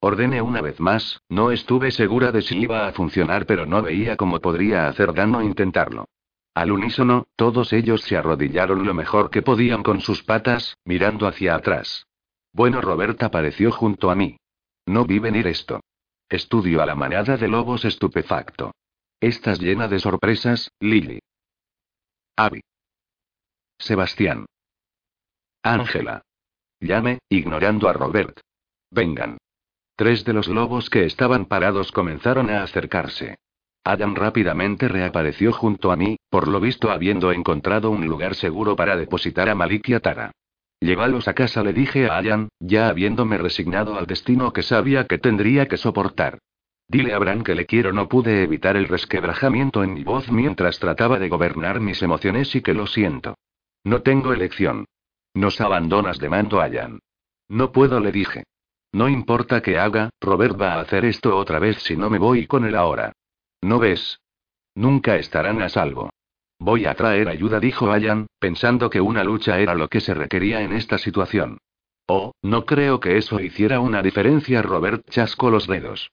[0.00, 4.18] Ordené una vez más, no estuve segura de si iba a funcionar, pero no veía
[4.18, 6.04] cómo podría hacer daño intentarlo.
[6.54, 11.54] Al unísono, todos ellos se arrodillaron lo mejor que podían con sus patas, mirando hacia
[11.54, 12.06] atrás.
[12.52, 14.36] Bueno, Roberta apareció junto a mí.
[14.84, 15.80] No vi venir esto.
[16.28, 18.72] Estudio a la manada de lobos estupefacto.
[19.20, 21.20] Estás llena de sorpresas, Lily.
[22.36, 22.60] Abby.
[23.78, 24.44] Sebastián.
[25.62, 26.22] Ángela.
[26.80, 28.40] Llame, ignorando a Robert.
[28.96, 29.36] Vengan.
[29.94, 33.36] Tres de los lobos que estaban parados comenzaron a acercarse.
[33.84, 38.96] Adam rápidamente reapareció junto a mí, por lo visto habiendo encontrado un lugar seguro para
[38.96, 40.32] depositar a Malik y a Tara.
[40.80, 45.18] Llévalos a casa, le dije a Ayan, ya habiéndome resignado al destino que sabía que
[45.18, 46.38] tendría que soportar.
[46.88, 50.78] Dile a Bran que le quiero, no pude evitar el resquebrajamiento en mi voz mientras
[50.78, 53.36] trataba de gobernar mis emociones y que lo siento.
[53.84, 54.86] No tengo elección.
[55.34, 57.00] Nos abandonas de mando, Ayan.
[57.48, 58.44] No puedo, le dije.
[58.92, 62.46] No importa qué haga, Robert va a hacer esto otra vez si no me voy
[62.46, 63.12] con él ahora.
[63.62, 64.20] ¿No ves?
[64.74, 66.10] Nunca estarán a salvo.
[66.58, 70.62] Voy a traer ayuda, dijo Ayan, pensando que una lucha era lo que se requería
[70.62, 71.58] en esta situación.
[72.06, 74.62] Oh, no creo que eso hiciera una diferencia.
[74.62, 76.10] Robert chascó los dedos.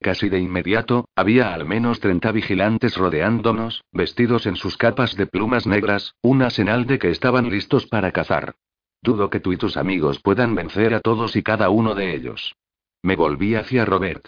[0.00, 5.66] Casi de inmediato, había al menos 30 vigilantes rodeándonos, vestidos en sus capas de plumas
[5.66, 8.56] negras, una señal de que estaban listos para cazar.
[9.06, 12.56] Dudo que tú y tus amigos puedan vencer a todos y cada uno de ellos.
[13.04, 14.26] Me volví hacia Robert.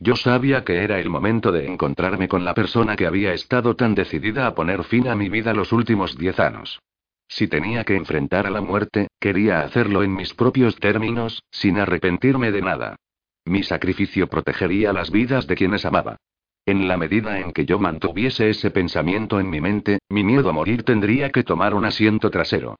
[0.00, 3.94] Yo sabía que era el momento de encontrarme con la persona que había estado tan
[3.94, 6.80] decidida a poner fin a mi vida los últimos diez años.
[7.28, 12.50] Si tenía que enfrentar a la muerte, quería hacerlo en mis propios términos, sin arrepentirme
[12.50, 12.96] de nada.
[13.44, 16.16] Mi sacrificio protegería las vidas de quienes amaba.
[16.64, 20.52] En la medida en que yo mantuviese ese pensamiento en mi mente, mi miedo a
[20.52, 22.74] morir tendría que tomar un asiento trasero.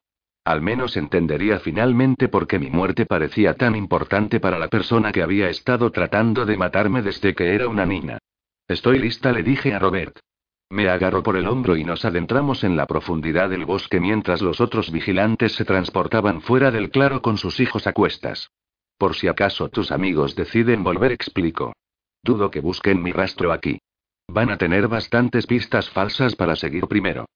[0.46, 5.24] Al menos entendería finalmente por qué mi muerte parecía tan importante para la persona que
[5.24, 8.18] había estado tratando de matarme desde que era una niña.
[8.68, 10.20] Estoy lista, le dije a Robert.
[10.70, 14.60] Me agarró por el hombro y nos adentramos en la profundidad del bosque mientras los
[14.60, 18.52] otros vigilantes se transportaban fuera del claro con sus hijos a cuestas.
[18.98, 21.72] Por si acaso tus amigos deciden volver, explico.
[22.22, 23.80] Dudo que busquen mi rastro aquí.
[24.28, 27.26] Van a tener bastantes pistas falsas para seguir primero.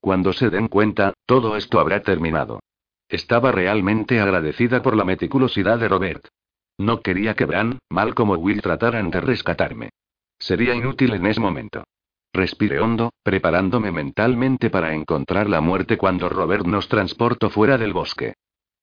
[0.00, 2.60] Cuando se den cuenta, todo esto habrá terminado.
[3.08, 6.28] Estaba realmente agradecida por la meticulosidad de Robert.
[6.78, 9.90] No quería que Bran, mal como Will trataran de rescatarme.
[10.38, 11.84] Sería inútil en ese momento.
[12.32, 18.34] Respiré hondo, preparándome mentalmente para encontrar la muerte cuando Robert nos transportó fuera del bosque.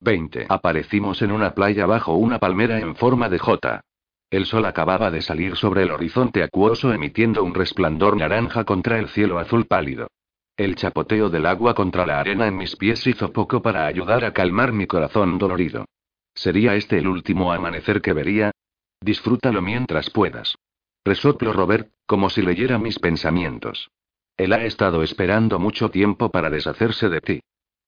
[0.01, 0.45] 20.
[0.49, 3.81] Aparecimos en una playa bajo una palmera en forma de J.
[4.29, 9.07] El sol acababa de salir sobre el horizonte acuoso emitiendo un resplandor naranja contra el
[9.07, 10.09] cielo azul pálido.
[10.57, 14.33] El chapoteo del agua contra la arena en mis pies hizo poco para ayudar a
[14.33, 15.85] calmar mi corazón dolorido.
[16.33, 18.49] ¿Sería este el último amanecer que vería?
[18.99, 20.55] Disfrútalo mientras puedas.
[21.05, 23.91] Resoplo Robert, como si leyera mis pensamientos.
[24.35, 27.39] Él ha estado esperando mucho tiempo para deshacerse de ti.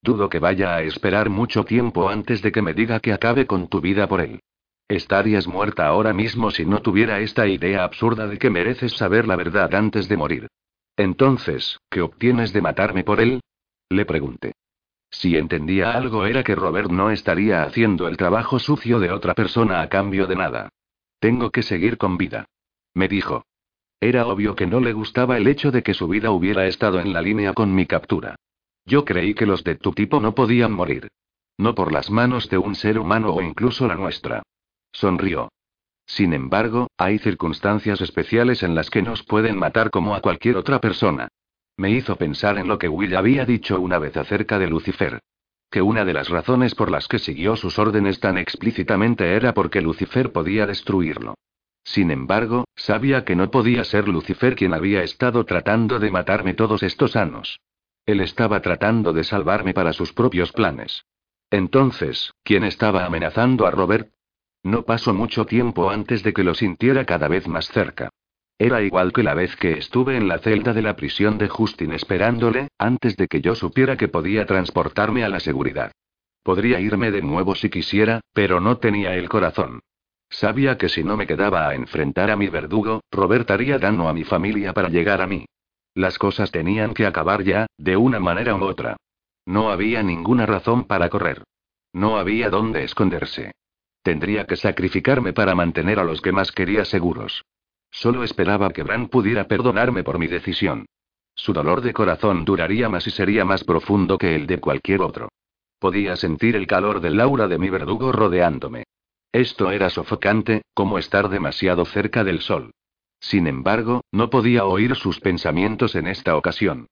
[0.04, 3.68] Dudo que vaya a esperar mucho tiempo antes de que me diga que acabe con
[3.68, 4.42] tu vida por él.
[4.88, 9.36] Estarías muerta ahora mismo si no tuviera esta idea absurda de que mereces saber la
[9.36, 10.48] verdad antes de morir.
[11.00, 13.40] Entonces, ¿qué obtienes de matarme por él?
[13.90, 14.52] Le pregunté.
[15.10, 19.80] Si entendía algo era que Robert no estaría haciendo el trabajo sucio de otra persona
[19.80, 20.68] a cambio de nada.
[21.22, 22.48] Tengo que seguir con vida.
[22.94, 23.46] Me dijo.
[24.02, 27.14] Era obvio que no le gustaba el hecho de que su vida hubiera estado en
[27.14, 28.36] la línea con mi captura.
[28.86, 31.08] Yo creí que los de tu tipo no podían morir.
[31.58, 34.44] No por las manos de un ser humano o incluso la nuestra.
[34.92, 35.48] Sonrió.
[36.10, 40.82] Sin embargo, hay circunstancias especiales en las que nos pueden matar como a cualquier otra
[40.82, 41.28] persona.
[41.78, 45.20] Me hizo pensar en lo que Will había dicho una vez acerca de Lucifer.
[45.70, 49.82] Que una de las razones por las que siguió sus órdenes tan explícitamente era porque
[49.82, 51.36] Lucifer podía destruirlo.
[51.84, 56.82] Sin embargo, sabía que no podía ser Lucifer quien había estado tratando de matarme todos
[56.82, 57.60] estos años.
[58.08, 61.06] Él estaba tratando de salvarme para sus propios planes.
[61.52, 64.10] Entonces, ¿quién estaba amenazando a Robert?
[64.64, 68.10] No pasó mucho tiempo antes de que lo sintiera cada vez más cerca.
[68.58, 71.94] Era igual que la vez que estuve en la celda de la prisión de Justin
[71.94, 75.94] esperándole, antes de que yo supiera que podía transportarme a la seguridad.
[76.44, 79.80] Podría irme de nuevo si quisiera, pero no tenía el corazón.
[80.30, 84.14] Sabía que si no me quedaba a enfrentar a mi verdugo, Robert haría daño a
[84.14, 85.46] mi familia para llegar a mí.
[85.96, 88.98] Las cosas tenían que acabar ya, de una manera u otra.
[89.46, 91.44] No había ninguna razón para correr.
[91.94, 93.54] No había dónde esconderse.
[94.02, 97.44] Tendría que sacrificarme para mantener a los que más quería seguros.
[97.92, 100.86] Solo esperaba que Bran pudiera perdonarme por mi decisión.
[101.36, 105.30] Su dolor de corazón duraría más y sería más profundo que el de cualquier otro.
[105.80, 108.84] Podía sentir el calor del aura de mi verdugo rodeándome.
[109.32, 112.72] Esto era sofocante, como estar demasiado cerca del sol.
[113.20, 116.88] Sin embargo, no podía oír sus pensamientos en esta ocasión.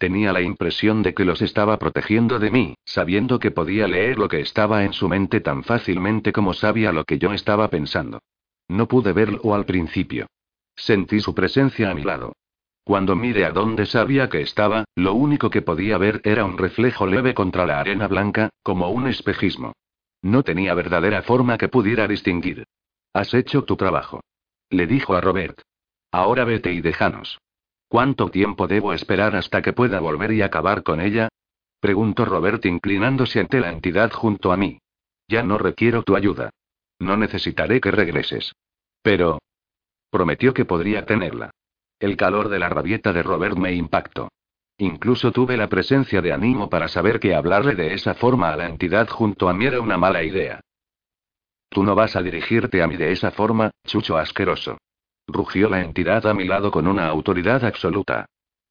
[0.00, 4.28] Tenía la impresión de que los estaba protegiendo de mí, sabiendo que podía leer lo
[4.28, 8.22] que estaba en su mente tan fácilmente como sabía lo que yo estaba pensando.
[8.66, 10.26] No pude verlo al principio.
[10.74, 12.32] Sentí su presencia a mi lado.
[12.82, 17.06] Cuando miré a donde sabía que estaba, lo único que podía ver era un reflejo
[17.06, 19.74] leve contra la arena blanca, como un espejismo.
[20.22, 22.64] No tenía verdadera forma que pudiera distinguir.
[23.12, 24.22] Has hecho tu trabajo.
[24.70, 25.60] Le dijo a Robert.
[26.10, 27.38] Ahora vete y déjanos.
[27.90, 31.28] ¿Cuánto tiempo debo esperar hasta que pueda volver y acabar con ella?
[31.80, 34.78] Preguntó Robert inclinándose ante la entidad junto a mí.
[35.26, 36.50] Ya no requiero tu ayuda.
[37.00, 38.52] No necesitaré que regreses.
[39.02, 39.40] Pero...
[40.08, 41.50] Prometió que podría tenerla.
[41.98, 44.28] El calor de la rabieta de Robert me impactó.
[44.78, 48.68] Incluso tuve la presencia de ánimo para saber que hablarle de esa forma a la
[48.68, 50.60] entidad junto a mí era una mala idea.
[51.68, 54.78] Tú no vas a dirigirte a mí de esa forma, chucho asqueroso.
[55.32, 58.26] Rugió la entidad a mi lado con una autoridad absoluta.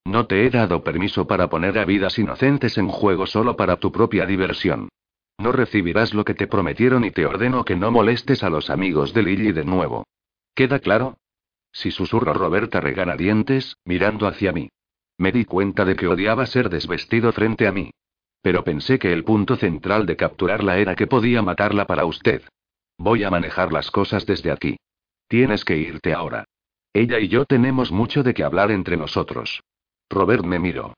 [0.06, 3.92] No te he dado permiso para poner a vidas inocentes en juego solo para tu
[3.92, 4.90] propia diversión.
[5.38, 9.14] No recibirás lo que te prometieron y te ordeno que no molestes a los amigos
[9.14, 10.06] de Lily de nuevo.
[10.54, 11.18] ¿Queda claro?
[11.72, 14.70] Si susurró Roberta reganadientes, mirando hacia mí.
[15.18, 17.92] Me di cuenta de que odiaba ser desvestido frente a mí.
[18.42, 22.42] Pero pensé que el punto central de capturarla era que podía matarla para usted.
[22.98, 24.78] Voy a manejar las cosas desde aquí.
[25.30, 26.46] Tienes que irte ahora.
[26.92, 29.62] Ella y yo tenemos mucho de qué hablar entre nosotros.
[30.10, 30.96] Robert me miró.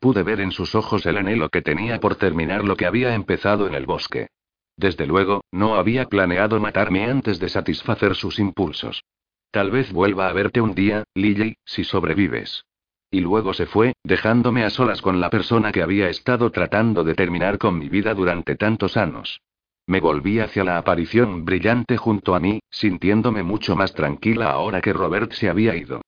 [0.00, 3.66] Pude ver en sus ojos el anhelo que tenía por terminar lo que había empezado
[3.66, 4.28] en el bosque.
[4.76, 9.04] Desde luego, no había planeado matarme antes de satisfacer sus impulsos.
[9.50, 12.64] Tal vez vuelva a verte un día, Lily, si sobrevives.
[13.10, 17.14] Y luego se fue, dejándome a solas con la persona que había estado tratando de
[17.14, 19.40] terminar con mi vida durante tantos años.
[19.86, 24.92] Me volví hacia la aparición brillante junto a mí, sintiéndome mucho más tranquila ahora que
[24.92, 26.00] Robert se había ido.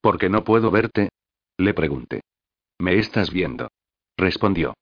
[0.00, 1.08] ¿Por qué no puedo verte?
[1.58, 2.20] Le pregunté.
[2.78, 3.68] ¿Me estás viendo?
[4.16, 4.74] Respondió.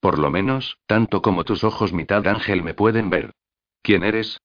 [0.00, 3.32] Por lo menos, tanto como tus ojos mitad ángel me pueden ver.
[3.82, 4.40] ¿Quién eres?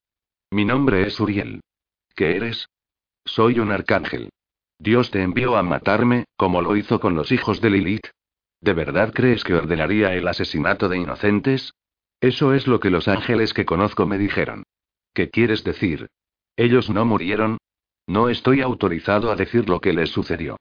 [0.51, 1.61] Mi nombre es Uriel.
[2.13, 2.67] ¿Qué eres?
[3.25, 4.29] Soy un arcángel.
[4.79, 8.07] Dios te envió a matarme, como lo hizo con los hijos de Lilith.
[8.59, 11.73] ¿De verdad crees que ordenaría el asesinato de inocentes?
[12.21, 14.63] Eso es lo que los ángeles que conozco me dijeron.
[15.13, 16.07] ¿Qué quieres decir?
[16.57, 17.57] ¿Ellos no murieron?
[18.07, 20.57] No estoy autorizado a decir lo que les sucedió.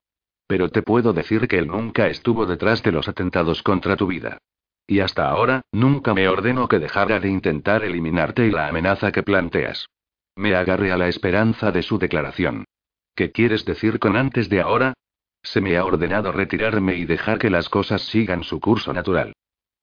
[0.46, 4.38] Pero te puedo decir que él nunca estuvo detrás de los atentados contra tu vida.
[4.86, 9.22] Y hasta ahora, nunca me ordenó que dejara de intentar eliminarte y la amenaza que
[9.22, 9.88] planteas.
[10.36, 12.64] Me agarré a la esperanza de su declaración.
[13.14, 14.94] ¿Qué quieres decir con antes de ahora?
[15.42, 19.32] Se me ha ordenado retirarme y dejar que las cosas sigan su curso natural.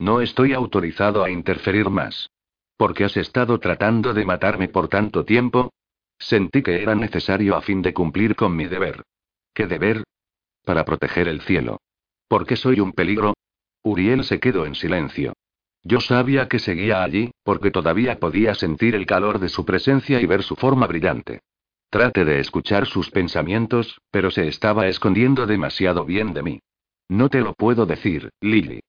[0.02, 2.32] No estoy autorizado a interferir más.
[2.76, 5.73] ¿Por qué has estado tratando de matarme por tanto tiempo?
[6.18, 9.03] Sentí que era necesario a fin de cumplir con mi deber.
[9.53, 10.03] ¿Qué deber?
[10.65, 11.82] Para proteger el cielo.
[12.28, 13.36] ¿Por qué soy un peligro?
[13.84, 15.34] Uriel se quedó en silencio.
[15.84, 20.26] Yo sabía que seguía allí, porque todavía podía sentir el calor de su presencia y
[20.26, 21.41] ver su forma brillante.
[21.91, 26.60] Trate de escuchar sus pensamientos, pero se estaba escondiendo demasiado bien de mí.
[27.07, 28.82] No te lo puedo decir, Lily.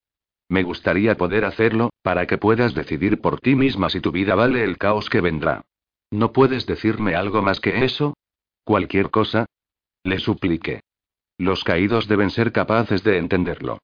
[0.53, 4.63] Me gustaría poder hacerlo, para que puedas decidir por ti misma si tu vida vale
[4.63, 5.63] el caos que vendrá.
[6.11, 8.13] ¿No puedes decirme algo más que eso?
[8.63, 9.47] ¿Cualquier cosa?
[10.05, 10.83] Le supliqué.
[11.39, 13.79] Los caídos deben ser capaces de entenderlo.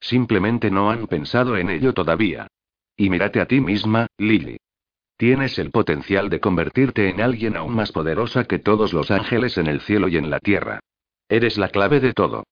[0.00, 2.46] Simplemente no han pensado en ello todavía.
[2.96, 4.56] Y mírate a ti misma, Lily.
[5.18, 9.66] Tienes el potencial de convertirte en alguien aún más poderosa que todos los ángeles en
[9.66, 10.80] el cielo y en la tierra.
[11.28, 12.44] Eres la clave de todo.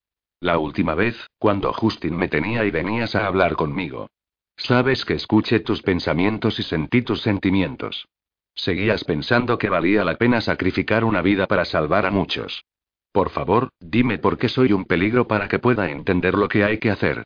[0.43, 4.11] La última vez, cuando Justin me tenía y venías a hablar conmigo.
[4.57, 8.09] Sabes que escuché tus pensamientos y sentí tus sentimientos.
[8.53, 12.65] Seguías pensando que valía la pena sacrificar una vida para salvar a muchos.
[13.13, 16.79] Por favor, dime por qué soy un peligro para que pueda entender lo que hay
[16.79, 17.23] que hacer.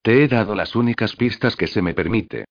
[0.00, 2.44] Te he dado las únicas pistas que se me permite.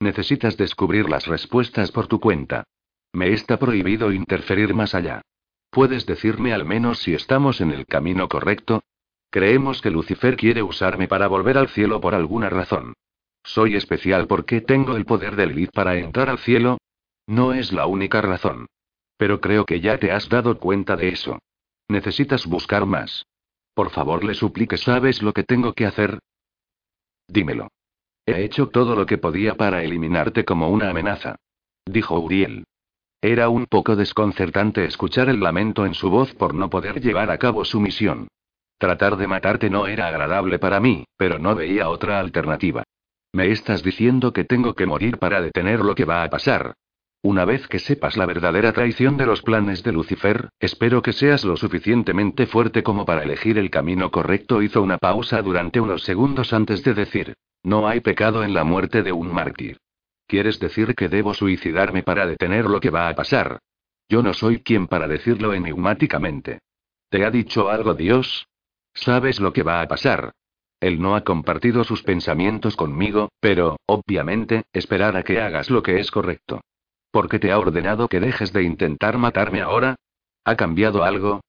[0.00, 2.64] Necesitas descubrir las respuestas por tu cuenta.
[3.12, 5.20] Me está prohibido interferir más allá.
[5.68, 8.82] ¿Puedes decirme al menos si estamos en el camino correcto?
[9.36, 12.94] Creemos que Lucifer quiere usarme para volver al cielo por alguna razón.
[13.44, 16.78] ¿Soy especial porque tengo el poder del Lilith para entrar al cielo?
[17.26, 18.64] No es la única razón.
[19.18, 21.38] Pero creo que ya te has dado cuenta de eso.
[21.86, 23.26] Necesitas buscar más.
[23.74, 26.18] Por favor, le suplique, ¿sabes lo que tengo que hacer?
[27.28, 27.68] Dímelo.
[28.24, 31.36] He hecho todo lo que podía para eliminarte como una amenaza.
[31.84, 32.64] Dijo Uriel.
[33.20, 37.36] Era un poco desconcertante escuchar el lamento en su voz por no poder llevar a
[37.36, 38.28] cabo su misión.
[38.78, 42.82] Tratar de matarte no era agradable para mí, pero no veía otra alternativa.
[43.32, 46.74] Me estás diciendo que tengo que morir para detener lo que va a pasar.
[47.22, 51.44] Una vez que sepas la verdadera traición de los planes de Lucifer, espero que seas
[51.44, 54.62] lo suficientemente fuerte como para elegir el camino correcto.
[54.62, 59.02] Hizo una pausa durante unos segundos antes de decir, no hay pecado en la muerte
[59.02, 59.78] de un mártir.
[60.26, 63.58] ¿Quieres decir que debo suicidarme para detener lo que va a pasar?
[64.08, 66.60] Yo no soy quien para decirlo enigmáticamente.
[67.08, 68.46] ¿Te ha dicho algo Dios?
[68.96, 70.32] ¿Sabes lo que va a pasar?
[70.80, 76.00] Él no ha compartido sus pensamientos conmigo, pero, obviamente, esperar a que hagas lo que
[76.00, 76.62] es correcto.
[77.10, 79.96] ¿Por qué te ha ordenado que dejes de intentar matarme ahora?
[80.44, 81.40] ¿Ha cambiado algo?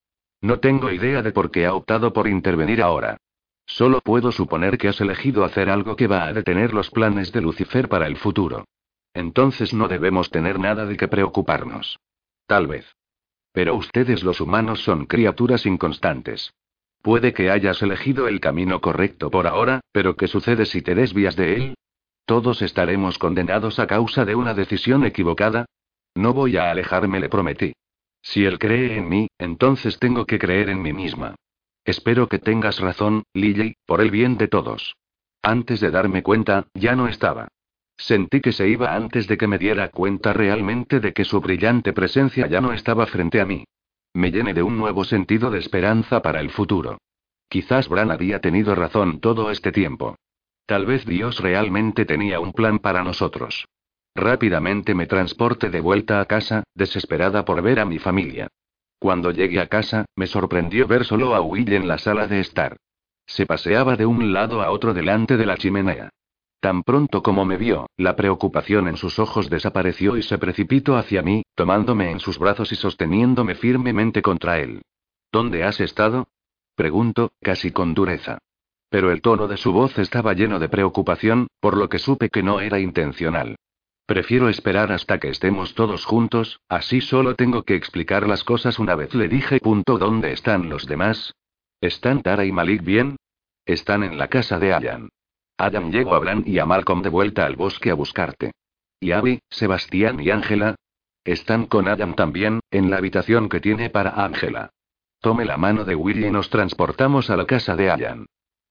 [0.42, 3.18] No tengo idea de por qué ha optado por intervenir ahora.
[3.66, 7.42] Solo puedo suponer que has elegido hacer algo que va a detener los planes de
[7.42, 8.66] Lucifer para el futuro.
[9.14, 12.00] Entonces no debemos tener nada de qué preocuparnos.
[12.46, 12.96] Tal vez.
[13.52, 16.54] Pero ustedes los humanos son criaturas inconstantes.
[17.08, 21.38] Puede que hayas elegido el camino correcto por ahora, pero ¿qué sucede si te desvías
[21.38, 21.78] de él?
[22.26, 25.68] ¿Todos estaremos condenados a causa de una decisión equivocada?
[26.16, 27.72] No voy a alejarme, le prometí.
[28.22, 31.36] Si él cree en mí, entonces tengo que creer en mí misma.
[31.86, 34.98] Espero que tengas razón, Lily, por el bien de todos.
[35.42, 37.48] Antes de darme cuenta, ya no estaba.
[37.96, 41.94] Sentí que se iba antes de que me diera cuenta realmente de que su brillante
[41.94, 43.64] presencia ya no estaba frente a mí.
[44.18, 46.98] Me llené de un nuevo sentido de esperanza para el futuro.
[47.48, 50.16] Quizás Bran había tenido razón todo este tiempo.
[50.66, 53.68] Tal vez Dios realmente tenía un plan para nosotros.
[54.16, 58.48] Rápidamente me transporté de vuelta a casa, desesperada por ver a mi familia.
[58.98, 62.76] Cuando llegué a casa, me sorprendió ver solo a Will en la sala de estar.
[63.28, 66.10] Se paseaba de un lado a otro delante de la chimenea.
[66.60, 71.22] Tan pronto como me vio, la preocupación en sus ojos desapareció y se precipitó hacia
[71.22, 74.82] mí, tomándome en sus brazos y sosteniéndome firmemente contra él.
[75.32, 76.28] ¿Dónde has estado?
[76.76, 78.40] Pregunto, casi con dureza.
[78.90, 82.42] Pero el tono de su voz estaba lleno de preocupación, por lo que supe que
[82.42, 83.56] no era intencional.
[84.08, 88.96] Prefiero esperar hasta que estemos todos juntos, así solo tengo que explicar las cosas una
[88.96, 89.60] vez le dije.
[89.60, 91.34] Punto, ¿Dónde están los demás?
[91.82, 93.18] ¿Están Tara y Malik bien?
[93.66, 95.10] Están en la casa de Ayan.
[95.58, 98.52] Adam llegó a Bran y a Malcolm de vuelta al bosque a buscarte.
[99.00, 100.76] ¿Y Abby, Sebastián y Ángela?
[101.26, 104.70] Están con Adam también, en la habitación que tiene para Ángela.
[105.20, 108.26] Tome la mano de Willy y nos transportamos a la casa de Ayan.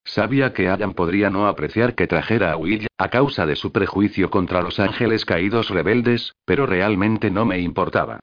[0.04, 4.30] Sabía que Adam podría no apreciar que trajera a Will, a causa de su prejuicio
[4.30, 8.20] contra los ángeles caídos rebeldes, pero realmente no me importaba.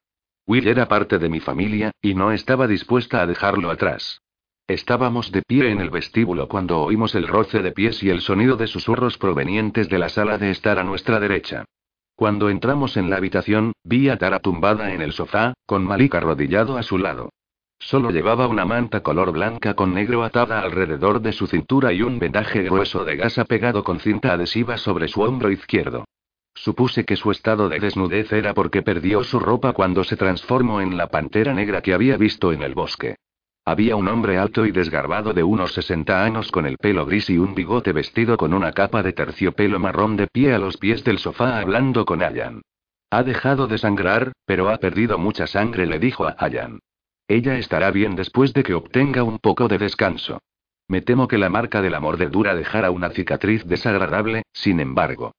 [0.48, 4.22] Will era parte de mi familia, y no estaba dispuesta a dejarlo atrás.
[4.68, 8.56] Estábamos de pie en el vestíbulo cuando oímos el roce de pies y el sonido
[8.56, 11.65] de susurros provenientes de la sala de estar a nuestra derecha.
[12.15, 16.77] Cuando entramos en la habitación, vi a Tara tumbada en el sofá, con Malik arrodillado
[16.77, 17.30] a su lado.
[17.77, 22.18] Solo llevaba una manta color blanca con negro atada alrededor de su cintura y un
[22.18, 26.06] vendaje grueso de gasa pegado con cinta adhesiva sobre su hombro izquierdo.
[26.56, 30.95] Supuse que su estado de desnudez era porque perdió su ropa cuando se transformó en
[30.95, 33.18] la pantera negra que había visto en el bosque.
[33.65, 37.38] Había un hombre alto y desgarbado de unos 60 años con el pelo gris y
[37.38, 41.18] un bigote vestido con una capa de terciopelo marrón de pie a los pies del
[41.18, 42.61] sofá hablando con Ayan.
[43.10, 46.80] Ha dejado de sangrar, pero ha perdido mucha sangre, le dijo a Ayan.
[47.30, 50.41] Ella estará bien después de que obtenga un poco de descanso.
[50.90, 55.31] Me temo que la marca de la mordedura dejará una cicatriz desagradable, sin embargo.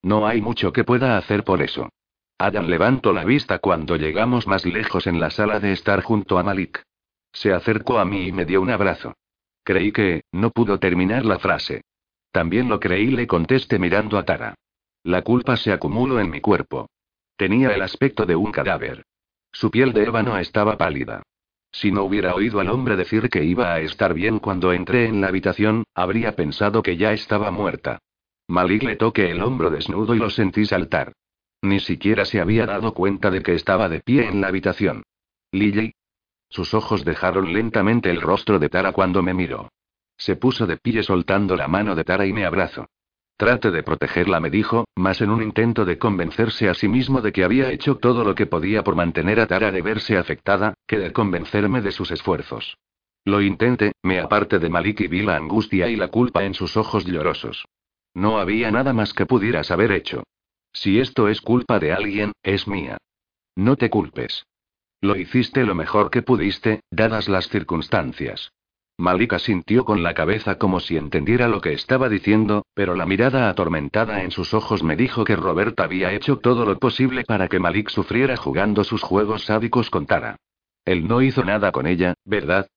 [0.00, 1.90] No hay mucho que pueda hacer por eso.
[2.38, 6.42] Ayan levantó la vista cuando llegamos más lejos en la sala de estar junto a
[6.42, 6.82] Malik.
[7.36, 9.12] Se acercó a mí y me dio un abrazo.
[9.62, 11.82] Creí que, no pudo terminar la frase.
[12.32, 14.54] También lo creí, le contesté mirando a Tara.
[15.02, 16.88] La culpa se acumuló en mi cuerpo.
[17.36, 19.04] Tenía el aspecto de un cadáver.
[19.52, 21.22] Su piel de ébano estaba pálida.
[21.70, 25.20] Si no hubiera oído al hombre decir que iba a estar bien cuando entré en
[25.20, 27.98] la habitación, habría pensado que ya estaba muerta.
[28.48, 31.12] Malik le toqué el hombro desnudo y lo sentí saltar.
[31.60, 35.02] Ni siquiera se había dado cuenta de que estaba de pie en la habitación.
[35.52, 35.92] Lily,
[36.48, 39.70] sus ojos dejaron lentamente el rostro de Tara cuando me miró.
[40.16, 42.86] Se puso de pie soltando la mano de Tara y me abrazó.
[43.36, 47.32] Trate de protegerla, me dijo, más en un intento de convencerse a sí mismo de
[47.32, 50.98] que había hecho todo lo que podía por mantener a Tara de verse afectada, que
[50.98, 52.78] de convencerme de sus esfuerzos.
[53.26, 56.78] Lo intenté, me aparte de Malik y vi la angustia y la culpa en sus
[56.78, 57.66] ojos llorosos.
[58.14, 60.22] No había nada más que pudieras haber hecho.
[60.72, 62.96] Si esto es culpa de alguien, es mía.
[63.54, 64.46] No te culpes.
[65.00, 68.52] Lo hiciste lo mejor que pudiste, dadas las circunstancias.
[68.98, 73.50] Malika sintió con la cabeza como si entendiera lo que estaba diciendo, pero la mirada
[73.50, 77.58] atormentada en sus ojos me dijo que Roberta había hecho todo lo posible para que
[77.58, 80.36] Malik sufriera jugando sus juegos sádicos con Tara.
[80.86, 82.68] Él no hizo nada con ella, ¿verdad?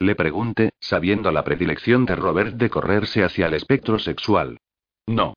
[0.00, 4.58] Le pregunté, sabiendo la predilección de Robert de correrse hacia el espectro sexual.
[5.06, 5.34] No.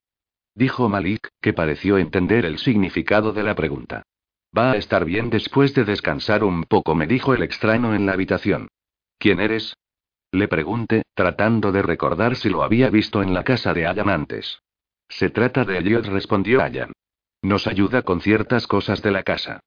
[0.55, 4.03] Dijo Malik, que pareció entender el significado de la pregunta.
[4.55, 8.13] Va a estar bien después de descansar un poco, me dijo el extraño en la
[8.13, 8.67] habitación.
[9.17, 9.75] ¿Quién eres?
[10.31, 14.61] Le pregunté, tratando de recordar si lo había visto en la casa de Ayan antes.
[15.09, 16.91] Se trata de Elliot, respondió Ayan.
[17.41, 19.59] Nos ayuda con ciertas cosas de la casa.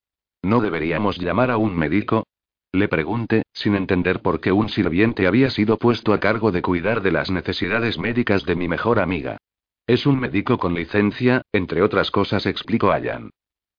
[0.42, 2.26] ¿No deberíamos llamar a un médico?
[2.72, 7.00] Le pregunté, sin entender por qué un sirviente había sido puesto a cargo de cuidar
[7.02, 9.38] de las necesidades médicas de mi mejor amiga.
[9.86, 13.30] Es un médico con licencia, entre otras cosas, explicó Ayan.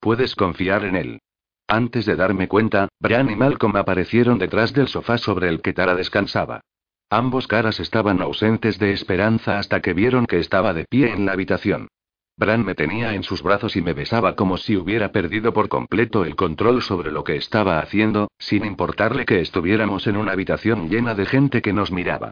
[0.07, 1.19] Puedes confiar en él.
[1.67, 5.95] Antes de darme cuenta, Brian y Malcolm aparecieron detrás del sofá sobre el que Tara
[5.95, 6.61] descansaba.
[7.09, 11.34] Ambos caras estaban ausentes de esperanza hasta que vieron que estaba de pie en la
[11.34, 11.89] habitación.
[12.38, 16.23] Bran me tenía en sus brazos y me besaba como si hubiera perdido por completo
[16.23, 21.15] el control sobre lo que estaba haciendo, sin importarle que estuviéramos en una habitación llena
[21.15, 22.31] de gente que nos miraba.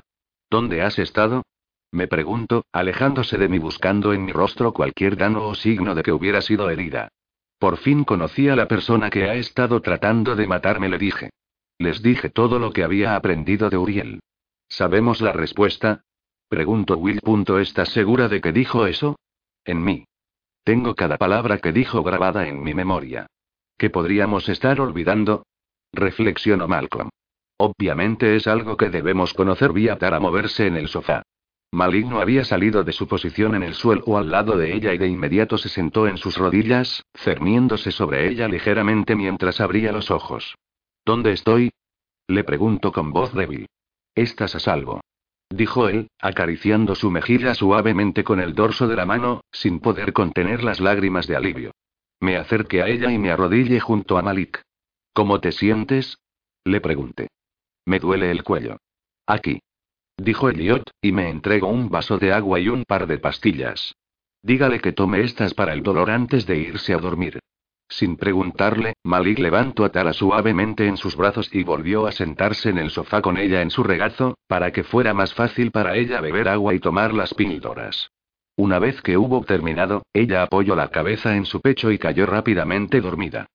[0.50, 1.44] ¿Dónde has estado?
[1.92, 6.14] Me pregunto, alejándose de mí buscando en mi rostro cualquier daño o signo de que
[6.14, 7.10] hubiera sido herida.
[7.58, 11.30] Por fin conocí a la persona que ha estado tratando de matarme, le dije.
[11.78, 14.20] Les dije todo lo que había aprendido de Uriel.
[14.68, 16.04] ¿Sabemos la respuesta?
[16.48, 17.22] Pregunto Will.
[17.60, 19.18] ¿Estás segura de que dijo eso?
[19.64, 20.06] En mí.
[20.64, 23.28] Tengo cada palabra que dijo grabada en mi memoria.
[23.78, 25.46] ¿Qué podríamos estar olvidando?
[25.92, 27.10] Reflexionó Malcolm.
[27.58, 29.74] Obviamente es algo que debemos conocer.
[29.74, 31.24] Vi a Tara moverse en el sofá.
[31.72, 35.08] Maligno había salido de su posición en el suelo al lado de ella y de
[35.08, 40.56] inmediato se sentó en sus rodillas, cerniéndose sobre ella ligeramente mientras abría los ojos.
[41.06, 41.72] ¿Dónde estoy?
[42.28, 43.68] Le pregunto con voz débil.
[44.16, 45.02] Estás a salvo.
[45.50, 50.64] dijo él, acariciando su mejilla suavemente con el dorso de la mano, sin poder contener
[50.64, 51.72] las lágrimas de alivio.
[52.20, 54.62] Me acerqué a ella y me arrodillé junto a Malik.
[55.14, 56.18] ¿Cómo te sientes?
[56.64, 57.28] Le pregunté.
[57.86, 58.78] Me duele el cuello.
[59.28, 59.62] Aquí.
[60.18, 63.96] Dijo Elliot, y me entregó un vaso de agua y un par de pastillas.
[64.42, 67.40] Dígale que tome estas para el dolor antes de irse a dormir.
[67.90, 72.78] Sin preguntarle, Malik levantó a Tara suavemente en sus brazos y volvió a sentarse en
[72.78, 76.48] el sofá con ella en su regazo, para que fuera más fácil para ella beber
[76.48, 78.10] agua y tomar las píldoras.
[78.56, 83.02] Una vez que hubo terminado, ella apoyó la cabeza en su pecho y cayó rápidamente
[83.02, 83.48] dormida.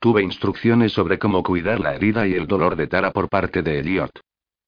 [0.00, 3.80] Tuve instrucciones sobre cómo cuidar la herida y el dolor de Tara por parte de
[3.80, 4.10] Elliot.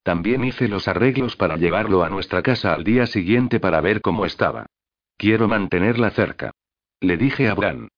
[0.03, 4.25] También hice los arreglos para llevarlo a nuestra casa al día siguiente para ver cómo
[4.25, 4.67] estaba.
[5.17, 6.53] Quiero mantenerla cerca.
[7.01, 7.89] Le dije a Bran.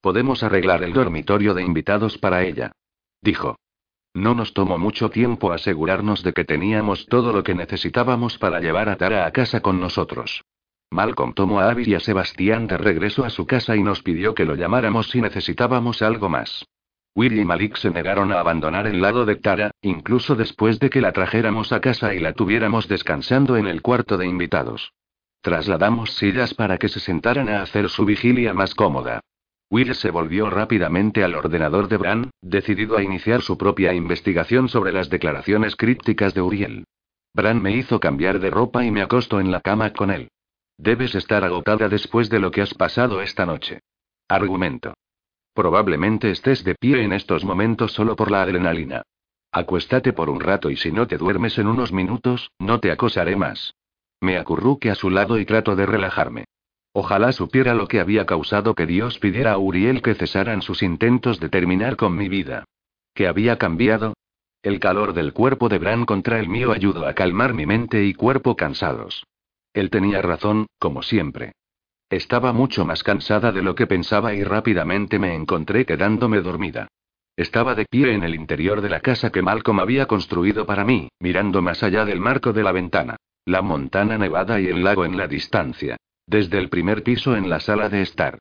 [0.00, 2.72] Podemos arreglar el dormitorio de invitados para ella.
[3.20, 3.56] Dijo.
[4.14, 8.88] No nos tomó mucho tiempo asegurarnos de que teníamos todo lo que necesitábamos para llevar
[8.88, 10.42] a Tara a casa con nosotros.
[10.90, 14.34] Malcolm tomó a Abby y a Sebastián de regreso a su casa y nos pidió
[14.34, 16.66] que lo llamáramos si necesitábamos algo más.
[17.14, 21.02] Will y Malik se negaron a abandonar el lado de Tara, incluso después de que
[21.02, 24.92] la trajéramos a casa y la tuviéramos descansando en el cuarto de invitados.
[25.42, 29.20] Trasladamos sillas para que se sentaran a hacer su vigilia más cómoda.
[29.70, 34.92] Will se volvió rápidamente al ordenador de Bran, decidido a iniciar su propia investigación sobre
[34.92, 36.84] las declaraciones crípticas de Uriel.
[37.34, 40.28] Bran me hizo cambiar de ropa y me acostó en la cama con él.
[40.78, 43.80] Debes estar agotada después de lo que has pasado esta noche.
[44.28, 44.94] Argumento.
[45.54, 49.02] Probablemente estés de pie en estos momentos solo por la adrenalina.
[49.52, 53.36] Acuéstate por un rato y si no te duermes en unos minutos, no te acosaré
[53.36, 53.74] más.
[54.20, 56.44] Me acurruque a su lado y trato de relajarme.
[56.94, 61.40] Ojalá supiera lo que había causado que Dios pidiera a Uriel que cesaran sus intentos
[61.40, 62.64] de terminar con mi vida.
[63.14, 64.14] ¿Qué había cambiado?
[64.62, 68.14] El calor del cuerpo de Bran contra el mío ayudó a calmar mi mente y
[68.14, 69.24] cuerpo cansados.
[69.74, 71.52] Él tenía razón, como siempre.
[72.12, 76.88] Estaba mucho más cansada de lo que pensaba y rápidamente me encontré quedándome dormida.
[77.38, 81.08] Estaba de pie en el interior de la casa que Malcolm había construido para mí,
[81.20, 83.16] mirando más allá del marco de la ventana.
[83.46, 85.96] La montana nevada y el lago en la distancia.
[86.26, 88.36] Desde el primer piso en la sala de estar.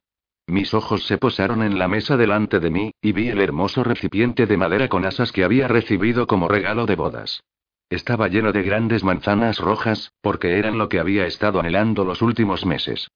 [0.47, 4.47] Mis ojos se posaron en la mesa delante de mí, y vi el hermoso recipiente
[4.47, 7.41] de madera con asas que había recibido como regalo de bodas.
[7.89, 12.65] Estaba lleno de grandes manzanas rojas, porque eran lo que había estado anhelando los últimos
[12.65, 13.07] meses.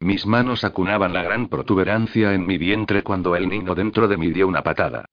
[0.00, 4.30] Mis manos acunaban la gran protuberancia en mi vientre cuando el niño dentro de mí
[4.32, 5.06] dio una patada.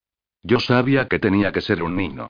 [0.44, 2.28] Yo sabía que tenía que ser un niño.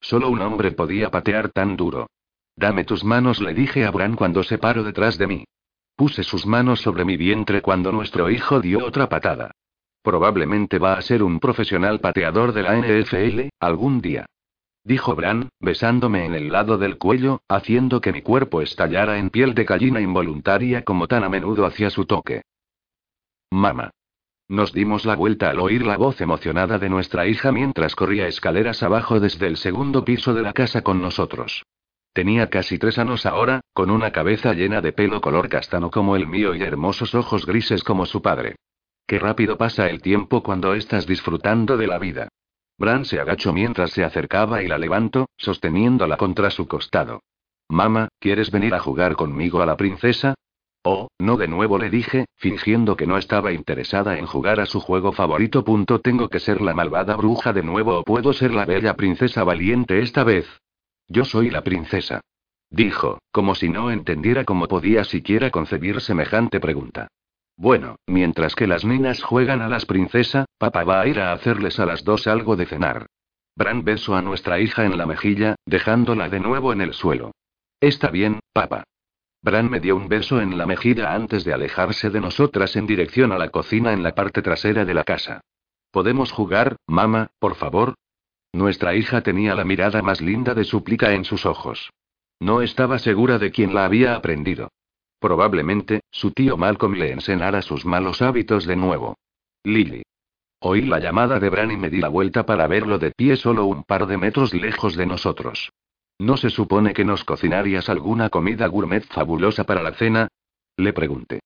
[0.00, 2.08] Solo un hombre podía patear tan duro.
[2.56, 5.44] Dame tus manos, le dije a Bran cuando se paró detrás de mí.
[5.96, 9.52] Puse sus manos sobre mi vientre cuando nuestro hijo dio otra patada.
[10.02, 14.26] Probablemente va a ser un profesional pateador de la NFL, algún día.
[14.84, 19.54] Dijo Bran, besándome en el lado del cuello, haciendo que mi cuerpo estallara en piel
[19.54, 22.42] de gallina involuntaria como tan a menudo hacía su toque.
[23.50, 23.90] Mamá.
[24.46, 28.82] Nos dimos la vuelta al oír la voz emocionada de nuestra hija mientras corría escaleras
[28.82, 31.64] abajo desde el segundo piso de la casa con nosotros.
[32.12, 36.26] Tenía casi tres años ahora, con una cabeza llena de pelo color castano como el
[36.26, 38.56] mío y hermosos ojos grises como su padre.
[39.06, 42.28] Qué rápido pasa el tiempo cuando estás disfrutando de la vida.
[42.76, 47.20] Bran se agachó mientras se acercaba y la levantó, sosteniéndola contra su costado.
[47.68, 50.34] Mamá, ¿quieres venir a jugar conmigo a la princesa?
[50.86, 54.80] Oh, no de nuevo le dije, fingiendo que no estaba interesada en jugar a su
[54.80, 55.64] juego favorito.
[56.02, 60.00] Tengo que ser la malvada bruja de nuevo o puedo ser la bella princesa valiente
[60.00, 60.46] esta vez.
[61.08, 62.20] Yo soy la princesa.
[62.68, 67.08] Dijo, como si no entendiera cómo podía siquiera concebir semejante pregunta.
[67.56, 71.78] Bueno, mientras que las niñas juegan a las princesa, papá va a ir a hacerles
[71.78, 73.06] a las dos algo de cenar.
[73.56, 77.30] Bran besó a nuestra hija en la mejilla, dejándola de nuevo en el suelo.
[77.80, 78.84] Está bien, papá.
[79.42, 83.30] Bran me dio un beso en la mejilla antes de alejarse de nosotras en dirección
[83.30, 85.42] a la cocina en la parte trasera de la casa.
[85.92, 87.94] ¿Podemos jugar, mamá, por favor?
[88.52, 91.90] Nuestra hija tenía la mirada más linda de súplica en sus ojos.
[92.40, 94.70] No estaba segura de quién la había aprendido.
[95.24, 99.16] Probablemente, su tío Malcolm le enseñara sus malos hábitos de nuevo.
[99.62, 100.02] Lily.
[100.60, 103.64] Oí la llamada de Bran y me di la vuelta para verlo de pie solo
[103.64, 105.72] un par de metros lejos de nosotros.
[106.18, 110.28] ¿No se supone que nos cocinarías alguna comida gourmet fabulosa para la cena?
[110.76, 111.40] Le pregunté.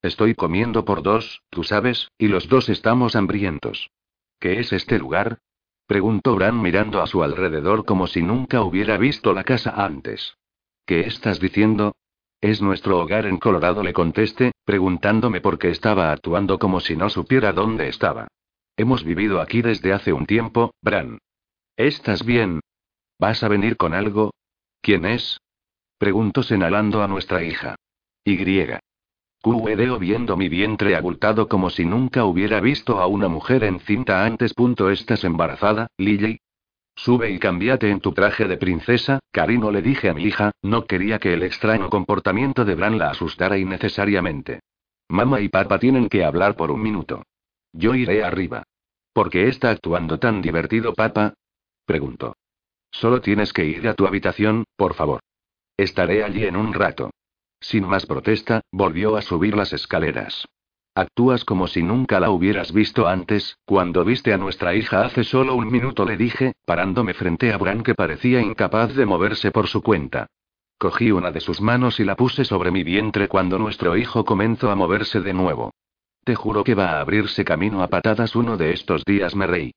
[0.00, 3.90] Estoy comiendo por dos, tú sabes, y los dos estamos hambrientos.
[4.40, 5.36] ¿Qué es este lugar?
[5.86, 10.38] Preguntó Bran mirando a su alrededor como si nunca hubiera visto la casa antes.
[10.86, 11.92] ¿Qué estás diciendo?
[12.40, 17.10] Es nuestro hogar en Colorado, le contesté, preguntándome por qué estaba actuando como si no
[17.10, 18.28] supiera dónde estaba.
[18.76, 21.18] Hemos vivido aquí desde hace un tiempo, Bran.
[21.76, 22.60] ¿Estás bien?
[23.18, 24.32] ¿Vas a venir con algo?
[24.80, 25.40] ¿Quién es?
[25.98, 27.74] Preguntó señalando a nuestra hija.
[28.24, 28.36] Y.
[29.42, 34.52] QEDO viendo mi vientre abultado como si nunca hubiera visto a una mujer encinta antes.
[34.92, 36.38] ¿Estás embarazada, Lily?
[36.98, 40.84] Sube y cámbiate en tu traje de princesa, Carino le dije a mi hija, no
[40.84, 44.58] quería que el extraño comportamiento de Bran la asustara innecesariamente.
[45.08, 47.22] Mamá y papá tienen que hablar por un minuto.
[47.72, 48.64] Yo iré arriba.
[49.12, 51.34] ¿Por qué está actuando tan divertido, papá?
[51.86, 52.34] Preguntó.
[52.90, 55.20] Solo tienes que ir a tu habitación, por favor.
[55.76, 57.12] Estaré allí en un rato.
[57.60, 60.46] Sin más protesta, volvió a subir las escaleras.
[60.98, 65.54] Actúas como si nunca la hubieras visto antes, cuando viste a nuestra hija hace solo
[65.54, 69.80] un minuto le dije, parándome frente a Bran que parecía incapaz de moverse por su
[69.80, 70.26] cuenta.
[70.76, 74.72] Cogí una de sus manos y la puse sobre mi vientre cuando nuestro hijo comenzó
[74.72, 75.70] a moverse de nuevo.
[76.24, 79.70] Te juro que va a abrirse camino a patadas uno de estos días, me reí.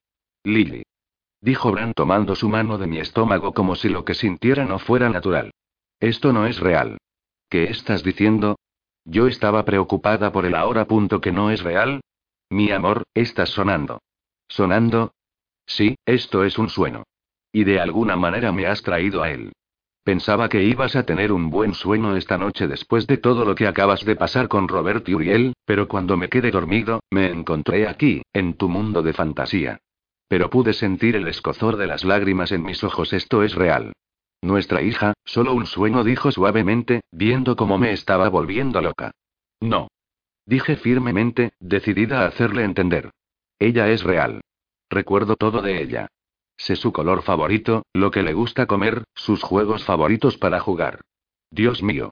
[0.43, 0.81] Lily.
[1.39, 5.07] Dijo Bran tomando su mano de mi estómago como si lo que sintiera no fuera
[5.07, 5.52] natural.
[5.99, 6.98] Esto no es real.
[7.48, 8.57] ¿Qué estás diciendo?
[9.05, 12.01] Yo estaba preocupada por el ahora punto que no es real.
[12.49, 14.01] Mi amor, estás sonando.
[14.47, 15.13] ¿Sonando?
[15.65, 17.03] Sí, esto es un sueño.
[17.51, 19.51] Y de alguna manera me has traído a él.
[20.03, 23.67] Pensaba que ibas a tener un buen sueño esta noche después de todo lo que
[23.67, 28.23] acabas de pasar con Robert y Uriel, pero cuando me quedé dormido, me encontré aquí,
[28.33, 29.79] en tu mundo de fantasía.
[30.27, 33.13] Pero pude sentir el escozor de las lágrimas en mis ojos.
[33.13, 33.93] Esto es real.
[34.41, 39.11] Nuestra hija, solo un sueño, dijo suavemente, viendo cómo me estaba volviendo loca.
[39.59, 39.88] No.
[40.45, 43.11] Dije firmemente, decidida a hacerle entender.
[43.59, 44.41] Ella es real.
[44.89, 46.07] Recuerdo todo de ella.
[46.57, 51.01] Sé su color favorito, lo que le gusta comer, sus juegos favoritos para jugar.
[51.51, 52.11] Dios mío.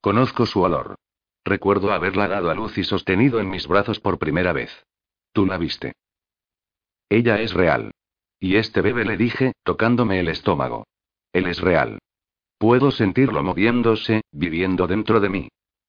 [0.00, 0.96] Conozco su olor.
[1.44, 4.84] Recuerdo haberla dado a luz y sostenido en mis brazos por primera vez.
[5.32, 5.94] Tú la viste.
[7.08, 7.92] Ella es real.
[8.38, 10.84] Y este bebé le dije, tocándome el estómago.
[11.32, 11.98] Él es real.
[12.58, 15.48] Puedo sentirlo moviéndose, viviendo dentro de mí.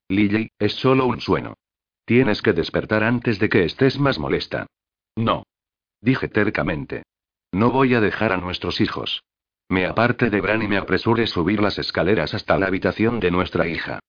[0.09, 1.53] Lily, es solo un sueño.
[2.05, 4.67] Tienes que despertar antes de que estés más molesta.
[5.15, 5.43] No.
[6.01, 7.03] Dije tercamente.
[7.51, 9.23] No voy a dejar a nuestros hijos.
[9.69, 13.31] Me aparte de Bran y me apresuré a subir las escaleras hasta la habitación de
[13.31, 13.99] nuestra hija.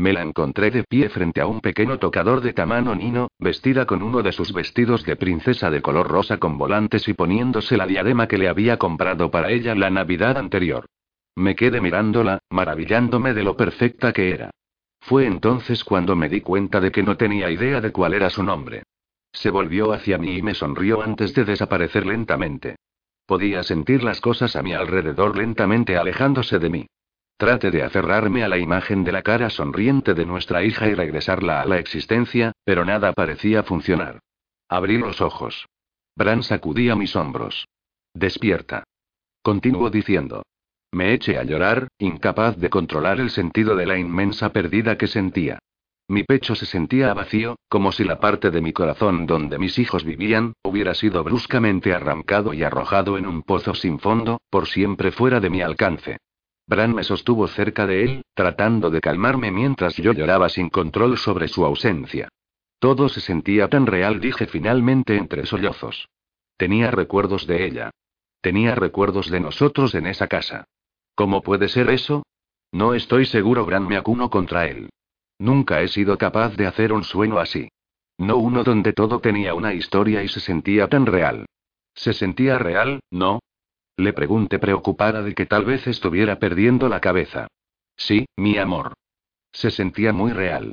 [0.00, 4.02] Me la encontré de pie frente a un pequeño tocador de tamaño nino, vestida con
[4.02, 8.26] uno de sus vestidos de princesa de color rosa con volantes y poniéndose la diadema
[8.26, 10.86] que le había comprado para ella la Navidad anterior.
[11.36, 14.50] Me quedé mirándola, maravillándome de lo perfecta que era.
[15.00, 18.42] Fue entonces cuando me di cuenta de que no tenía idea de cuál era su
[18.42, 18.84] nombre.
[19.34, 22.76] Se volvió hacia mí y me sonrió antes de desaparecer lentamente.
[23.26, 26.86] Podía sentir las cosas a mi alrededor lentamente alejándose de mí.
[27.40, 31.62] Trate de aferrarme a la imagen de la cara sonriente de nuestra hija y regresarla
[31.62, 34.20] a la existencia, pero nada parecía funcionar.
[34.68, 35.66] Abrí los ojos.
[36.14, 37.66] Bran sacudía mis hombros.
[38.12, 38.84] Despierta.
[39.40, 40.42] Continuó diciendo.
[40.92, 45.58] Me eché a llorar, incapaz de controlar el sentido de la inmensa pérdida que sentía.
[46.08, 50.04] Mi pecho se sentía vacío, como si la parte de mi corazón donde mis hijos
[50.04, 55.40] vivían, hubiera sido bruscamente arrancado y arrojado en un pozo sin fondo, por siempre fuera
[55.40, 56.18] de mi alcance.
[56.70, 61.48] Bran me sostuvo cerca de él, tratando de calmarme mientras yo lloraba sin control sobre
[61.48, 62.28] su ausencia.
[62.78, 66.08] Todo se sentía tan real, dije finalmente entre sollozos.
[66.56, 67.90] Tenía recuerdos de ella.
[68.40, 70.62] Tenía recuerdos de nosotros en esa casa.
[71.16, 72.22] ¿Cómo puede ser eso?
[72.70, 74.90] No estoy seguro, Bran me acuno contra él.
[75.40, 77.68] Nunca he sido capaz de hacer un sueño así.
[78.16, 81.46] No uno donde todo tenía una historia y se sentía tan real.
[81.94, 83.40] ¿Se sentía real, no?
[84.00, 87.48] Le pregunté preocupada de que tal vez estuviera perdiendo la cabeza.
[87.98, 88.94] Sí, mi amor.
[89.52, 90.72] Se sentía muy real.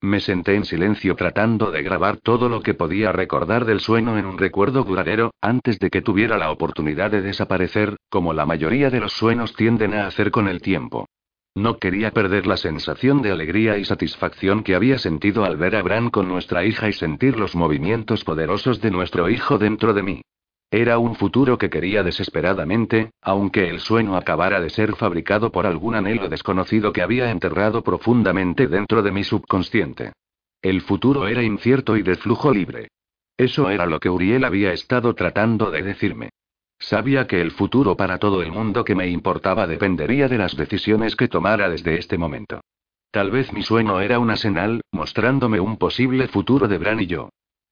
[0.00, 4.26] Me senté en silencio tratando de grabar todo lo que podía recordar del sueño en
[4.26, 9.00] un recuerdo duradero, antes de que tuviera la oportunidad de desaparecer, como la mayoría de
[9.00, 11.08] los sueños tienden a hacer con el tiempo.
[11.56, 15.82] No quería perder la sensación de alegría y satisfacción que había sentido al ver a
[15.82, 20.22] Bran con nuestra hija y sentir los movimientos poderosos de nuestro hijo dentro de mí.
[20.70, 25.94] Era un futuro que quería desesperadamente, aunque el sueño acabara de ser fabricado por algún
[25.94, 30.12] anhelo desconocido que había enterrado profundamente dentro de mi subconsciente.
[30.60, 32.88] El futuro era incierto y de flujo libre.
[33.38, 36.30] Eso era lo que Uriel había estado tratando de decirme.
[36.78, 41.16] Sabía que el futuro para todo el mundo que me importaba dependería de las decisiones
[41.16, 42.60] que tomara desde este momento.
[43.10, 47.30] Tal vez mi sueño era una señal, mostrándome un posible futuro de Bran y yo.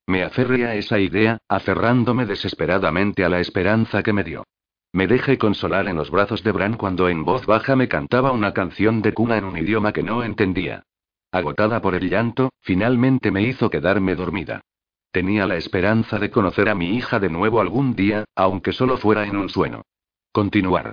[0.09, 4.45] Me aferré a esa idea, aferrándome desesperadamente a la esperanza que me dio.
[4.93, 8.55] Me dejé consolar en los brazos de Bran cuando en voz baja me cantaba una
[8.55, 10.85] canción de cuna en un idioma que no entendía.
[11.33, 14.63] Agotada por el llanto, finalmente me hizo quedarme dormida.
[15.11, 19.27] Tenía la esperanza de conocer a mi hija de nuevo algún día, aunque solo fuera
[19.27, 19.83] en un sueño.
[20.31, 20.93] Continuar.